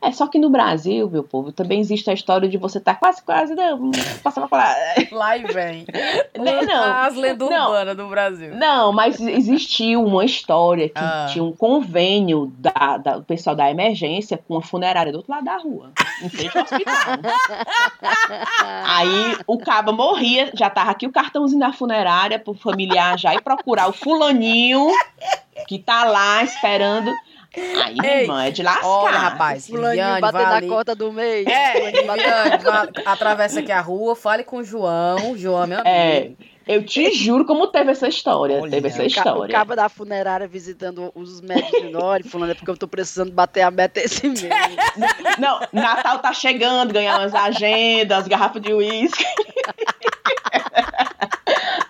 É, 0.00 0.12
só 0.12 0.28
que 0.28 0.38
no 0.38 0.48
Brasil, 0.48 1.10
meu 1.10 1.24
povo, 1.24 1.50
também 1.50 1.80
existe 1.80 2.08
a 2.08 2.12
história 2.14 2.48
de 2.48 2.56
você 2.56 2.78
tá 2.78 2.94
quase, 2.94 3.20
quase, 3.20 3.54
não, 3.56 3.90
passa 4.22 4.40
pra 4.40 4.48
falar. 4.48 4.76
Lá 5.10 5.36
e 5.36 5.42
vem. 5.44 5.84
Não, 6.38 6.62
não. 6.62 6.94
As 6.94 7.16
lendas 7.16 7.50
Não. 7.50 7.66
urbanas 7.66 7.96
do 7.96 8.06
Brasil. 8.06 8.54
Não, 8.54 8.92
mas 8.92 9.18
existiu 9.20 10.04
uma 10.04 10.24
história 10.24 10.88
que 10.88 10.94
Ah. 10.96 11.26
tinha 11.32 11.42
um 11.42 11.50
convênio 11.52 12.52
da, 12.58 12.96
da- 12.96 13.16
do 13.18 13.24
pessoal 13.24 13.56
da 13.56 13.68
emergência 13.68 14.38
com 14.46 14.56
a 14.56 14.62
funerária 14.62 15.10
do 15.10 15.16
outro 15.16 15.32
lado 15.32 15.44
da 15.44 15.56
rua, 15.56 15.90
em 16.22 16.28
frente 16.28 16.56
ao 16.56 16.62
hospital. 16.62 16.94
Aí 18.86 19.36
o 19.46 19.58
cabo 19.58 19.92
morria, 19.92 20.50
já 20.54 20.70
tava 20.70 20.90
aqui 20.92 21.06
o 21.06 21.12
cartãozinho 21.12 21.60
da 21.60 21.72
funerária 21.72 22.38
pro 22.38 22.54
familiar 22.54 23.18
já 23.18 23.34
ir 23.34 23.42
procurar 23.42 23.88
o 23.88 23.92
fulaninho 23.92 24.86
que 25.66 25.78
tá 25.78 26.04
lá 26.04 26.42
esperando. 26.44 27.12
Aí, 27.56 27.96
Ei, 28.04 28.20
irmão, 28.22 28.38
é 28.38 28.50
de 28.50 28.62
lascar. 28.62 28.86
Olha, 28.86 29.18
rapaz, 29.18 29.66
Fulaninho 29.66 30.20
bater 30.20 30.42
na 30.42 30.56
ali. 30.56 30.68
cota 30.68 30.94
do 30.94 31.12
mês. 31.12 31.46
É, 31.46 31.90
Viviane, 31.90 32.92
atravessa 33.06 33.60
aqui 33.60 33.72
a 33.72 33.80
rua, 33.80 34.14
fale 34.14 34.44
com 34.44 34.58
o 34.58 34.64
João. 34.64 35.36
João 35.36 35.64
é 35.64 35.66
meu 35.66 35.78
amigo. 35.80 35.88
É, 35.88 36.30
eu 36.66 36.84
te 36.84 37.10
juro 37.14 37.46
como 37.46 37.66
teve 37.68 37.90
essa 37.90 38.06
história. 38.06 38.60
Olha, 38.60 38.70
teve 38.70 38.88
essa 38.88 39.02
O 39.02 39.06
história. 39.06 39.52
cabo 39.52 39.74
da 39.74 39.88
funerária 39.88 40.46
visitando 40.46 41.10
os 41.14 41.40
médicos 41.40 41.80
de 41.80 41.88
Nori, 41.88 42.22
falando, 42.28 42.50
é 42.50 42.54
porque 42.54 42.70
eu 42.70 42.76
tô 42.76 42.86
precisando 42.86 43.32
bater 43.32 43.62
a 43.62 43.70
meta 43.70 43.98
esse 44.00 44.28
mês. 44.28 44.42
Não, 45.40 45.60
Natal 45.72 46.18
tá 46.18 46.34
chegando, 46.34 46.92
ganhar 46.92 47.18
umas 47.18 47.34
agendas, 47.34 48.28
garrafa 48.28 48.60
de 48.60 48.72
uísque. 48.74 49.24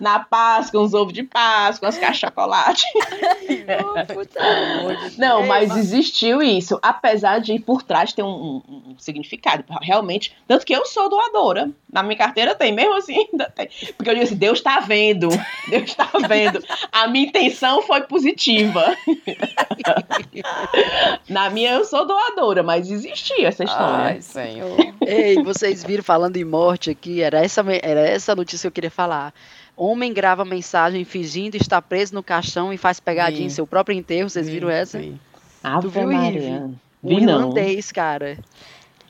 Na 0.00 0.20
Páscoa, 0.20 0.82
uns 0.82 0.94
ovos 0.94 1.12
de 1.12 1.22
Páscoa, 1.22 1.86
umas 1.88 1.98
caixas 1.98 2.16
de 2.16 2.20
chocolate. 2.26 2.82
Não, 5.18 5.46
mas 5.46 5.68
mas- 5.68 5.78
existiu 5.78 6.42
isso. 6.42 6.78
Apesar 6.82 7.40
de 7.40 7.58
por 7.58 7.82
trás 7.82 8.12
ter 8.12 8.22
um, 8.22 8.28
um- 8.28 8.62
um 8.90 8.98
significado. 8.98 9.64
Realmente. 9.82 10.36
Tanto 10.46 10.64
que 10.64 10.74
eu 10.74 10.86
sou 10.86 11.08
doadora. 11.08 11.70
Na 11.92 12.02
minha 12.02 12.16
carteira 12.16 12.54
tem, 12.54 12.72
mesmo 12.72 12.94
assim 12.96 13.26
ainda 13.30 13.50
tem. 13.50 13.68
Porque 13.96 14.10
eu 14.10 14.14
disse, 14.14 14.34
Deus 14.34 14.60
tá 14.60 14.80
vendo. 14.80 15.28
Deus 15.68 15.94
tá 15.94 16.10
vendo. 16.28 16.62
A 16.92 17.08
minha 17.08 17.26
intenção 17.26 17.82
foi 17.82 18.02
positiva. 18.02 18.94
Na 21.28 21.50
minha 21.50 21.72
eu 21.72 21.84
sou 21.84 22.06
doadora, 22.06 22.62
mas 22.62 22.90
existia 22.90 23.48
essa 23.48 23.64
história. 23.64 24.04
Ai, 24.04 24.20
senhor. 24.22 24.76
Ei, 25.06 25.42
vocês 25.42 25.84
viram 25.84 26.02
falando 26.02 26.36
em 26.36 26.44
morte 26.44 26.90
aqui, 26.90 27.22
era 27.22 27.44
essa, 27.44 27.62
era 27.82 28.00
essa 28.00 28.34
notícia 28.34 28.62
que 28.62 28.66
eu 28.68 28.72
queria 28.72 28.90
falar. 28.90 29.32
Homem 29.78 30.12
grava 30.12 30.44
mensagem 30.44 31.04
fingindo 31.04 31.56
estar 31.56 31.80
preso 31.80 32.14
no 32.14 32.22
caixão 32.22 32.72
e 32.72 32.76
faz 32.76 32.98
pegadinha 32.98 33.40
Vi. 33.42 33.46
em 33.46 33.50
seu 33.50 33.66
próprio 33.66 33.96
enterro. 33.96 34.28
Vocês 34.28 34.48
viram 34.48 34.68
essa? 34.68 34.98
Sim. 35.00 35.18
Ave 35.62 35.86
viu, 35.88 36.06
Maria. 36.10 36.70
Vi 37.02 37.20
não. 37.20 37.40
irlandês, 37.40 37.92
cara. 37.92 38.36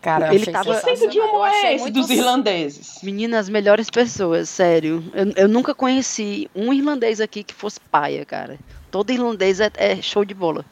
Cara, 0.03 0.29
Ele 0.33 0.43
achei 0.43 0.53
tava- 0.53 0.75
Que 0.77 0.81
senso 0.83 1.09
de 1.09 1.19
humor 1.19 1.49
é 1.49 1.75
esse 1.75 1.83
muito 1.85 1.95
dos 2.01 2.11
irlandeses? 2.11 2.99
Meninas, 3.03 3.49
melhores 3.49 3.91
pessoas, 3.91 4.49
sério. 4.49 5.03
Eu, 5.13 5.33
eu 5.45 5.49
nunca 5.49 5.75
conheci 5.75 6.49
um 6.55 6.73
irlandês 6.73 7.21
aqui 7.21 7.43
que 7.43 7.53
fosse 7.55 7.81
paia, 7.81 8.25
cara. 8.25 8.59
Todo 8.91 9.11
irlandês 9.11 9.59
é, 9.61 9.71
é 9.75 9.97
show 10.03 10.25
de 10.25 10.35
bola. 10.35 10.65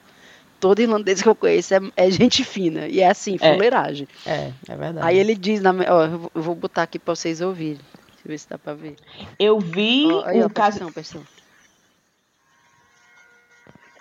Todo 0.61 0.81
irlandês 0.81 1.21
que 1.23 1.29
eu 1.29 1.35
conheço 1.35 1.75
é, 1.75 1.81
é 1.97 2.11
gente 2.11 2.45
fina. 2.45 2.87
E 2.87 3.01
é 3.01 3.09
assim, 3.11 3.37
É. 3.41 3.53
fuleiragem. 3.55 4.07
É, 4.25 4.53
é 4.69 4.77
verdade. 4.77 5.07
Aí 5.07 5.19
ele 5.19 5.35
diz, 5.35 5.61
na, 5.61 5.73
ó, 5.89 6.05
eu 6.35 6.43
vou 6.43 6.55
botar 6.55 6.83
aqui 6.85 6.99
pra 6.99 7.15
vocês 7.15 7.41
ouvirem. 7.41 7.81
Deixa 8.27 8.29
eu 8.29 8.29
ver 8.29 8.39
se 8.39 8.49
dá 8.49 8.59
pra 8.59 8.75
ver. 8.75 8.97
Eu 9.39 9.61
vi 9.61 10.07
aí, 10.25 10.43
ó, 10.43 10.47
um 10.47 10.49
caso. 10.49 10.79
presta 10.79 10.85
atenção. 11.01 11.27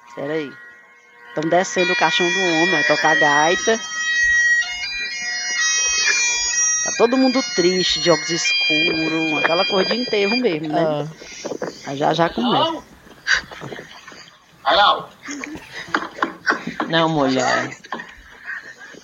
Espera 0.10 0.34
aí. 0.34 0.52
Estão 1.30 1.50
descendo 1.50 1.94
o 1.94 1.96
caixão 1.96 2.28
do 2.28 2.40
homem, 2.40 2.72
vai 2.72 2.84
tocar 2.86 3.16
gaita. 3.20 3.78
Tá 6.86 6.92
todo 6.98 7.18
mundo 7.18 7.44
triste, 7.56 8.00
de 8.00 8.10
óculos 8.10 8.30
escuros, 8.32 9.44
aquela 9.44 9.66
cor 9.66 9.86
de 9.86 9.96
enterro 9.96 10.38
mesmo, 10.38 10.70
né? 10.70 10.82
Ah, 10.82 11.08
Aí 11.88 11.98
já 11.98 12.14
já 12.14 12.30
começa. 12.30 12.84
Hello. 14.68 15.10
Não, 16.90 17.10
mulher. 17.10 17.70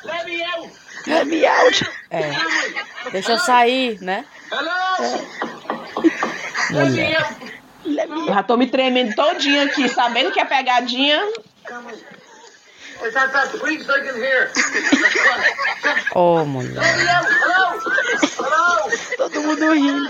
Let 0.04 0.26
me 0.26 0.44
out. 0.44 0.82
É 1.08 1.24
miau. 1.26 1.68
é. 2.10 2.32
Deixa 3.12 3.34
eu 3.34 3.40
sair, 3.40 4.00
né? 4.02 4.26
Eu 8.28 8.34
já 8.34 8.44
tô 8.44 8.58
me 8.58 8.68
tremendo 8.68 9.16
todinho 9.16 9.64
aqui, 9.64 9.90
sabendo 9.90 10.32
que 10.32 10.40
é 10.40 10.46
pegadinha. 10.46 11.22
Ô, 16.14 16.46
mulher. 16.46 16.82
Todo 19.18 19.42
mundo 19.42 19.74
rindo. 19.74 20.10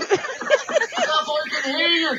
You. 1.64 2.10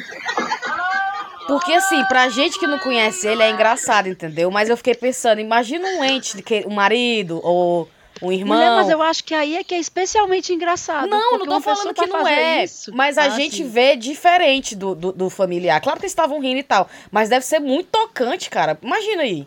Porque 1.47 1.73
assim, 1.73 2.03
pra 2.05 2.29
gente 2.29 2.57
que 2.57 2.65
não 2.65 2.79
conhece 2.79 3.27
ele 3.27 3.43
é 3.43 3.49
engraçado, 3.49 4.07
entendeu? 4.07 4.49
Mas 4.49 4.69
eu 4.69 4.77
fiquei 4.77 4.95
pensando, 4.95 5.41
imagina 5.41 5.87
um 5.87 6.03
ente, 6.03 6.41
que, 6.41 6.63
um 6.65 6.73
marido 6.73 7.39
ou 7.43 7.89
um 8.23 8.31
irmão. 8.31 8.57
Mulher, 8.57 8.71
mas 8.71 8.89
eu 8.89 9.01
acho 9.01 9.23
que 9.23 9.35
aí 9.35 9.57
é 9.57 9.63
que 9.63 9.75
é 9.75 9.79
especialmente 9.79 10.53
engraçado. 10.53 11.07
Não, 11.09 11.37
não 11.37 11.45
tô 11.45 11.61
falando 11.61 11.93
pra 11.93 12.05
que 12.05 12.09
não 12.09 12.27
é. 12.27 12.63
isso- 12.63 12.91
Mas 12.95 13.17
a 13.17 13.23
Ah, 13.25 13.29
gente 13.29 13.63
vê 13.63 13.95
diferente 13.95 14.75
do, 14.75 14.95
do, 14.95 15.11
do 15.11 15.29
familiar. 15.29 15.79
Claro 15.81 15.99
que 15.99 16.05
eles 16.05 16.11
estavam 16.11 16.39
rindo 16.39 16.59
e 16.59 16.63
tal. 16.63 16.89
Mas 17.11 17.29
deve 17.29 17.45
ser 17.45 17.59
muito 17.59 17.87
tocante, 17.89 18.49
cara. 18.49 18.77
Imagina 18.81 19.23
aí. 19.23 19.45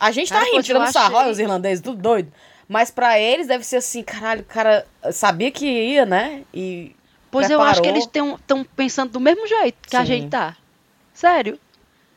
A 0.00 0.10
gente 0.12 0.32
tá 0.32 0.40
rindo, 0.40 0.62
tirando 0.62 0.90
sarro, 0.92 1.16
achei- 1.16 1.32
os 1.32 1.38
irlandeses, 1.38 1.82
tudo 1.82 2.00
doido. 2.00 2.32
Mas 2.68 2.90
pra 2.90 3.18
eles 3.18 3.46
deve 3.46 3.64
ser 3.64 3.76
assim, 3.76 4.02
caralho, 4.02 4.42
o 4.42 4.44
cara 4.44 4.86
sabia 5.10 5.50
que 5.50 5.66
ia, 5.66 6.06
né? 6.06 6.42
E. 6.54 6.94
Pois 7.30 7.50
eu 7.50 7.60
acho 7.60 7.82
que 7.82 7.88
preparou. 7.88 7.96
eles 7.96 8.38
estão 8.40 8.64
pensando 8.76 9.10
do 9.12 9.20
mesmo 9.20 9.46
jeito 9.46 9.76
que 9.88 9.96
a 9.96 10.00
Sim. 10.00 10.06
gente 10.06 10.28
tá. 10.28 10.56
Sério. 11.12 11.58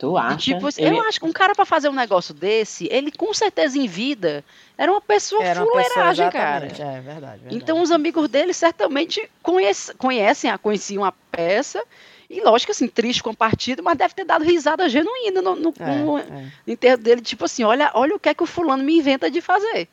Tu 0.02 0.16
E, 0.16 0.20
acha? 0.20 0.38
tipo, 0.38 0.68
Ele- 0.80 0.98
eu 0.98 1.04
acho 1.04 1.20
que 1.20 1.26
um 1.28 1.32
cara 1.32 1.54
pra 1.54 1.64
fazer 1.64 1.88
um 1.88 1.94
negócio 1.94 2.34
desse, 2.34 2.88
ele 2.92 3.12
com 3.12 3.32
certeza 3.36 3.78
em 3.78 3.86
vida 3.86 4.44
era 4.76 4.92
uma 4.92 5.00
pessoa 5.00 5.44
Era 5.44 5.60
uma 5.64 5.72
pessoa, 5.72 5.94
fuleiragem, 5.94 6.30
cara. 6.32 6.66
É 6.66 6.70
verdade, 6.70 7.04
verdade. 7.04 7.40
Então 7.56 7.80
os 7.84 7.92
amigos 7.92 8.28
dele 8.28 8.52
certamente 8.52 9.30
conhece, 9.44 9.94
conhecem, 9.94 10.50
a, 10.50 10.58
conheciam 10.58 11.06
a 11.06 11.12
peça. 11.12 11.84
E 12.28 12.42
lógico, 12.42 12.72
assim, 12.72 12.88
triste 12.88 13.22
com 13.22 13.30
a 13.30 13.34
partida, 13.36 13.84
mas 13.84 13.96
deve 13.96 14.16
ter 14.16 14.26
dado 14.26 14.44
risada 14.44 14.90
genuína 14.90 15.40
no, 15.42 15.56
no- 15.56 15.74
É, 15.80 15.96
no 15.98 16.18
é. 16.18 16.46
enterro 16.66 16.98
dele. 16.98 17.22
Tipo 17.22 17.46
assim, 17.46 17.64
olha, 17.64 17.92
olha 17.94 18.16
o 18.16 18.20
que 18.20 18.30
é 18.30 18.34
que 18.34 18.42
o 18.42 18.48
fulano 18.48 18.84
me 18.84 18.98
inventa 18.98 19.30
de 19.30 19.40
fazer. 19.40 19.88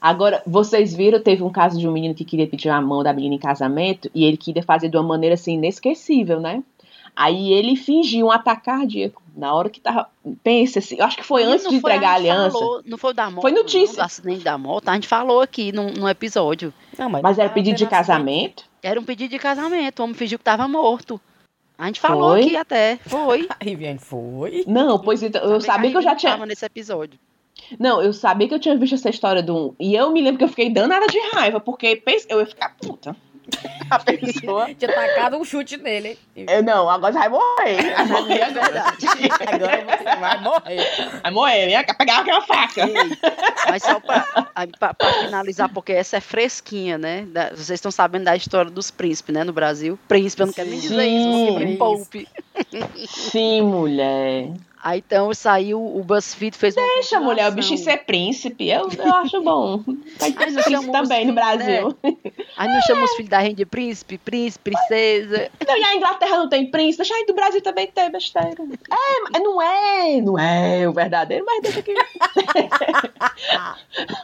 Agora, 0.00 0.42
vocês 0.44 0.92
viram, 0.94 1.20
teve 1.20 1.42
um 1.44 1.52
caso 1.52 1.78
de 1.78 1.86
um 1.86 1.92
menino 1.92 2.14
que 2.14 2.24
queria 2.24 2.46
pedir 2.48 2.70
a 2.70 2.80
mão 2.80 3.04
da 3.04 3.12
menina 3.12 3.36
em 3.36 3.38
casamento 3.38 4.10
e 4.12 4.24
ele 4.24 4.36
queria 4.36 4.62
fazer 4.64 4.88
de 4.88 4.96
uma 4.96 5.02
maneira 5.06 5.34
assim 5.34 5.54
inesquecível, 5.54 6.40
né? 6.40 6.62
Aí 7.14 7.52
ele 7.52 7.76
fingiu 7.76 8.26
um 8.26 8.30
ataque 8.30 8.64
cardíaco 8.64 9.22
na 9.36 9.52
hora 9.54 9.68
que 9.68 9.80
tava. 9.80 10.08
Pensa 10.42 10.78
assim, 10.78 10.96
eu 10.98 11.04
acho 11.04 11.16
que 11.16 11.22
foi 11.22 11.42
antes 11.42 11.64
Não 11.64 11.72
de 11.72 11.80
foi, 11.80 11.90
entregar 11.92 12.14
a 12.14 12.18
gente 12.18 12.30
aliança. 12.30 12.58
falou- 12.58 12.82
não 12.86 12.96
foi 12.98 13.10
o 13.10 13.14
da 13.14 13.30
moto. 13.30 13.42
Foi 13.42 13.52
notícia. 13.52 13.88
Não, 13.92 14.02
do 14.02 14.06
acidente 14.06 14.44
da 14.44 14.56
moto. 14.58 14.88
A 14.88 14.94
gente 14.94 15.06
falou 15.08 15.40
aqui 15.42 15.72
num, 15.72 15.90
num 15.92 16.08
episódio. 16.08 16.72
Não, 16.98 17.08
Mas 17.10 17.38
era 17.38 17.48
não 17.48 17.54
pedido 17.54 17.76
de 17.76 17.84
nada- 17.84 17.96
casamento? 17.96 18.64
Era 18.82 18.98
um 18.98 19.04
pedido 19.04 19.30
de 19.30 19.38
casamento. 19.38 20.00
O 20.00 20.02
homem 20.04 20.14
fingiu 20.14 20.38
que 20.38 20.44
tava 20.44 20.66
morto. 20.66 21.20
A 21.78 21.86
gente 21.86 22.00
falou 22.00 22.30
Foi? 22.30 22.40
aqui 22.44 22.56
até. 22.56 22.96
Foi. 23.06 23.46
A 23.60 23.64
Riviane 23.64 23.98
foi. 23.98 24.64
Não, 24.66 24.98
pois 24.98 25.22
então, 25.22 25.42
eu 25.42 25.60
sabia 25.60 25.90
que 25.90 25.96
eu 25.96 26.02
já 26.02 26.10
não 26.10 26.16
tinha. 26.16 26.32
tava 26.32 26.46
nesse 26.46 26.64
episódio. 26.64 27.18
Não, 27.78 28.02
eu 28.02 28.12
sabia 28.12 28.48
que 28.48 28.54
eu 28.54 28.58
tinha 28.60 28.76
visto 28.76 28.94
essa 28.94 29.08
história 29.10 29.42
do. 29.42 29.74
E 29.80 29.94
eu 29.94 30.10
me 30.12 30.20
lembro 30.20 30.38
que 30.38 30.44
eu 30.44 30.48
fiquei 30.48 30.70
danada 30.70 31.06
de 31.06 31.18
raiva, 31.32 31.58
porque 31.60 31.96
pense- 31.96 32.26
eu 32.28 32.40
ia 32.40 32.46
ficar 32.46 32.76
puta. 32.80 33.16
A 33.90 33.98
pessoa. 33.98 34.72
Tinha 34.74 34.92
tacado 34.92 35.36
um 35.36 35.44
chute 35.44 35.76
nele. 35.76 36.18
Eu, 36.36 36.62
não, 36.62 36.88
agora 36.88 37.12
você 37.12 37.18
vai 37.18 37.28
morrer. 37.28 37.92
Vai 37.96 38.06
morrer 38.06 38.42
agora. 38.42 38.84
Agora 39.46 39.84
você 39.98 40.16
vai 40.20 40.40
morrer. 40.40 41.20
Vai 41.22 41.30
morrer, 41.30 41.66
né? 41.66 41.82
Pegar 41.98 42.18
aquela 42.20 42.40
faca. 42.42 42.86
Ei, 42.88 42.94
mas 43.68 43.82
só 43.82 44.00
para 44.00 44.24
finalizar, 45.24 45.68
porque 45.68 45.92
essa 45.92 46.16
é 46.16 46.20
fresquinha, 46.20 46.96
né? 46.96 47.26
Da- 47.28 47.50
vocês 47.50 47.70
estão 47.72 47.90
sabendo 47.90 48.24
da 48.24 48.34
história 48.36 48.70
dos 48.70 48.90
príncipes, 48.90 49.34
né? 49.34 49.44
No 49.44 49.52
Brasil. 49.52 49.98
Príncipe, 50.08 50.42
eu 50.42 50.46
não 50.46 50.52
quero 50.54 50.70
nem 50.70 50.80
dizer 50.80 51.06
isso, 51.06 51.28
porque 51.46 51.58
Sim. 51.58 51.66
me 51.66 51.76
poupe. 51.76 52.28
Sim, 53.08 53.62
mulher. 53.62 54.52
Aí 54.82 54.98
então 54.98 55.32
saiu, 55.32 55.80
o 55.80 56.02
BuzzFeed 56.02 56.56
fez 56.56 56.76
uma 56.76 56.84
Deixa, 56.94 57.20
mulher, 57.20 57.48
o 57.48 57.52
bichinho 57.52 57.78
ser 57.78 57.98
príncipe. 57.98 58.68
Eu, 58.68 58.88
eu 58.98 59.14
acho 59.14 59.40
bom. 59.40 59.80
Vai 60.18 60.32
ter 60.32 60.52
príncipe 60.52 60.90
também 60.90 61.24
no 61.24 61.32
filhos, 61.32 61.34
Brasil. 61.34 61.96
Aí 62.56 62.68
não 62.68 62.82
chama 62.82 63.04
os 63.04 63.12
filhos 63.12 63.30
da 63.30 63.40
gente 63.42 63.58
de 63.58 63.64
príncipe, 63.64 64.18
príncipe, 64.18 64.72
princesa. 64.72 65.48
Então, 65.60 65.76
e 65.76 65.84
a 65.84 65.94
Inglaterra 65.94 66.36
não 66.36 66.48
tem 66.48 66.68
príncipe? 66.68 67.04
Deixa 67.04 67.14
aí 67.14 67.24
do 67.26 67.32
Brasil 67.32 67.62
também 67.62 67.86
ter 67.86 68.10
besteira. 68.10 68.56
É, 68.90 69.38
não 69.38 69.62
é, 69.62 70.20
não 70.20 70.36
é 70.36 70.88
o 70.88 70.92
verdadeiro, 70.92 71.44
mas 71.46 71.62
deixa 71.62 71.78
aqui. 71.78 71.94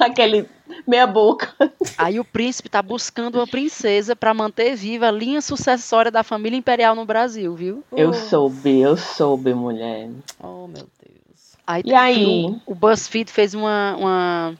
Aquele 0.00 0.48
meia 0.86 1.06
boca. 1.06 1.54
Aí 1.96 2.18
o 2.18 2.24
príncipe 2.24 2.68
tá 2.68 2.82
buscando 2.82 3.36
uma 3.36 3.46
princesa 3.46 4.14
para 4.14 4.34
manter 4.34 4.74
viva 4.74 5.09
a 5.09 5.11
linha 5.11 5.40
sucessória 5.40 6.11
da 6.11 6.22
família 6.22 6.56
imperial 6.56 6.94
no 6.94 7.04
Brasil, 7.04 7.54
viu? 7.54 7.84
Eu 7.92 8.12
soube, 8.12 8.80
eu 8.80 8.96
soube, 8.96 9.54
mulher. 9.54 10.11
Oh, 10.49 10.66
meu 10.66 10.88
Deus. 11.03 11.57
Aí, 11.66 11.82
E 11.84 11.94
aí? 11.94 12.24
O, 12.24 12.72
o 12.72 12.74
BuzzFeed 12.74 13.30
fez 13.30 13.55
uma, 13.55 13.94
uma, 13.96 14.55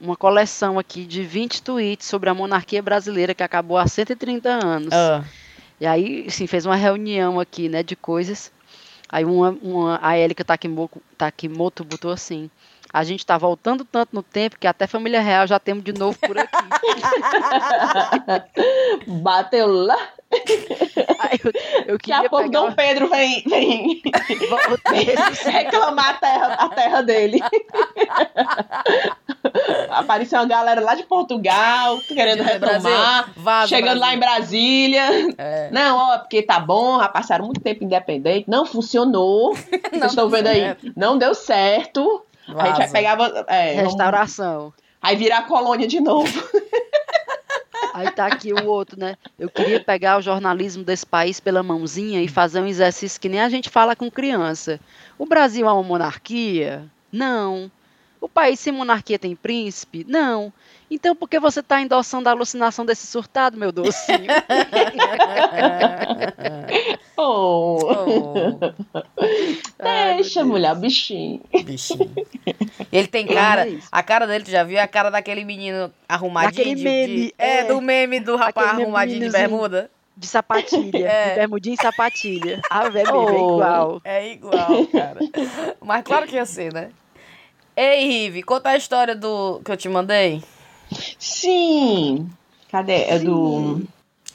uma 0.00 0.16
coleção 0.16 0.78
aqui 0.78 1.04
de 1.04 1.22
20 1.22 1.62
tweets 1.62 2.06
sobre 2.06 2.28
a 2.28 2.34
monarquia 2.34 2.82
brasileira 2.82 3.34
que 3.34 3.42
acabou 3.42 3.78
há 3.78 3.86
130 3.86 4.48
anos. 4.48 4.92
Ah, 4.92 5.24
E 5.80 5.86
aí, 5.86 6.26
assim, 6.28 6.46
fez 6.46 6.66
uma 6.66 6.76
reunião 6.76 7.40
aqui, 7.40 7.68
né, 7.68 7.82
de 7.82 7.96
coisas. 7.96 8.52
Aí 9.08 9.24
uma, 9.24 9.50
uma, 9.62 9.98
a 10.02 10.16
Élica 10.16 10.44
Takimoto, 10.44 11.00
Takimoto 11.16 11.82
botou 11.82 12.10
assim, 12.10 12.50
a 12.92 13.02
gente 13.04 13.24
tá 13.24 13.38
voltando 13.38 13.84
tanto 13.84 14.14
no 14.14 14.22
tempo 14.22 14.58
que 14.58 14.66
até 14.66 14.86
família 14.86 15.20
real 15.22 15.46
já 15.46 15.58
temos 15.58 15.82
de 15.82 15.92
novo 15.92 16.18
por 16.18 16.36
aqui. 16.38 16.56
Bateu 19.22 19.66
lá. 19.66 19.96
Aí 21.18 21.38
eu, 21.42 21.52
eu 21.86 21.94
Daqui 21.98 22.12
a 22.12 22.28
pouco 22.28 22.44
pegar 22.44 22.60
Dom 22.60 22.72
Pedro 22.72 23.08
vem, 23.08 23.42
vem 23.46 24.02
reclamar 25.44 26.10
a 26.10 26.14
terra, 26.14 26.54
a 26.54 26.68
terra 26.68 27.02
dele. 27.02 27.40
Apareceu 29.90 30.38
uma 30.40 30.46
galera 30.46 30.80
lá 30.80 30.94
de 30.94 31.02
Portugal 31.04 31.98
querendo 32.06 32.42
Brasil, 32.58 32.90
retomar. 32.90 33.30
vaza, 33.36 33.68
Chegando 33.68 33.98
lá 34.00 34.14
em 34.14 34.18
Brasília. 34.18 35.04
É. 35.38 35.68
Não, 35.70 35.96
ó, 35.96 36.18
porque 36.18 36.42
tá 36.42 36.58
bom, 36.60 36.98
já 37.00 37.08
passaram 37.08 37.44
muito 37.46 37.60
tempo 37.60 37.84
independente. 37.84 38.44
Não 38.48 38.66
funcionou. 38.66 39.54
Vocês 39.90 40.04
estão 40.04 40.28
vendo 40.28 40.46
aí? 40.48 40.60
certo. 40.60 40.92
Não 40.96 41.16
deu 41.18 41.34
certo. 41.34 42.22
A 42.48 42.50
gente 42.66 42.76
vai 42.78 42.86
Vaza. 42.88 42.92
pegar. 42.92 43.12
É, 43.48 43.74
vamos- 43.76 43.90
restauração. 43.92 44.72
aí 45.02 45.16
virar 45.16 45.42
colônia 45.46 45.86
de 45.86 46.00
novo. 46.00 46.28
Aí 47.98 48.12
tá 48.12 48.28
aqui 48.28 48.52
o 48.52 48.64
outro, 48.66 48.96
né? 48.96 49.16
Eu 49.36 49.50
queria 49.50 49.80
pegar 49.80 50.18
o 50.18 50.22
jornalismo 50.22 50.84
desse 50.84 51.04
país 51.04 51.40
pela 51.40 51.64
mãozinha 51.64 52.22
e 52.22 52.28
fazer 52.28 52.60
um 52.60 52.66
exercício 52.68 53.20
que 53.20 53.28
nem 53.28 53.40
a 53.40 53.48
gente 53.48 53.68
fala 53.68 53.96
com 53.96 54.08
criança. 54.08 54.78
O 55.18 55.26
Brasil 55.26 55.66
é 55.66 55.72
uma 55.72 55.82
monarquia? 55.82 56.86
Não. 57.10 57.68
O 58.20 58.28
país 58.28 58.60
sem 58.60 58.72
monarquia 58.72 59.18
tem 59.18 59.34
príncipe? 59.34 60.06
Não. 60.08 60.52
Então 60.90 61.14
por 61.14 61.28
que 61.28 61.38
você 61.38 61.60
está 61.60 61.80
endossando 61.82 62.28
a 62.28 62.32
alucinação 62.32 62.84
desse 62.84 63.06
surtado, 63.06 63.58
meu 63.58 63.70
docinho? 63.70 64.26
Oh, 67.20 67.78
Oh, 67.80 68.58
Ai, 69.80 70.14
deixa, 70.16 70.40
Deus. 70.40 70.46
mulher, 70.52 70.74
bichinho. 70.76 71.40
bichinho. 71.64 72.10
Ele 72.92 73.08
tem 73.08 73.26
cara, 73.26 73.68
É 73.68 73.78
a 73.90 74.02
cara 74.04 74.26
dele, 74.26 74.44
tu 74.44 74.50
já 74.50 74.62
viu? 74.62 74.78
É 74.78 74.82
a 74.82 74.86
cara 74.88 75.10
daquele 75.10 75.44
menino 75.44 75.92
arrumadinho. 76.08 76.52
Daquele 76.52 76.74
de- 76.76 76.84
meme, 76.84 77.16
de- 77.26 77.34
é, 77.36 77.58
é. 77.58 77.64
do 77.64 77.80
meme 77.80 78.20
do 78.20 78.36
rapaz 78.36 78.68
Aquele 78.68 78.82
arrumadinho 78.84 79.20
de 79.26 79.30
bermuda. 79.30 79.90
De 80.16 80.26
sapatilha, 80.26 81.06
É. 81.08 81.28
de 81.30 81.34
bermudinha 81.36 81.74
e 81.74 81.82
sapatilha. 81.82 82.60
Ah, 82.70 82.88
velho, 82.88 83.08
é 83.08 83.12
Oh. 83.12 83.54
igual. 83.54 84.00
É 84.04 84.32
igual, 84.32 84.86
cara. 84.86 85.18
Mas 85.80 86.02
claro 86.04 86.26
que 86.26 86.36
ia 86.36 86.46
ser, 86.46 86.72
né? 86.72 86.90
Ei, 87.76 88.06
Rive, 88.06 88.42
conta 88.44 88.70
a 88.70 88.76
história 88.76 89.14
do 89.16 89.60
que 89.64 89.72
eu 89.72 89.76
te 89.76 89.88
mandei. 89.88 90.40
Sim. 91.18 92.28
Cadê? 92.70 93.04
É 93.04 93.18
do. 93.18 93.82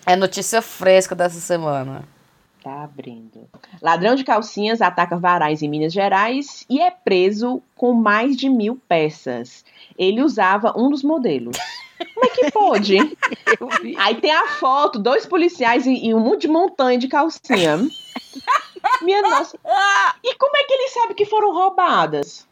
É 0.06 0.16
notícia 0.16 0.62
fresca 0.62 1.16
dessa 1.16 1.39
semana. 1.39 2.04
Tá 2.64 2.84
abrindo. 2.84 3.49
Ladrão 3.82 4.16
de 4.16 4.24
calcinhas 4.24 4.82
ataca 4.82 5.18
varais 5.18 5.62
em 5.62 5.68
Minas 5.70 5.91
Gerais 5.91 6.66
e 6.70 6.80
é 6.82 6.89
preso 6.89 7.62
com 7.76 7.93
mais 7.93 8.38
de 8.38 8.49
mil 8.49 8.80
peças. 8.88 9.66
Ele 9.97 10.22
usava 10.22 10.74
um 10.78 10.89
dos 10.89 11.04
modelos. 11.04 11.58
Como 12.14 12.26
é 12.26 12.30
que 12.30 12.51
pode? 12.51 12.97
Eu 13.60 13.68
vi. 13.82 13.95
Aí 13.97 14.16
tem 14.16 14.32
a 14.32 14.47
foto, 14.47 14.97
dois 14.97 15.26
policiais 15.26 15.86
e, 15.86 16.08
e 16.08 16.14
um 16.16 16.20
monte 16.20 16.41
de 16.41 16.47
montanha 16.47 16.97
de 16.97 17.08
calcinha. 17.10 17.78
Minha 19.01 19.22
nossa. 19.22 19.58
E 20.24 20.36
como 20.36 20.56
é 20.56 20.64
que 20.64 20.74
ele 20.74 20.89
sabe 20.89 21.14
que 21.14 21.26
foram 21.26 21.54
roubadas? 21.54 22.47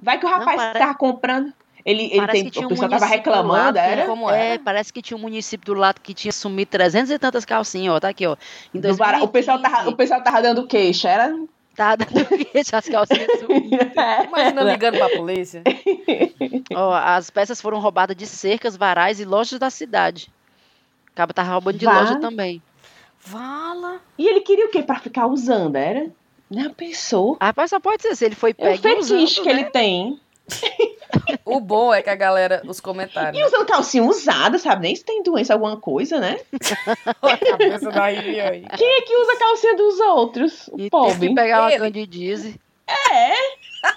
Vai 0.00 0.18
que 0.18 0.26
o 0.26 0.28
rapaz 0.28 0.56
pare- 0.56 0.78
tava 0.78 0.94
comprando. 0.94 1.52
Ele, 1.86 2.10
ele 2.12 2.26
tem, 2.26 2.50
que 2.50 2.58
o 2.58 2.64
um 2.64 2.68
pessoal 2.68 2.90
tava 2.90 3.06
reclamando, 3.06 3.76
lado 3.76 3.76
era? 3.78 4.06
Como 4.06 4.28
é, 4.28 4.54
era? 4.54 4.58
parece 4.58 4.92
que 4.92 5.00
tinha 5.00 5.16
um 5.16 5.20
município 5.20 5.72
do 5.72 5.78
lado 5.78 6.00
que 6.00 6.12
tinha 6.12 6.32
sumido 6.32 6.72
300 6.72 7.12
e 7.12 7.18
tantas 7.18 7.44
calcinhas, 7.44 7.94
ó. 7.94 8.00
Tá 8.00 8.08
aqui, 8.08 8.26
ó. 8.26 8.32
O, 8.74 9.28
pessoal 9.28 9.62
tava, 9.62 9.88
o 9.88 9.92
2015, 9.92 9.96
pessoal 9.96 10.20
tava 10.24 10.42
dando 10.42 10.66
queixa, 10.66 11.08
era? 11.08 11.38
Tá 11.76 11.94
dando 11.94 12.26
queixa, 12.50 12.78
as 12.78 12.88
calcinhas 12.88 13.38
sumiram. 13.38 13.92
Imagina 14.26 14.62
ligando 14.64 14.98
pra 14.98 15.10
polícia. 15.10 15.62
Ó, 16.74 16.92
as 16.92 17.30
peças 17.30 17.60
foram 17.60 17.78
roubadas 17.78 18.16
de 18.16 18.26
cercas, 18.26 18.76
varais 18.76 19.20
e 19.20 19.24
lojas 19.24 19.56
da 19.56 19.70
cidade. 19.70 20.28
O 21.12 21.14
cabo 21.14 21.32
tava 21.32 21.52
roubando 21.52 21.78
de 21.78 21.86
loja 21.86 22.18
também. 22.18 22.60
Vala. 23.20 24.00
E 24.18 24.26
ele 24.26 24.40
queria 24.40 24.66
o 24.66 24.70
quê? 24.70 24.82
Pra 24.82 24.98
ficar 24.98 25.28
usando, 25.28 25.76
era? 25.76 26.10
Não 26.50 26.74
pensou. 26.74 27.36
Ah, 27.38 27.52
mas 27.56 27.70
só 27.70 27.78
pode 27.78 28.02
ser, 28.02 28.16
se 28.16 28.24
ele 28.24 28.34
foi 28.34 28.50
É 28.50 28.52
o 28.52 28.56
pego 28.56 28.82
fetiche 28.82 29.40
usando, 29.40 29.44
que 29.44 29.54
né? 29.54 29.60
ele 29.60 29.70
tem. 29.70 30.20
O 31.44 31.60
bom 31.60 31.94
é 31.94 32.02
que 32.02 32.10
a 32.10 32.14
galera, 32.14 32.62
os 32.66 32.80
comentários. 32.80 33.40
E 33.40 33.44
usando 33.44 33.66
calcinha 33.66 34.04
usada, 34.04 34.58
sabe? 34.58 34.82
Nem 34.82 34.94
se 34.94 35.04
tem 35.04 35.22
doença, 35.22 35.52
alguma 35.54 35.76
coisa, 35.76 36.20
né? 36.20 36.38
a 37.22 38.04
aí. 38.40 38.66
Quem 38.76 38.88
é 38.88 39.00
que 39.02 39.16
usa 39.16 39.32
a 39.32 39.38
calcinha 39.38 39.76
dos 39.76 40.00
outros? 40.00 40.68
O 40.68 40.80
E 40.80 40.90
pobre. 40.90 41.28
que 41.28 41.34
pegar 41.34 41.62
uma 41.62 41.78
candidíase. 41.78 42.60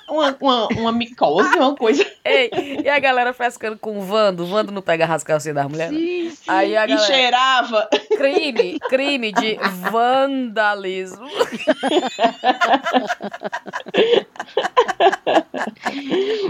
Uma, 0.09 0.35
uma, 0.41 0.67
uma 0.69 0.91
micose, 0.91 1.55
uma 1.57 1.75
coisa. 1.75 2.05
Ei, 2.25 2.49
e 2.83 2.89
a 2.89 2.97
galera 2.99 3.31
frescando 3.33 3.77
com 3.77 3.97
o 3.99 4.01
Vando. 4.01 4.43
O 4.43 4.47
Vando 4.47 4.71
não 4.71 4.81
pega 4.81 5.05
as 5.05 5.23
calcinhas 5.23 5.55
das 5.55 5.67
mulheres? 5.67 5.95
Sim, 5.97 6.29
sim. 6.31 6.43
Aí 6.47 6.75
a 6.75 6.85
E 6.85 6.87
galera. 6.87 7.05
cheirava. 7.05 7.89
Crime, 8.17 8.79
crime 8.89 9.31
de 9.31 9.55
vandalismo. 9.91 11.27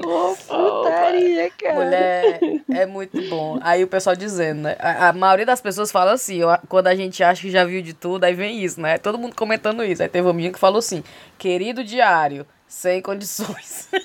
Ô, 0.05 0.35
putaria, 0.35 1.51
cara. 1.51 1.75
Mulher, 1.75 2.39
é 2.73 2.85
muito 2.85 3.21
bom. 3.29 3.59
Aí 3.61 3.83
o 3.83 3.87
pessoal 3.87 4.15
dizendo, 4.15 4.61
né? 4.63 4.75
A, 4.79 5.09
a 5.09 5.13
maioria 5.13 5.45
das 5.45 5.61
pessoas 5.61 5.91
fala 5.91 6.13
assim, 6.13 6.43
ó, 6.43 6.57
quando 6.67 6.87
a 6.87 6.95
gente 6.95 7.23
acha 7.23 7.41
que 7.41 7.51
já 7.51 7.63
viu 7.63 7.81
de 7.81 7.93
tudo, 7.93 8.23
aí 8.23 8.33
vem 8.33 8.63
isso, 8.63 8.79
né? 8.81 8.97
Todo 8.97 9.17
mundo 9.17 9.35
comentando 9.35 9.83
isso. 9.83 10.01
Aí 10.01 10.09
teve 10.09 10.27
um 10.27 10.33
menino 10.33 10.53
que 10.53 10.59
falou 10.59 10.79
assim: 10.79 11.03
querido 11.37 11.83
diário, 11.83 12.45
sem 12.69 13.01
condições. 13.01 13.89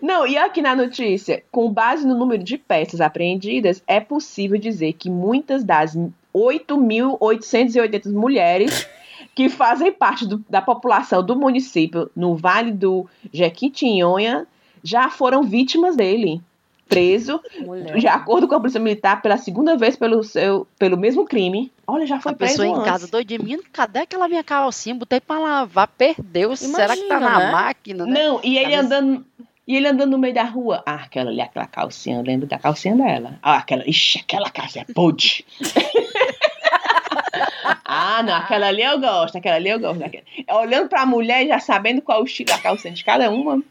Não, 0.00 0.26
e 0.26 0.36
aqui 0.38 0.62
na 0.62 0.74
notícia, 0.74 1.42
com 1.50 1.70
base 1.70 2.06
no 2.06 2.16
número 2.16 2.42
de 2.42 2.56
peças 2.56 3.00
apreendidas, 3.00 3.82
é 3.86 4.00
possível 4.00 4.58
dizer 4.58 4.94
que 4.94 5.10
muitas 5.10 5.64
das 5.64 5.96
8.880 6.34 8.10
mulheres 8.12 8.88
que 9.34 9.48
fazem 9.48 9.92
parte 9.92 10.26
do- 10.26 10.44
da 10.48 10.60
população 10.62 11.24
do 11.24 11.36
município 11.36 12.10
no 12.14 12.36
Vale 12.36 12.72
do 12.72 13.06
Jequitinhonha 13.32 14.46
já 14.82 15.08
foram 15.10 15.42
vítimas 15.42 15.96
dele. 15.96 16.40
Preso, 16.88 17.40
Mulher. 17.60 17.96
de 17.96 18.06
acordo 18.06 18.46
com 18.46 18.54
a 18.54 18.60
Polícia 18.60 18.80
Militar, 18.80 19.22
pela 19.22 19.38
segunda 19.38 19.76
vez 19.76 19.96
pelo, 19.96 20.22
seu, 20.22 20.66
pelo 20.78 20.96
mesmo 20.96 21.24
crime. 21.24 21.72
Olha, 21.86 22.06
já 22.06 22.20
foi 22.20 22.32
A 22.32 22.34
preso 22.34 22.58
pessoa 22.58 22.80
em 22.80 22.84
casa 22.84 23.08
doidinha, 23.08 23.38
menino, 23.38 23.62
cadê 23.72 24.00
aquela 24.00 24.28
minha 24.28 24.44
calcinha? 24.44 24.94
Botei 24.94 25.20
pra 25.20 25.38
lavar, 25.38 25.88
perdeu. 25.88 26.54
Será 26.54 26.94
que 26.94 27.08
tá 27.08 27.16
Imagina, 27.16 27.20
na 27.20 27.38
né? 27.38 27.52
máquina? 27.52 28.06
Né? 28.06 28.12
Não, 28.12 28.40
e 28.44 28.58
ele 28.58 28.74
andando. 28.74 29.24
E 29.66 29.76
ele 29.76 29.86
andando 29.86 30.10
no 30.10 30.18
meio 30.18 30.34
da 30.34 30.42
rua. 30.42 30.82
Ah, 30.84 30.96
aquela 30.96 31.30
ali, 31.30 31.40
aquela 31.40 31.66
calcinha, 31.66 32.18
eu 32.18 32.22
lembro 32.22 32.46
da 32.46 32.58
calcinha 32.58 32.96
dela. 32.96 33.38
Ah, 33.42 33.58
aquela. 33.58 33.88
Ixi, 33.88 34.18
aquela 34.18 34.50
calcinha 34.50 34.84
é 34.88 34.92
podre. 34.92 35.44
ah, 37.84 38.22
não, 38.22 38.34
aquela 38.34 38.66
ali 38.66 38.82
eu 38.82 38.98
gosto, 38.98 39.38
aquela 39.38 39.56
ali 39.56 39.70
eu 39.70 39.78
gosto. 39.78 40.00
Daquela. 40.00 40.24
Olhando 40.60 40.88
pra 40.88 41.06
mulher 41.06 41.44
e 41.44 41.48
já 41.48 41.60
sabendo 41.60 42.02
qual 42.02 42.22
o 42.22 42.24
estilo 42.24 42.48
da 42.48 42.58
calcinha 42.58 42.92
de 42.92 43.04
cada 43.04 43.30
uma. 43.30 43.62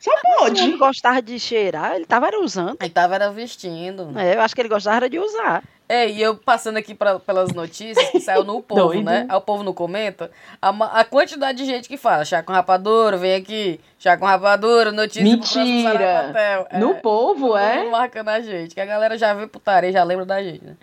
Só 0.00 0.10
pode. 0.38 0.60
ele 0.62 0.76
gostava 0.76 1.20
de 1.20 1.38
cheirar, 1.40 1.94
ele 1.96 2.04
tava 2.06 2.26
era 2.28 2.40
usando. 2.40 2.76
Aí 2.80 2.88
tava 2.90 3.14
era 3.16 3.30
vestindo. 3.30 4.16
É, 4.18 4.36
eu 4.36 4.40
acho 4.40 4.54
que 4.54 4.60
ele 4.60 4.68
gostava 4.68 5.08
de 5.08 5.18
usar. 5.18 5.62
É, 5.88 6.06
e 6.08 6.20
eu 6.20 6.36
passando 6.36 6.76
aqui 6.76 6.94
pra- 6.94 7.18
pelas 7.18 7.50
notícias 7.52 8.10
que 8.10 8.20
saiu 8.20 8.44
no 8.44 8.60
povo, 8.62 8.80
Doido. 8.88 9.04
né? 9.04 9.26
Aí 9.28 9.36
o 9.36 9.40
povo 9.40 9.62
não 9.64 9.72
comenta. 9.72 10.30
A, 10.60 10.68
a 11.00 11.04
quantidade 11.04 11.58
de 11.58 11.64
gente 11.64 11.88
que 11.88 11.96
fala, 11.96 12.24
chá 12.26 12.42
com 12.42 12.52
rapadura, 12.52 13.16
vem 13.16 13.34
aqui, 13.34 13.80
chá 13.98 14.16
com 14.16 14.26
rapadura, 14.26 14.92
notícia 14.92 15.22
pro 15.24 15.38
próximo 15.38 15.64
Mentira. 15.64 16.66
É, 16.70 16.78
No 16.78 16.96
povo, 16.96 17.46
todo 17.48 17.56
é? 17.56 17.88
marcando 17.88 18.28
a 18.28 18.40
gente, 18.40 18.74
que 18.74 18.80
a 18.80 18.86
galera 18.86 19.16
já 19.16 19.32
vê 19.32 19.46
putaria, 19.46 19.90
já 19.90 20.04
lembra 20.04 20.26
da 20.26 20.42
gente, 20.42 20.62
né? 20.64 20.76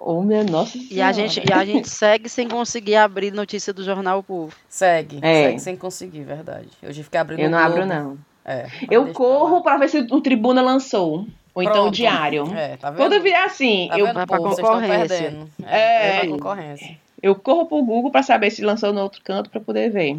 Oh, 0.00 0.22
minha 0.22 0.44
nossa 0.44 0.78
E 0.90 1.00
a, 1.02 1.10
gente, 1.10 1.40
e 1.44 1.52
a 1.52 1.64
gente 1.64 1.88
segue 1.88 2.28
sem 2.28 2.48
conseguir 2.48 2.94
abrir 2.96 3.32
notícia 3.32 3.72
do 3.72 3.82
Jornal 3.82 4.20
O 4.20 4.22
Povo. 4.22 4.52
Segue, 4.68 5.18
É. 5.22 5.44
segue 5.46 5.58
sem 5.60 5.76
conseguir, 5.76 6.22
verdade. 6.22 6.68
Hoje 6.82 7.02
fiquei 7.02 7.18
abrindo 7.18 7.40
Eu 7.40 7.50
não 7.50 7.58
abro, 7.58 7.84
não. 7.86 8.16
É, 8.50 8.66
Eu 8.90 9.12
corro 9.12 9.62
pra 9.62 9.76
ver 9.76 9.88
se 9.90 9.98
o 10.10 10.20
Tribuna 10.22 10.62
lançou. 10.62 11.26
Ou 11.54 11.62
então 11.62 11.74
o 11.74 11.82
Pronto. 11.82 11.94
Diário. 11.94 12.44
É, 12.56 12.76
tá 12.78 12.90
vendo? 12.90 12.98
Quando 12.98 13.22
virar 13.22 13.44
assim, 13.44 13.88
Tá 13.90 13.98
eu, 13.98 14.06
vendo, 14.06 14.20
estão 14.20 14.38
concorrência. 14.38 15.08
perdendo. 15.08 15.50
É. 15.66 16.20
pra 16.20 16.28
concorrência. 16.30 16.98
eu 17.22 17.34
corro 17.34 17.66
pro 17.66 17.82
Google 17.82 18.10
pra 18.10 18.22
saber 18.22 18.50
se 18.50 18.62
lançou 18.62 18.92
no 18.92 19.02
outro 19.02 19.20
canto 19.22 19.50
pra 19.50 19.60
poder 19.60 19.90
ver. 19.90 20.18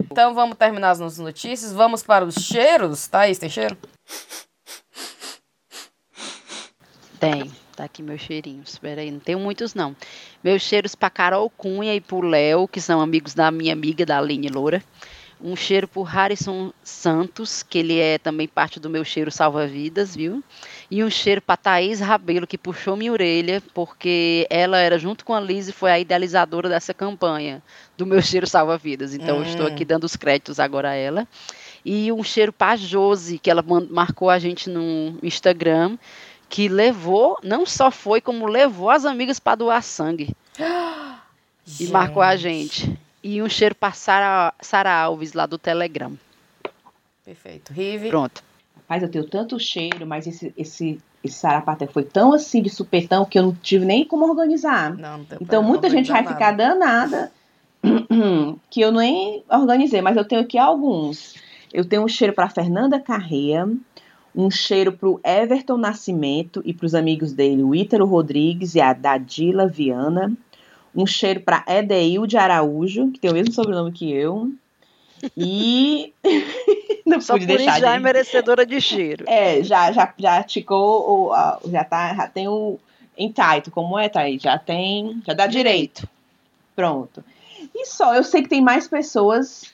Então 0.00 0.32
vamos 0.32 0.56
terminar 0.56 0.90
as 0.90 1.00
nossas 1.00 1.18
notícias. 1.18 1.72
Vamos 1.72 2.02
para 2.02 2.24
os 2.24 2.36
cheiros. 2.36 3.06
Thaís, 3.08 3.38
tem 3.38 3.50
cheiro? 3.50 3.76
Tem. 7.20 7.50
Tá 7.76 7.84
aqui 7.84 8.02
meus 8.02 8.20
cheirinhos. 8.20 8.70
Espera 8.70 9.00
aí, 9.00 9.10
não 9.10 9.20
tenho 9.20 9.38
muitos 9.38 9.74
não. 9.74 9.94
Meus 10.42 10.62
cheiros 10.62 10.94
pra 10.94 11.10
Carol 11.10 11.50
Cunha 11.50 11.94
e 11.94 12.00
pro 12.00 12.20
Léo, 12.20 12.66
que 12.66 12.80
são 12.80 13.00
amigos 13.00 13.34
da 13.34 13.50
minha 13.50 13.72
amiga, 13.72 14.06
da 14.06 14.18
Aline 14.18 14.48
Loura. 14.48 14.82
Um 15.40 15.54
cheiro 15.54 15.86
pro 15.86 16.02
Harrison 16.02 16.72
Santos, 16.82 17.62
que 17.62 17.78
ele 17.78 17.98
é 17.98 18.18
também 18.18 18.48
parte 18.48 18.80
do 18.80 18.90
meu 18.90 19.04
cheiro 19.04 19.30
salva-vidas, 19.30 20.14
viu? 20.16 20.42
E 20.90 21.02
um 21.04 21.10
cheiro 21.10 21.40
pra 21.40 21.56
Thaís 21.56 22.00
Rabelo, 22.00 22.46
que 22.46 22.58
puxou 22.58 22.96
minha 22.96 23.12
orelha, 23.12 23.62
porque 23.72 24.46
ela 24.50 24.78
era, 24.78 24.98
junto 24.98 25.24
com 25.24 25.32
a 25.34 25.40
Liz, 25.40 25.70
foi 25.70 25.90
a 25.92 25.98
idealizadora 25.98 26.68
dessa 26.68 26.92
campanha 26.92 27.62
do 27.96 28.04
meu 28.06 28.20
cheiro 28.22 28.46
salva-vidas. 28.46 29.14
Então, 29.14 29.36
eu 29.36 29.42
estou 29.42 29.66
Hum. 29.66 29.68
aqui 29.68 29.84
dando 29.84 30.04
os 30.04 30.16
créditos 30.16 30.58
agora 30.58 30.90
a 30.90 30.94
ela. 30.94 31.26
E 31.84 32.10
um 32.12 32.22
cheiro 32.22 32.52
pra 32.52 32.76
Josi, 32.76 33.38
que 33.38 33.50
ela 33.50 33.64
marcou 33.90 34.30
a 34.30 34.38
gente 34.38 34.68
no 34.68 35.18
Instagram, 35.22 35.96
que 36.48 36.68
levou, 36.68 37.38
não 37.42 37.64
só 37.64 37.90
foi, 37.90 38.20
como 38.20 38.46
levou 38.46 38.90
as 38.90 39.04
amigas 39.04 39.38
para 39.38 39.56
doar 39.56 39.82
sangue. 39.82 40.34
E 41.78 41.86
marcou 41.86 42.22
a 42.22 42.34
gente. 42.34 42.98
E 43.30 43.42
um 43.42 43.48
cheiro 43.50 43.74
para 43.74 43.92
Sara, 43.92 44.54
Sara 44.58 44.90
Alves, 44.90 45.34
lá 45.34 45.44
do 45.44 45.58
Telegram. 45.58 46.16
Perfeito. 47.22 47.74
Rive. 47.74 48.08
Pronto. 48.08 48.42
Mas 48.88 49.02
eu 49.02 49.10
tenho 49.10 49.28
tanto 49.28 49.60
cheiro, 49.60 50.06
mas 50.06 50.26
esse, 50.26 50.50
esse, 50.56 50.98
esse 51.22 51.34
sarapaté 51.38 51.86
foi 51.86 52.04
tão 52.04 52.32
assim 52.32 52.62
de 52.62 52.70
supetão 52.70 53.26
que 53.26 53.38
eu 53.38 53.42
não 53.42 53.54
tive 53.54 53.84
nem 53.84 54.02
como 54.02 54.26
organizar. 54.26 54.96
Não, 54.96 55.18
não 55.18 55.24
tem 55.26 55.38
Então 55.42 55.62
muita 55.62 55.90
gente 55.90 56.10
vai 56.10 56.22
organizar 56.22 56.54
ficar 56.54 56.56
nada. 56.56 56.74
danada 56.74 57.32
que 58.70 58.80
eu 58.80 58.90
nem 58.90 59.44
organizei, 59.46 60.00
mas 60.00 60.16
eu 60.16 60.24
tenho 60.24 60.40
aqui 60.40 60.56
alguns. 60.56 61.34
Eu 61.70 61.84
tenho 61.84 62.02
um 62.04 62.08
cheiro 62.08 62.32
para 62.32 62.48
Fernanda 62.48 62.98
Carreia, 62.98 63.68
um 64.34 64.50
cheiro 64.50 64.90
para 64.90 65.06
o 65.06 65.20
Everton 65.22 65.76
Nascimento 65.76 66.62
e 66.64 66.72
para 66.72 66.86
os 66.86 66.94
amigos 66.94 67.34
dele, 67.34 67.62
o 67.62 67.74
Ítaro 67.74 68.06
Rodrigues 68.06 68.74
e 68.74 68.80
a 68.80 68.94
Dadila 68.94 69.66
Viana. 69.68 70.32
Um 70.94 71.06
cheiro 71.06 71.40
para 71.40 71.64
Edeil 71.68 72.26
de 72.26 72.36
Araújo, 72.36 73.10
que 73.10 73.18
tem 73.18 73.30
o 73.30 73.34
mesmo 73.34 73.52
sobrenome 73.52 73.92
que 73.92 74.10
eu. 74.10 74.52
E 75.36 76.12
não 77.04 77.20
Só 77.20 77.34
pude 77.34 77.46
por 77.46 77.56
deixar 77.56 77.72
isso 77.72 77.80
já 77.80 77.94
é 77.94 77.96
de... 77.96 78.02
merecedora 78.02 78.66
de 78.66 78.80
cheiro. 78.80 79.24
É, 79.28 79.62
já, 79.62 79.92
já, 79.92 80.12
já 80.16 80.42
ticou, 80.42 81.32
já, 81.66 81.84
tá, 81.84 82.14
já 82.14 82.28
tem 82.28 82.48
o 82.48 82.78
entaito, 83.16 83.70
como 83.70 83.98
é, 83.98 84.08
Thaís? 84.08 84.42
Já 84.42 84.58
tem, 84.58 85.20
já 85.26 85.34
dá 85.34 85.46
direito. 85.46 86.08
Pronto. 86.76 87.24
E 87.74 87.86
só, 87.86 88.14
eu 88.14 88.22
sei 88.22 88.42
que 88.42 88.48
tem 88.48 88.60
mais 88.60 88.86
pessoas 88.86 89.72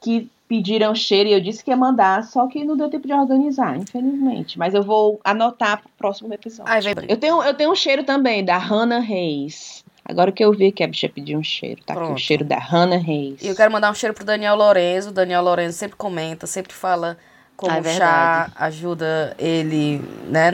que 0.00 0.30
pediram 0.48 0.94
cheiro 0.94 1.28
e 1.28 1.32
eu 1.34 1.40
disse 1.40 1.62
que 1.62 1.70
ia 1.70 1.76
mandar, 1.76 2.24
só 2.24 2.46
que 2.46 2.64
não 2.64 2.76
deu 2.76 2.88
tempo 2.88 3.06
de 3.06 3.12
organizar, 3.12 3.76
infelizmente. 3.76 4.58
Mas 4.58 4.72
eu 4.72 4.82
vou 4.82 5.20
anotar 5.22 5.82
pro 5.82 5.90
próximo 5.98 6.32
episódio. 6.32 6.72
Ai, 6.72 6.80
vem. 6.80 6.94
Eu 7.06 7.18
tenho, 7.18 7.42
eu 7.42 7.54
tenho 7.54 7.70
um 7.70 7.74
cheiro 7.74 8.02
também, 8.02 8.42
da 8.42 8.56
Hannah 8.56 9.00
Reis. 9.00 9.84
Agora 10.08 10.32
que 10.32 10.42
eu 10.42 10.50
vi 10.52 10.72
que 10.72 10.82
a 10.82 10.88
bicha 10.88 11.06
pediu 11.06 11.38
um 11.38 11.44
cheiro, 11.44 11.82
tá 11.84 11.92
aqui 11.92 12.12
o 12.12 12.16
cheiro 12.16 12.42
da 12.42 12.58
Hannah 12.58 12.96
Reis. 12.96 13.42
E 13.42 13.46
eu 13.46 13.54
quero 13.54 13.70
mandar 13.70 13.90
um 13.90 13.94
cheiro 13.94 14.14
pro 14.14 14.24
Daniel 14.24 14.56
Lorenzo. 14.56 15.10
O 15.10 15.12
Daniel 15.12 15.42
Lorenzo 15.42 15.76
sempre 15.76 15.96
comenta, 15.96 16.46
sempre 16.46 16.72
fala 16.72 17.18
como 17.58 17.72
Ah, 17.72 17.76
é 17.76 17.80
o 17.80 17.84
chá 17.84 18.52
ajuda 18.54 19.34
ele, 19.38 20.00
né, 20.28 20.50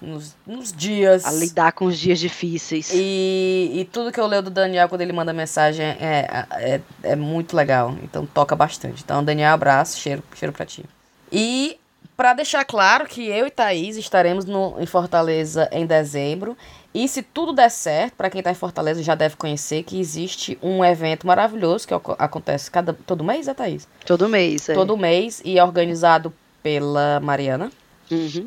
nos, 0.00 0.36
nos 0.46 0.72
dias. 0.72 1.24
A 1.24 1.32
lidar 1.32 1.72
com 1.72 1.86
os 1.86 1.98
dias 1.98 2.20
difíceis. 2.20 2.90
E, 2.94 3.72
e 3.74 3.84
tudo 3.86 4.12
que 4.12 4.20
eu 4.20 4.26
leio 4.26 4.42
do 4.42 4.50
Daniel 4.50 4.88
quando 4.88 5.00
ele 5.00 5.12
manda 5.12 5.32
mensagem 5.32 5.84
é, 5.84 6.46
é, 6.52 6.80
é 7.02 7.16
muito 7.16 7.56
legal. 7.56 7.96
Então 8.02 8.24
toca 8.26 8.54
bastante. 8.54 9.02
Então, 9.02 9.24
Daniel, 9.24 9.54
abraço, 9.54 9.98
cheiro, 9.98 10.22
cheiro 10.36 10.52
pra 10.52 10.64
ti. 10.64 10.84
E 11.32 11.78
pra 12.16 12.32
deixar 12.32 12.64
claro 12.64 13.06
que 13.06 13.26
eu 13.26 13.46
e 13.46 13.50
Thaís 13.50 13.96
estaremos 13.96 14.44
no, 14.44 14.76
em 14.78 14.86
Fortaleza 14.86 15.68
em 15.72 15.84
dezembro. 15.84 16.56
E 16.94 17.08
se 17.08 17.22
tudo 17.22 17.52
der 17.52 17.70
certo, 17.70 18.14
pra 18.14 18.30
quem 18.30 18.40
tá 18.40 18.52
em 18.52 18.54
Fortaleza 18.54 19.02
já 19.02 19.16
deve 19.16 19.34
conhecer 19.34 19.82
que 19.82 19.98
existe 19.98 20.56
um 20.62 20.84
evento 20.84 21.26
maravilhoso 21.26 21.88
que 21.88 21.94
acontece 22.18 22.70
cada, 22.70 22.92
todo 22.92 23.24
mês, 23.24 23.48
é 23.48 23.54
Thaís? 23.54 23.88
Todo 24.06 24.28
mês. 24.28 24.68
É. 24.68 24.74
Todo 24.74 24.96
mês 24.96 25.42
e 25.44 25.58
é 25.58 25.64
organizado 25.64 26.32
pela 26.62 27.18
Mariana. 27.18 27.72
Uhum. 28.08 28.46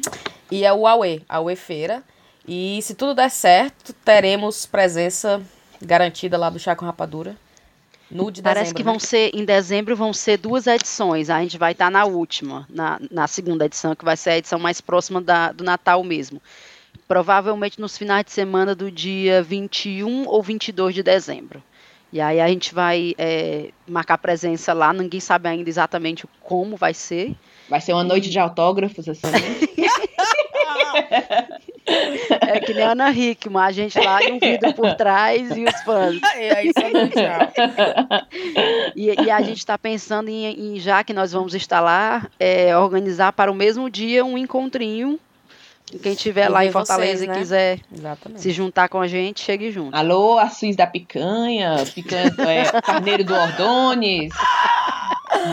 E 0.49 0.63
é 0.63 0.71
o 0.71 0.87
Aue, 0.87 1.21
Aue 1.27 1.57
Feira. 1.57 2.01
E 2.47 2.79
se 2.81 2.95
tudo 2.95 3.13
der 3.13 3.29
certo, 3.29 3.91
teremos 4.05 4.65
presença 4.65 5.41
garantida 5.81 6.37
lá 6.37 6.49
do 6.49 6.57
Chá 6.57 6.73
com 6.73 6.85
Rapadura. 6.85 7.35
No 8.09 8.31
de 8.31 8.41
Parece 8.41 8.71
dezembro, 8.71 8.77
que 8.77 8.83
né? 8.85 8.91
vão 8.91 8.99
ser, 8.99 9.31
em 9.33 9.43
dezembro 9.43 9.93
vão 9.93 10.13
ser 10.13 10.37
duas 10.37 10.65
edições. 10.65 11.29
A 11.29 11.41
gente 11.41 11.57
vai 11.57 11.73
estar 11.73 11.91
na 11.91 12.05
última, 12.05 12.65
na, 12.69 12.97
na 13.11 13.27
segunda 13.27 13.65
edição, 13.65 13.93
que 13.93 14.05
vai 14.05 14.15
ser 14.15 14.29
a 14.29 14.37
edição 14.37 14.57
mais 14.57 14.79
próxima 14.79 15.19
da, 15.19 15.51
do 15.51 15.65
Natal 15.65 16.01
mesmo. 16.05 16.41
Provavelmente 17.07 17.79
nos 17.79 17.97
finais 17.97 18.25
de 18.25 18.31
semana 18.31 18.75
do 18.75 18.91
dia 18.91 19.41
21 19.41 20.27
ou 20.27 20.43
22 20.43 20.93
de 20.93 21.03
dezembro. 21.03 21.63
E 22.11 22.21
aí 22.21 22.39
a 22.39 22.47
gente 22.47 22.73
vai 22.73 23.13
é, 23.17 23.69
marcar 23.87 24.17
presença 24.17 24.73
lá, 24.73 24.93
ninguém 24.93 25.19
sabe 25.19 25.49
ainda 25.49 25.69
exatamente 25.69 26.25
como 26.41 26.77
vai 26.77 26.93
ser. 26.93 27.35
Vai 27.69 27.81
ser 27.81 27.93
uma 27.93 28.03
noite 28.03 28.29
de 28.29 28.39
autógrafos, 28.39 29.07
assim. 29.09 29.27
É 32.41 32.59
que 32.59 32.73
nem 32.73 32.83
a 32.83 32.91
Ana 32.91 33.11
Hickman, 33.11 33.63
a 33.63 33.71
gente 33.71 33.97
lá 33.99 34.21
e 34.21 34.31
um 34.31 34.39
vidro 34.39 34.73
por 34.73 34.93
trás 34.95 35.55
e 35.55 35.63
os 35.63 35.81
fãs. 35.83 36.19
E 36.37 36.49
aí, 36.49 36.71
só. 36.73 36.81
E, 38.95 39.23
e 39.23 39.31
a 39.31 39.41
gente 39.41 39.59
está 39.59 39.77
pensando 39.77 40.29
em, 40.29 40.45
em, 40.45 40.79
já 40.79 41.03
que 41.03 41.13
nós 41.13 41.31
vamos 41.31 41.53
estar 41.53 41.79
lá, 41.79 42.27
é, 42.39 42.77
organizar 42.77 43.31
para 43.31 43.51
o 43.51 43.55
mesmo 43.55 43.89
dia 43.89 44.25
um 44.25 44.37
encontrinho. 44.37 45.19
Quem 46.03 46.11
estiver 46.13 46.47
Eu 46.47 46.51
lá 46.51 46.65
em 46.65 46.71
Fortaleza 46.71 47.17
vocês, 47.17 47.21
e 47.23 47.27
né? 47.27 47.37
quiser 47.37 47.79
Exatamente. 47.93 48.41
se 48.41 48.51
juntar 48.51 48.89
com 48.89 48.99
a 48.99 49.07
gente, 49.07 49.39
chegue 49.41 49.71
junto. 49.71 49.95
Alô, 49.95 50.37
Assis 50.37 50.75
da 50.75 50.85
Picanha, 50.85 51.75
picanha 51.95 52.33
é, 52.39 52.81
Carneiro 52.81 53.23
do 53.23 53.33
Ordones, 53.33 54.33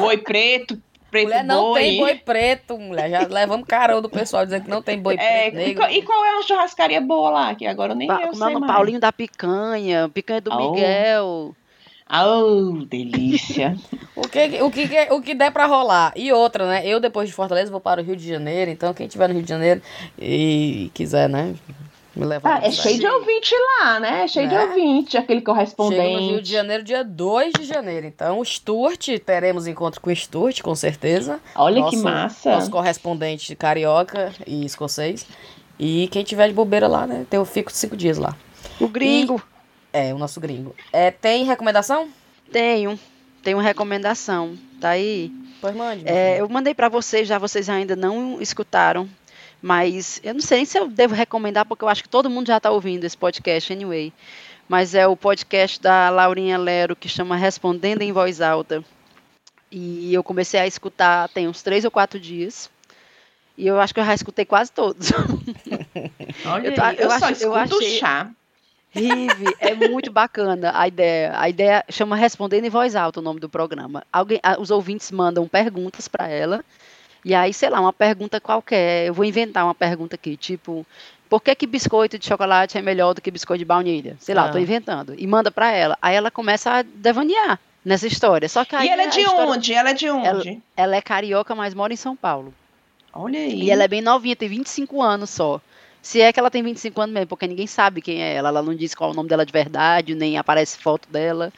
Boi 0.00 0.18
Preto, 0.18 0.76
Preto 1.10 1.26
Mulher, 1.28 1.44
não 1.44 1.62
Boi. 1.70 1.80
tem 1.80 1.98
boi 2.00 2.14
preto, 2.16 2.76
mulher. 2.76 3.08
Já 3.08 3.20
levamos 3.28 3.64
carão 3.68 4.02
do 4.02 4.08
pessoal 4.10 4.44
dizendo 4.44 4.64
que 4.64 4.70
não 4.70 4.82
tem 4.82 4.98
boi 4.98 5.14
É, 5.14 5.50
preto 5.52 5.70
e, 5.70 5.74
qual, 5.76 5.88
e 5.90 6.02
qual 6.02 6.24
é 6.24 6.32
uma 6.32 6.42
churrascaria 6.42 7.00
boa 7.00 7.30
lá? 7.30 7.54
Que 7.54 7.66
agora 7.68 7.92
eu 7.92 7.96
nem 7.96 8.08
Pa- 8.08 8.14
eu 8.22 8.30
como 8.32 8.42
é 8.42 8.46
o 8.48 8.50
sei 8.50 8.58
mais. 8.60 8.72
Paulinho 8.72 8.98
da 8.98 9.12
Picanha, 9.12 10.08
Picanha 10.12 10.40
do 10.40 10.50
Oh. 10.52 10.72
Miguel. 10.72 11.54
Oh, 12.10 12.84
delícia. 12.86 13.76
O 14.16 14.28
que, 14.28 14.62
o, 14.62 14.70
que, 14.70 14.88
o 15.10 15.20
que 15.20 15.34
der 15.34 15.50
pra 15.50 15.66
rolar. 15.66 16.12
E 16.14 16.32
outra, 16.32 16.68
né? 16.68 16.86
Eu, 16.86 17.00
depois 17.00 17.28
de 17.28 17.34
Fortaleza, 17.34 17.68
vou 17.70 17.80
para 17.80 18.00
o 18.00 18.04
Rio 18.04 18.14
de 18.14 18.28
Janeiro. 18.28 18.70
Então, 18.70 18.94
quem 18.94 19.06
estiver 19.06 19.26
no 19.28 19.34
Rio 19.34 19.42
de 19.42 19.48
Janeiro 19.48 19.82
e 20.16 20.88
quiser, 20.94 21.28
né? 21.28 21.52
Me 22.14 22.24
levar. 22.24 22.60
Ah, 22.62 22.64
é 22.66 22.70
cheio 22.70 23.00
de 23.00 23.06
ouvinte 23.08 23.52
lá, 23.82 23.98
né? 23.98 24.28
Cheio 24.28 24.48
de 24.48 24.54
Né? 24.54 24.64
ouvinte, 24.66 25.16
aquele 25.18 25.40
Chego 25.40 25.52
no 25.52 25.58
Rio 25.58 25.66
de 25.66 25.74
correspondente. 25.76 26.44
Janeiro, 26.52 26.84
dia 26.84 27.02
2 27.02 27.54
de 27.54 27.64
janeiro. 27.64 28.06
Então, 28.06 28.38
o 28.38 28.44
Sturt, 28.44 29.08
teremos 29.26 29.66
encontro 29.66 30.00
com 30.00 30.10
o 30.10 30.12
Sturt, 30.14 30.62
com 30.62 30.76
certeza. 30.76 31.40
Olha 31.56 31.80
Nosso- 31.80 31.96
que 31.96 32.02
massa. 32.02 32.50
Nosso 32.52 32.70
correspondente 32.70 33.56
carioca 33.56 34.32
e 34.46 34.64
escocês. 34.64 35.26
E 35.76 36.06
quem 36.12 36.22
tiver 36.22 36.46
de 36.46 36.54
bobeira 36.54 36.86
lá, 36.86 37.04
né? 37.04 37.26
Eu 37.32 37.44
fico 37.44 37.72
cinco 37.72 37.96
dias 37.96 38.16
lá. 38.16 38.36
O 38.80 38.86
gringo. 38.86 39.42
É, 39.96 40.12
o 40.12 40.18
nosso 40.18 40.40
gringo. 40.40 40.74
É, 40.92 41.10
tem 41.12 41.44
recomendação? 41.44 42.08
Tenho. 42.50 42.98
Tenho 43.44 43.58
uma 43.58 43.62
recomendação. 43.62 44.58
Tá 44.80 44.88
aí. 44.90 45.30
Pois 45.60 45.74
mande. 45.76 46.02
É, 46.06 46.40
eu 46.40 46.48
mandei 46.48 46.74
para 46.74 46.88
vocês, 46.88 47.28
já 47.28 47.38
vocês 47.38 47.68
ainda 47.70 47.94
não 47.94 48.42
escutaram. 48.42 49.08
Mas 49.62 50.20
eu 50.24 50.34
não 50.34 50.40
sei 50.40 50.58
nem 50.58 50.64
se 50.66 50.76
eu 50.78 50.88
devo 50.88 51.14
recomendar, 51.14 51.64
porque 51.64 51.84
eu 51.84 51.88
acho 51.88 52.02
que 52.02 52.08
todo 52.08 52.28
mundo 52.28 52.48
já 52.48 52.56
está 52.56 52.70
ouvindo 52.70 53.04
esse 53.04 53.16
podcast 53.16 53.72
anyway. 53.72 54.12
Mas 54.68 54.94
é 54.96 55.06
o 55.06 55.16
podcast 55.16 55.80
da 55.80 56.10
Laurinha 56.10 56.58
Lero, 56.58 56.96
que 56.96 57.08
chama 57.08 57.36
Respondendo 57.36 58.02
em 58.02 58.12
Voz 58.12 58.40
Alta. 58.40 58.82
E 59.70 60.12
eu 60.12 60.22
comecei 60.24 60.58
a 60.60 60.66
escutar 60.66 61.28
tem 61.28 61.46
uns 61.48 61.62
três 61.62 61.84
ou 61.84 61.90
quatro 61.90 62.18
dias. 62.18 62.68
E 63.56 63.66
eu 63.66 63.80
acho 63.80 63.94
que 63.94 64.00
eu 64.00 64.04
já 64.04 64.14
escutei 64.14 64.44
quase 64.44 64.72
todos. 64.72 65.12
Olha 66.46 66.68
Eu 66.68 66.74
tô- 66.74 66.82
aí, 66.82 66.96
eu, 66.98 67.02
eu 67.10 67.18
só 67.18 67.28
eu 67.28 67.32
escuto 67.32 67.76
achei- 67.78 67.98
chá. 67.98 68.30
Rive, 68.94 69.56
é 69.58 69.74
muito 69.74 70.10
bacana 70.12 70.72
a 70.74 70.86
ideia. 70.86 71.32
A 71.36 71.48
ideia 71.48 71.84
chama 71.88 72.16
Respondendo 72.16 72.64
em 72.64 72.70
Voz 72.70 72.94
Alta 72.94 73.20
o 73.20 73.22
nome 73.22 73.40
do 73.40 73.48
programa. 73.48 74.04
Alguém, 74.12 74.40
os 74.58 74.70
ouvintes 74.70 75.10
mandam 75.10 75.46
perguntas 75.48 76.06
para 76.08 76.28
ela. 76.28 76.64
E 77.24 77.34
aí, 77.34 77.52
sei 77.52 77.70
lá, 77.70 77.80
uma 77.80 77.92
pergunta 77.92 78.40
qualquer. 78.40 79.06
Eu 79.08 79.14
vou 79.14 79.24
inventar 79.24 79.64
uma 79.64 79.74
pergunta 79.74 80.14
aqui, 80.14 80.36
tipo, 80.36 80.86
por 81.28 81.40
que, 81.42 81.54
que 81.54 81.66
biscoito 81.66 82.18
de 82.18 82.26
chocolate 82.26 82.76
é 82.78 82.82
melhor 82.82 83.14
do 83.14 83.20
que 83.20 83.30
biscoito 83.30 83.58
de 83.58 83.64
baunilha? 83.64 84.16
Sei 84.20 84.34
lá, 84.34 84.44
Ah. 84.46 84.48
tô 84.50 84.58
inventando. 84.58 85.14
E 85.18 85.26
manda 85.26 85.50
para 85.50 85.72
ela. 85.72 85.98
Aí 86.00 86.14
ela 86.14 86.30
começa 86.30 86.70
a 86.70 86.82
devanear 86.82 87.58
nessa 87.84 88.06
história. 88.06 88.48
Só 88.48 88.64
que 88.64 88.76
aí 88.76 88.86
E 88.86 88.90
ela 88.90 89.02
é 89.02 89.06
de 89.08 89.20
história- 89.20 89.46
onde? 89.50 89.72
Ela 89.74 89.90
é 89.90 89.94
de 89.94 90.08
onde? 90.10 90.62
Ela 90.76 90.96
é 90.96 91.02
carioca, 91.02 91.54
mas 91.54 91.72
mora 91.74 91.92
em 91.92 91.96
São 91.96 92.14
Paulo. 92.14 92.52
Olha 93.12 93.38
aí. 93.40 93.62
E 93.62 93.70
ela 93.70 93.84
é 93.84 93.88
bem 93.88 94.02
novinha, 94.02 94.36
tem 94.36 94.48
25 94.48 95.00
anos 95.02 95.30
só. 95.30 95.60
Se 96.04 96.20
é 96.20 96.30
que 96.30 96.38
ela 96.38 96.50
tem 96.50 96.62
25 96.62 97.00
anos 97.00 97.14
mesmo, 97.14 97.28
porque 97.28 97.46
ninguém 97.46 97.66
sabe 97.66 98.02
quem 98.02 98.22
é 98.22 98.34
ela. 98.34 98.50
Ela 98.50 98.62
não 98.62 98.74
diz 98.74 98.94
qual 98.94 99.08
é 99.08 99.12
o 99.14 99.16
nome 99.16 99.26
dela 99.26 99.44
de 99.44 99.52
verdade, 99.52 100.14
nem 100.14 100.36
aparece 100.36 100.76
foto 100.76 101.08
dela, 101.08 101.50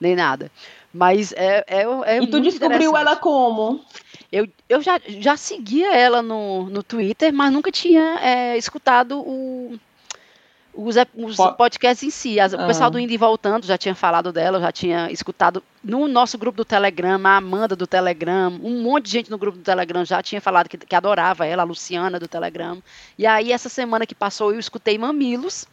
nem 0.00 0.14
nada. 0.14 0.52
Mas 0.94 1.32
é, 1.32 1.64
é, 1.66 1.82
é 2.06 2.22
E 2.22 2.26
tu 2.28 2.40
descobriu 2.40 2.96
ela 2.96 3.16
como? 3.16 3.84
Eu, 4.30 4.48
eu 4.68 4.80
já, 4.80 5.00
já 5.04 5.36
seguia 5.36 5.96
ela 5.96 6.22
no, 6.22 6.70
no 6.70 6.80
Twitter, 6.80 7.32
mas 7.32 7.52
nunca 7.52 7.72
tinha 7.72 8.20
é, 8.22 8.56
escutado 8.56 9.18
o, 9.18 9.76
os, 10.74 10.96
os 11.14 11.36
Po- 11.36 11.52
podcasts 11.54 12.02
em 12.06 12.10
si. 12.10 12.38
As- 12.38 12.52
O 12.52 12.60
Ah. 12.60 12.66
pessoal 12.66 12.90
do 12.90 12.98
Indie 12.98 13.16
Voltando 13.16 13.66
já 13.66 13.76
tinha 13.76 13.94
falado 13.94 14.32
dela, 14.32 14.60
já 14.60 14.70
tinha 14.72 15.10
escutado 15.10 15.62
no 15.82 16.06
nosso 16.08 16.38
grupo 16.38 16.56
do 16.58 16.64
Telegram, 16.64 17.20
a 17.24 17.36
Amanda 17.36 17.74
do 17.74 17.86
Telegram, 17.86 18.48
um 18.62 18.82
monte 18.82 19.06
de 19.06 19.10
gente 19.12 19.30
no 19.30 19.38
grupo 19.38 19.58
do 19.58 19.64
Telegram 19.64 20.04
já 20.04 20.22
tinha 20.22 20.40
falado 20.40 20.68
que, 20.68 20.76
que 20.78 20.94
adorava 20.94 21.46
ela, 21.46 21.62
a 21.62 21.66
Luciana 21.66 22.18
do 22.20 22.28
Telegram. 22.28 22.78
E 23.18 23.26
aí, 23.26 23.52
essa 23.52 23.68
semana 23.68 24.06
que 24.06 24.14
passou, 24.14 24.52
eu 24.52 24.58
escutei 24.58 24.96
Mamilos. 24.98 25.66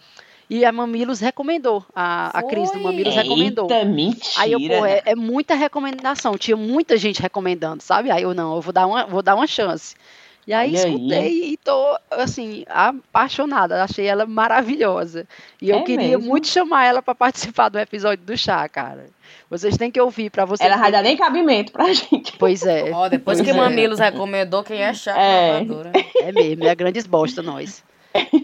E 0.48 0.64
a 0.64 0.72
Mamilos 0.72 1.20
recomendou, 1.20 1.84
a, 1.96 2.38
a 2.38 2.44
Cris 2.44 2.70
do? 2.70 2.80
Mamilos 2.80 3.16
recomendou. 3.16 3.68
Eita, 3.68 3.84
mentira. 3.84 4.30
Aí 4.38 4.52
eu, 4.52 4.60
pô, 4.60 4.86
é, 4.86 5.02
é 5.04 5.16
muita 5.16 5.56
recomendação. 5.56 6.38
Tinha 6.38 6.56
muita 6.56 6.98
gente 6.98 7.20
recomendando, 7.20 7.82
sabe? 7.82 8.12
Aí 8.12 8.22
eu 8.22 8.32
não, 8.36 8.54
eu 8.56 8.62
vou 8.62 8.72
dar 8.72 8.86
uma, 8.86 9.06
vou 9.08 9.24
dar 9.24 9.34
uma 9.34 9.48
chance. 9.48 9.96
E 10.48 10.54
aí 10.54 10.70
aí. 10.70 10.76
escutei 10.76 11.44
e 11.54 11.58
tô, 11.58 11.98
assim, 12.12 12.64
apaixonada. 12.70 13.84
Achei 13.84 14.06
ela 14.06 14.26
maravilhosa. 14.28 15.26
E 15.62 15.70
eu 15.70 15.80
É 15.80 15.84
queria 15.84 16.18
mesmo? 16.18 16.30
muito 16.30 16.48
chamar 16.48 16.86
ela 16.86 17.02
para 17.02 17.16
participar 17.16 17.70
do 17.70 17.80
episódio 17.80 18.24
do 18.24 18.38
chá, 18.38 18.68
cara. 18.70 19.08
Vocês 19.50 19.76
têm 19.78 19.90
que 19.90 20.00
ouvir 20.00 20.30
para 20.30 20.46
vocês. 20.46 20.70
Ela 20.70 20.80
vai 20.80 20.92
dar 20.92 21.02
nem 21.02 21.18
cabimento 21.18 21.72
pra 21.72 21.92
gente. 21.94 22.34
Pois 22.38 22.64
é, 22.64 22.92
Ó, 22.94 23.08
depois 23.10 23.40
Pois 23.40 23.42
que 23.50 23.56
é. 23.56 23.58
Mamilos 23.60 24.00
recomendou, 24.00 24.64
quem 24.64 24.82
é 24.82 24.94
chato 24.94 25.18
É. 25.18 25.66
é 26.22 26.32
mesmo, 26.32 26.64
é 26.66 26.70
a 26.70 26.76
grande 26.76 27.02
bosta 27.08 27.42
nós. 27.42 27.84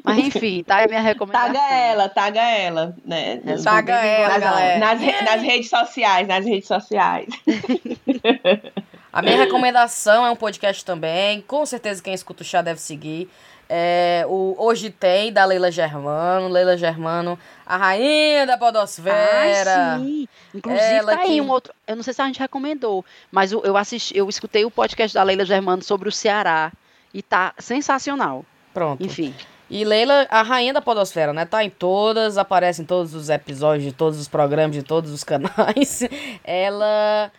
Mas 0.03 0.17
enfim, 0.17 0.63
tá 0.63 0.77
aí 0.77 0.85
a 0.85 0.87
minha 0.89 1.01
recomendação. 1.01 1.53
Taga 1.53 1.73
ela, 1.73 2.09
taga 2.09 2.41
ela, 2.41 2.95
né? 3.05 3.41
Taga 3.63 3.93
ela, 4.05 4.27
Nas, 4.33 4.41
galera. 4.43 4.79
nas 4.79 4.99
re- 5.01 5.21
nas 5.21 5.41
redes 5.41 5.69
sociais, 5.69 6.27
nas 6.27 6.45
redes 6.45 6.67
sociais. 6.67 7.27
A 9.13 9.21
minha 9.21 9.37
recomendação 9.37 10.25
é 10.25 10.31
um 10.31 10.35
podcast 10.35 10.83
também. 10.85 11.41
Com 11.41 11.65
certeza 11.65 12.01
quem 12.01 12.13
escuta 12.13 12.43
o 12.43 12.45
chá 12.45 12.61
deve 12.61 12.79
seguir. 12.79 13.29
É, 13.73 14.25
o 14.27 14.55
Hoje 14.57 14.89
Tem, 14.89 15.31
da 15.31 15.45
Leila 15.45 15.71
Germano. 15.71 16.47
Leila 16.49 16.75
Germano, 16.77 17.37
a 17.65 17.77
rainha 17.77 18.45
da 18.45 18.57
podosfera. 18.57 19.95
Ah, 19.95 19.99
sim. 19.99 20.27
Inclusive, 20.53 20.83
Ela 20.93 21.15
tá 21.15 21.21
aí 21.21 21.27
que- 21.35 21.41
um 21.41 21.49
outro. 21.49 21.73
Eu 21.87 21.95
não 21.95 22.03
sei 22.03 22.13
se 22.13 22.21
a 22.21 22.25
gente 22.25 22.39
recomendou, 22.39 23.03
mas 23.31 23.51
eu, 23.51 23.61
eu 23.63 23.77
assisti, 23.77 24.15
eu 24.17 24.27
escutei 24.29 24.65
o 24.65 24.71
podcast 24.71 25.13
da 25.13 25.23
Leila 25.23 25.45
Germano 25.45 25.81
sobre 25.83 26.09
o 26.09 26.11
Ceará. 26.11 26.71
E 27.13 27.21
tá 27.21 27.53
sensacional. 27.59 28.45
Pronto. 28.73 29.03
Enfim. 29.03 29.33
E 29.69 29.83
Leila, 29.85 30.27
a 30.29 30.41
rainha 30.41 30.73
da 30.73 30.81
podosfera, 30.81 31.31
né? 31.33 31.45
Tá 31.45 31.63
em 31.63 31.69
todas, 31.69 32.37
aparece 32.37 32.81
em 32.81 32.85
todos 32.85 33.13
os 33.13 33.29
episódios 33.29 33.85
de 33.85 33.91
todos 33.93 34.19
os 34.19 34.27
programas, 34.27 34.75
de 34.75 34.83
todos 34.83 35.11
os 35.11 35.23
canais. 35.23 36.03
Ela 36.43 37.31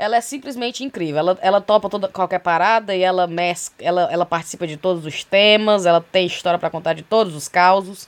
ela 0.00 0.16
é 0.16 0.20
simplesmente 0.20 0.82
incrível. 0.82 1.18
Ela, 1.18 1.38
ela 1.42 1.60
topa 1.60 1.88
toda, 1.88 2.08
qualquer 2.08 2.38
parada 2.40 2.94
e 2.96 3.02
ela, 3.02 3.26
mescla, 3.26 3.76
ela, 3.80 4.08
ela 4.10 4.24
participa 4.26 4.66
de 4.66 4.76
todos 4.76 5.04
os 5.04 5.22
temas, 5.24 5.84
ela 5.86 6.00
tem 6.00 6.26
história 6.26 6.58
pra 6.58 6.70
contar 6.70 6.94
de 6.94 7.02
todos 7.02 7.34
os 7.34 7.46
causos. 7.48 8.06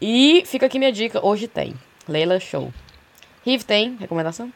E 0.00 0.42
fica 0.46 0.66
aqui 0.66 0.78
minha 0.78 0.92
dica, 0.92 1.24
hoje 1.24 1.48
tem. 1.48 1.74
Leila 2.08 2.38
Show. 2.40 2.72
Riv 3.44 3.64
tem 3.64 3.96
recomendação? 3.98 4.52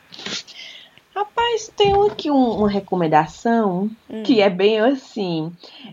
Rapaz, 1.14 1.72
tenho 1.76 2.05
aqui 2.07 2.30
um- 2.30 2.59
uma 2.59 2.68
recomendação 2.70 3.91
Hum. 4.09 4.22
que 4.22 4.41
é 4.41 4.51
bem 4.51 4.78
assim. 4.80 5.53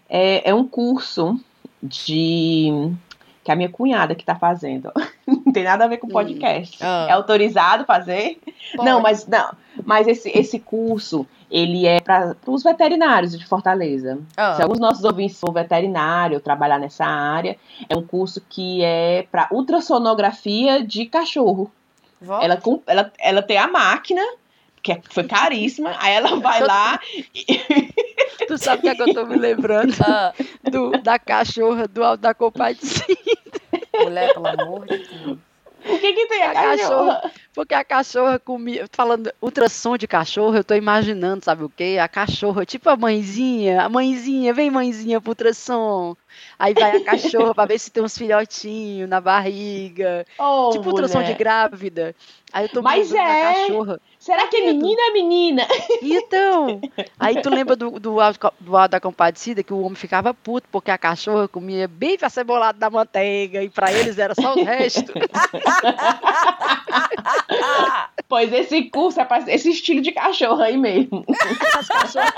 É, 0.10 0.50
é 0.50 0.54
um 0.54 0.68
curso 0.68 1.40
de 1.82 2.92
que 3.44 3.52
a 3.52 3.56
minha 3.56 3.70
cunhada 3.70 4.16
que 4.16 4.24
tá 4.24 4.36
fazendo. 4.36 4.92
Não 5.28 5.52
tem 5.52 5.64
nada 5.64 5.86
a 5.86 5.88
ver 5.88 5.98
com 5.98 6.08
podcast. 6.08 6.78
Ah. 6.82 7.08
É 7.10 7.12
autorizado 7.12 7.86
fazer? 7.86 8.40
Não, 8.76 9.02
Pode. 9.02 9.04
mas 9.04 9.28
não. 9.28 9.52
Mas 9.86 10.08
esse, 10.08 10.30
esse 10.30 10.60
curso, 10.60 11.28
ele 11.50 11.86
é 11.86 12.00
para 12.00 12.36
os 12.48 12.64
veterinários 12.64 13.38
de 13.38 13.46
Fortaleza. 13.46 14.20
Ah. 14.36 14.56
Se 14.56 14.62
alguns 14.62 14.80
nossos 14.80 15.04
ouvintes 15.04 15.40
for 15.40 15.52
veterinário, 15.52 16.40
trabalhar 16.40 16.80
nessa 16.80 17.06
área, 17.06 17.58
é 17.90 17.96
um 17.96 18.04
curso 18.04 18.42
que 18.50 18.84
é 18.84 19.28
para 19.32 19.48
ultrassonografia 19.52 20.84
de 20.84 21.06
cachorro. 21.06 21.72
Ela, 22.42 22.62
ela, 22.88 23.12
ela 23.20 23.42
tem 23.42 23.58
a 23.58 23.68
máquina, 23.68 24.22
que 24.84 24.92
é- 24.92 25.02
foi 25.10 25.24
caríssima, 25.24 25.96
aí 26.00 26.14
ela 26.14 26.36
vai 26.42 26.62
lá. 26.62 27.00
Tu 28.48 28.58
sabe 28.58 28.80
o 28.80 28.82
que, 28.82 28.90
é 28.90 28.96
que 28.96 29.02
eu 29.02 29.14
tô 29.14 29.26
me 29.26 29.38
lembrando? 29.38 29.94
Ah, 30.06 30.34
Do, 30.70 30.92
da 31.02 31.18
cachorra 31.18 31.88
do 31.88 32.04
Alto 32.04 32.22
da 32.22 32.34
Compadecida. 32.34 33.16
mulher, 34.00 34.34
pelo 34.34 34.48
amor 34.48 34.86
de 34.86 34.98
Deus. 34.98 35.38
O 35.86 36.00
que, 36.00 36.14
que 36.14 36.28
tem 36.28 36.42
a 36.44 36.52
A 36.52 36.54
cachorra. 36.54 36.78
cachorra? 36.78 37.32
Porque 37.54 37.74
a 37.74 37.84
cachorra 37.84 38.40
comia. 38.40 38.86
Falando 38.92 39.32
ultrassom 39.42 39.98
de 39.98 40.08
cachorro, 40.08 40.56
eu 40.56 40.64
tô 40.64 40.74
imaginando, 40.76 41.44
sabe 41.44 41.64
o 41.66 41.70
quê? 41.70 41.98
A 42.02 42.08
cachorra, 42.08 42.66
tipo 42.66 42.90
a 42.90 42.96
mãezinha, 42.96 43.82
a 43.84 43.90
mãezinha, 43.90 44.54
vem 44.54 44.72
mãezinha 44.72 45.20
pro 45.20 45.32
ultrassom. 45.32 46.16
Aí 46.58 46.74
vai 46.74 46.96
a 46.98 47.04
cachorra 47.04 47.54
pra 47.54 47.66
ver 47.66 47.78
se 47.80 47.92
tem 47.92 48.02
uns 48.02 48.18
filhotinhos 48.18 49.10
na 49.10 49.20
barriga. 49.20 50.26
Oh, 50.40 50.70
tipo 50.72 50.88
ultrassom 50.90 51.20
de 51.20 51.24
mulher. 51.26 51.38
grávida. 51.38 52.16
Aí 52.54 52.66
eu 52.66 52.70
tô 52.70 52.82
Mas 52.82 53.10
da 53.10 53.22
é. 53.22 53.54
cachorra. 53.54 54.00
Será 54.24 54.48
que 54.48 54.56
é 54.56 54.68
menina 54.68 55.02
ou 55.08 55.12
menina? 55.14 55.68
Então, 56.02 56.80
aí 57.20 57.42
tu 57.42 57.50
lembra 57.50 57.76
do, 57.76 58.00
do, 58.00 58.22
Alto- 58.22 58.54
do 58.58 58.78
Alto 58.78 58.92
da 58.92 59.00
Compadecida 59.02 59.62
que 59.62 59.74
o 59.74 59.82
homem 59.82 59.96
ficava 59.96 60.34
puto 60.34 60.66
porque 60.72 60.90
a 60.90 60.98
cachorra 60.98 61.46
comia 61.46 61.90
bem 61.90 62.18
acebolado 62.22 62.80
da 62.80 62.90
manteiga 62.90 63.62
e 63.62 63.70
pra 63.70 63.92
eles 63.92 64.18
era 64.18 64.34
só 64.34 64.54
o 64.56 64.64
resto. 64.64 65.12
Pois 68.34 68.52
esse 68.52 68.86
curso 68.86 69.22
é 69.22 69.26
para 69.26 69.44
esse 69.54 69.70
estilo 69.70 70.02
de 70.02 70.12
cachorro 70.12 70.60
aí 70.64 70.76
mesmo. 70.76 71.24
As 71.78 71.88
cachorras, 71.88 72.34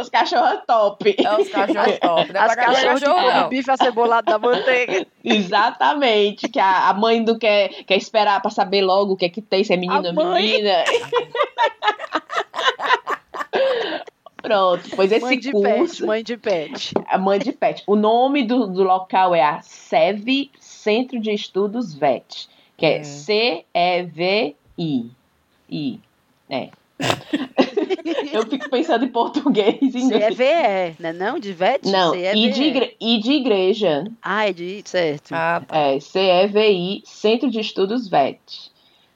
Os 0.00 0.08
cachorros 0.08 0.60
top. 0.66 1.14
É 1.16 1.40
os 1.40 1.48
cachorros 1.48 1.98
top. 2.00 2.32
Não 2.32 2.40
é 2.40 2.44
as 2.44 2.54
pra 2.54 2.64
cachorras 2.64 3.00
cachorro, 3.00 3.30
não. 3.30 3.48
bife 3.48 3.70
acebolado 3.70 4.24
da 4.26 4.40
manteiga. 4.40 5.06
Exatamente. 5.22 6.48
Que 6.48 6.58
a, 6.58 6.88
a 6.88 6.94
mãe 6.94 7.20
não 7.20 7.38
quer, 7.38 7.68
quer 7.84 7.96
esperar 7.96 8.42
para 8.42 8.50
saber 8.50 8.82
logo 8.82 9.12
o 9.12 9.16
que 9.16 9.26
é 9.26 9.28
que 9.28 9.40
tem, 9.40 9.62
se 9.62 9.72
é 9.72 9.76
menino 9.76 10.04
A 10.04 10.08
ou 10.08 10.14
mãe. 10.14 10.42
menina. 10.42 10.82
Pronto, 14.42 14.82
pois 14.96 15.12
esse 15.12 15.24
Mãe 15.24 15.38
de 15.38 15.52
curso. 15.52 15.68
pet, 15.68 16.04
mãe 16.04 16.24
de 16.24 16.36
pet. 16.36 16.92
A 17.06 17.16
mãe 17.18 17.38
de 17.38 17.52
pet. 17.52 17.84
O 17.86 17.94
nome 17.94 18.42
do, 18.44 18.66
do 18.66 18.82
local 18.82 19.32
é 19.32 19.42
a 19.42 19.60
SEV, 19.62 20.50
Centro 20.58 21.20
de 21.20 21.30
Estudos 21.32 21.94
VET, 21.94 22.48
que 22.78 22.86
é 22.86 23.00
Hum. 23.00 23.04
C-E-V-I. 24.04 25.10
I. 25.70 26.00
É. 26.48 26.68
Eu 28.32 28.46
fico 28.46 28.70
pensando 28.70 29.04
em 29.04 29.08
português 29.08 29.76
e 29.82 29.98
inglês. 29.98 30.36
CEVE, 30.36 30.96
né 30.98 31.12
não? 31.12 31.38
De 31.38 31.52
vet? 31.52 31.86
Não, 31.88 32.14
e 32.14 32.50
de, 32.50 32.62
igre- 32.62 32.96
e 33.00 33.18
de 33.20 33.32
igreja. 33.32 34.04
Ah, 34.22 34.48
é 34.48 34.52
de... 34.52 34.82
Certo. 34.84 35.32
Ah, 35.32 35.62
tá. 35.66 35.76
É, 35.76 36.00
CEVI, 36.00 37.02
Centro 37.04 37.50
de 37.50 37.60
Estudos 37.60 38.08
VET. 38.08 38.38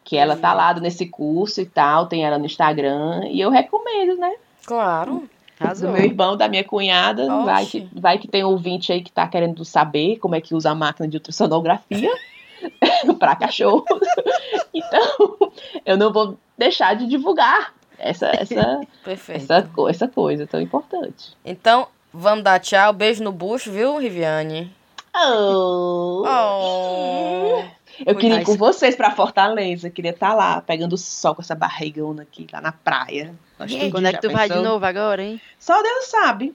Que 0.05 0.17
ela 0.17 0.37
tá 0.37 0.53
lá 0.53 0.75
nesse 0.75 1.07
curso 1.07 1.61
e 1.61 1.67
tal, 1.67 2.07
tem 2.07 2.25
ela 2.25 2.39
no 2.39 2.45
Instagram. 2.47 3.23
E 3.31 3.41
eu 3.41 3.51
recomendo, 3.51 4.17
né? 4.19 4.33
Claro. 4.67 5.29
Do 5.59 5.65
Arrasou. 5.65 5.93
meu 5.93 6.05
irmão, 6.05 6.37
da 6.37 6.49
minha 6.49 6.65
cunhada. 6.65 7.27
Vai 7.45 7.65
que, 7.67 7.89
vai 7.93 8.19
que 8.19 8.27
tem 8.29 8.43
ouvinte 8.45 8.93
aí 8.93 9.01
que 9.01 9.13
tá 9.13 9.27
querendo 9.29 9.65
saber 9.65 10.19
como 10.19 10.35
é 10.35 10.41
que 10.41 10.55
usa 10.55 10.71
a 10.71 10.75
máquina 10.75 11.07
de 11.09 11.17
ultrassonografia 11.17 12.11
para 13.19 13.37
cachorro. 13.37 13.85
Então, 14.75 15.53
eu 15.85 15.97
não 15.97 16.13
vou 16.13 16.39
deixar 16.57 16.95
de 16.97 17.07
divulgar 17.07 17.75
essa, 17.99 18.29
essa, 18.35 18.81
essa, 19.29 19.63
co- 19.75 19.89
essa 19.89 20.09
coisa 20.09 20.47
tão 20.47 20.61
importante. 20.61 21.37
Então, 21.45 21.87
vamos 22.13 22.43
dar 22.45 22.59
tchau. 22.59 22.93
Beijo 22.93 23.23
no 23.23 23.33
bucho, 23.33 23.71
viu, 23.71 23.99
Riviane? 23.99 24.73
Oh. 25.15 26.25
Oh. 26.27 27.63
Eu 28.07 28.15
queria 28.17 28.41
ir 28.41 28.45
com 28.45 28.57
vocês 28.57 28.97
pra 28.97 29.11
Fortaleza. 29.11 29.91
Queria 29.91 30.11
estar 30.13 30.35
lá, 30.35 30.61
pegando 30.63 30.97
sol 30.97 31.35
com 31.35 31.43
essa 31.43 31.55
barrigona 31.55 32.23
aqui, 32.23 32.47
lá 32.53 32.61
na 32.61 32.73
praia. 32.73 33.35
Gostei 33.59 33.91
Quando 33.91 34.07
é 34.07 34.13
que 34.13 34.21
tu 34.21 34.29
já 34.29 34.33
vai 34.33 34.49
de 34.49 34.55
pensou? 34.55 34.71
novo 34.73 34.85
agora, 34.87 35.23
hein? 35.23 35.41
Só 35.59 35.81
Deus 35.83 36.07
sabe. 36.07 36.55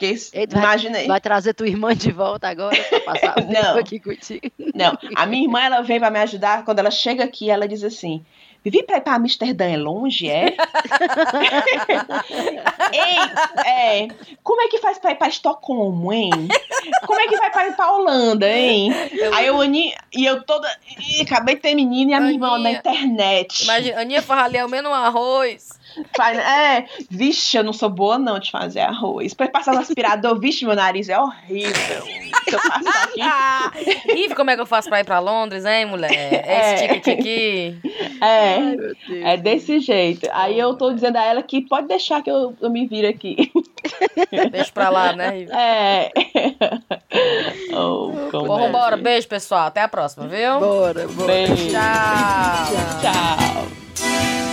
Porque, 0.00 0.46
vai- 0.54 0.62
imaginei. 0.62 1.06
Vai 1.06 1.20
trazer 1.20 1.52
tua 1.54 1.68
irmã 1.68 1.94
de 1.94 2.10
volta 2.10 2.48
agora 2.48 2.76
pra 2.84 3.00
passar 3.00 3.32
o 3.38 3.42
tempo 3.42 3.52
Não. 3.52 3.78
aqui 3.78 4.00
contigo. 4.00 4.50
Não, 4.74 4.96
a 5.14 5.26
minha 5.26 5.42
irmã, 5.44 5.60
ela 5.62 5.82
vem 5.82 5.98
pra 6.00 6.10
me 6.10 6.18
ajudar. 6.20 6.64
Quando 6.64 6.78
ela 6.78 6.90
chega 6.90 7.22
aqui, 7.24 7.50
ela 7.50 7.68
diz 7.68 7.84
assim: 7.84 8.24
Vivi 8.64 8.82
pra 8.82 8.96
ir 8.98 9.00
pra 9.02 9.14
Amsterdã 9.14 9.66
é 9.66 9.76
longe, 9.76 10.28
é? 10.28 10.54
Ei, 12.92 13.64
é. 13.66 14.08
Como 14.42 14.60
é 14.62 14.68
que 14.68 14.78
faz 14.78 14.98
pra 14.98 15.12
ir 15.12 15.16
pra 15.16 15.28
Estocolmo, 15.28 16.12
hein? 16.12 16.30
Como 17.06 17.20
é 17.20 17.28
que 17.28 17.36
vai 17.36 17.50
pra 17.50 17.66
ir 17.68 17.76
pra 17.76 17.92
Holanda, 17.92 18.48
hein? 18.48 18.90
Aí 19.34 19.46
eu, 19.46 19.60
Ani, 19.60 19.94
e 20.14 20.24
eu 20.24 20.42
toda. 20.42 20.68
Acabei 21.22 21.54
de 21.56 21.60
ter 21.62 21.74
menina 21.74 22.10
e 22.12 22.14
a 22.14 22.20
minha 22.20 22.32
irmã 22.32 22.48
na 22.50 22.54
Aninha. 22.56 22.78
internet. 22.78 23.64
Imagina, 23.64 24.00
Aninha 24.00 24.22
ao 24.62 24.68
menos 24.68 24.90
um 24.90 24.94
arroz. 24.94 25.79
Faz- 26.16 26.38
É, 26.38 26.84
vixe, 27.10 27.56
eu 27.56 27.64
não 27.64 27.72
sou 27.72 27.88
boa 27.88 28.18
não 28.18 28.38
de 28.38 28.50
fazer 28.50 28.80
arroz. 28.80 29.32
Depois 29.32 29.50
passar 29.50 29.72
no 29.74 29.80
aspirador, 29.80 30.38
vixe, 30.38 30.64
meu 30.64 30.74
nariz 30.76 31.08
é 31.08 31.18
horrível. 31.18 32.02
Se 32.48 32.54
eu 32.54 32.60
passar 32.60 33.04
aqui. 33.04 33.20
Ah, 33.32 33.70
e 34.08 34.34
como 34.34 34.50
é 34.50 34.54
que 34.56 34.60
eu 34.62 34.66
faço 34.66 34.88
pra 34.88 35.00
ir 35.00 35.04
pra 35.04 35.18
Londres, 35.18 35.64
hein, 35.64 35.84
mulher? 35.86 36.10
É. 36.12 36.74
Esse 36.74 36.88
ticket 36.88 37.18
aqui. 37.18 37.78
É. 38.22 38.56
Ai. 38.56 38.76
É 39.32 39.36
desse 39.38 39.80
jeito. 39.80 40.28
Aí 40.32 40.58
eu 40.58 40.74
tô 40.74 40.92
dizendo 40.92 41.16
a 41.16 41.24
ela 41.24 41.42
que 41.42 41.62
pode 41.66 41.88
deixar 41.88 42.22
que 42.22 42.30
eu, 42.30 42.54
eu 42.60 42.68
me 42.68 42.86
vire 42.86 43.06
aqui. 43.06 43.50
Deixa 44.52 44.70
pra 44.72 44.90
lá, 44.90 45.14
né? 45.14 45.46
É. 45.50 46.10
oh, 47.72 48.12
Bom, 48.30 48.58
é. 48.58 48.66
vambora. 48.66 48.96
Beijo, 48.98 49.26
pessoal. 49.26 49.66
Até 49.68 49.80
a 49.82 49.88
próxima, 49.88 50.26
viu? 50.28 50.60
Bora, 50.60 51.06
bora. 51.08 51.26
Beijo. 51.26 51.70
Tchau. 51.70 53.00
Tchau. 53.00 54.49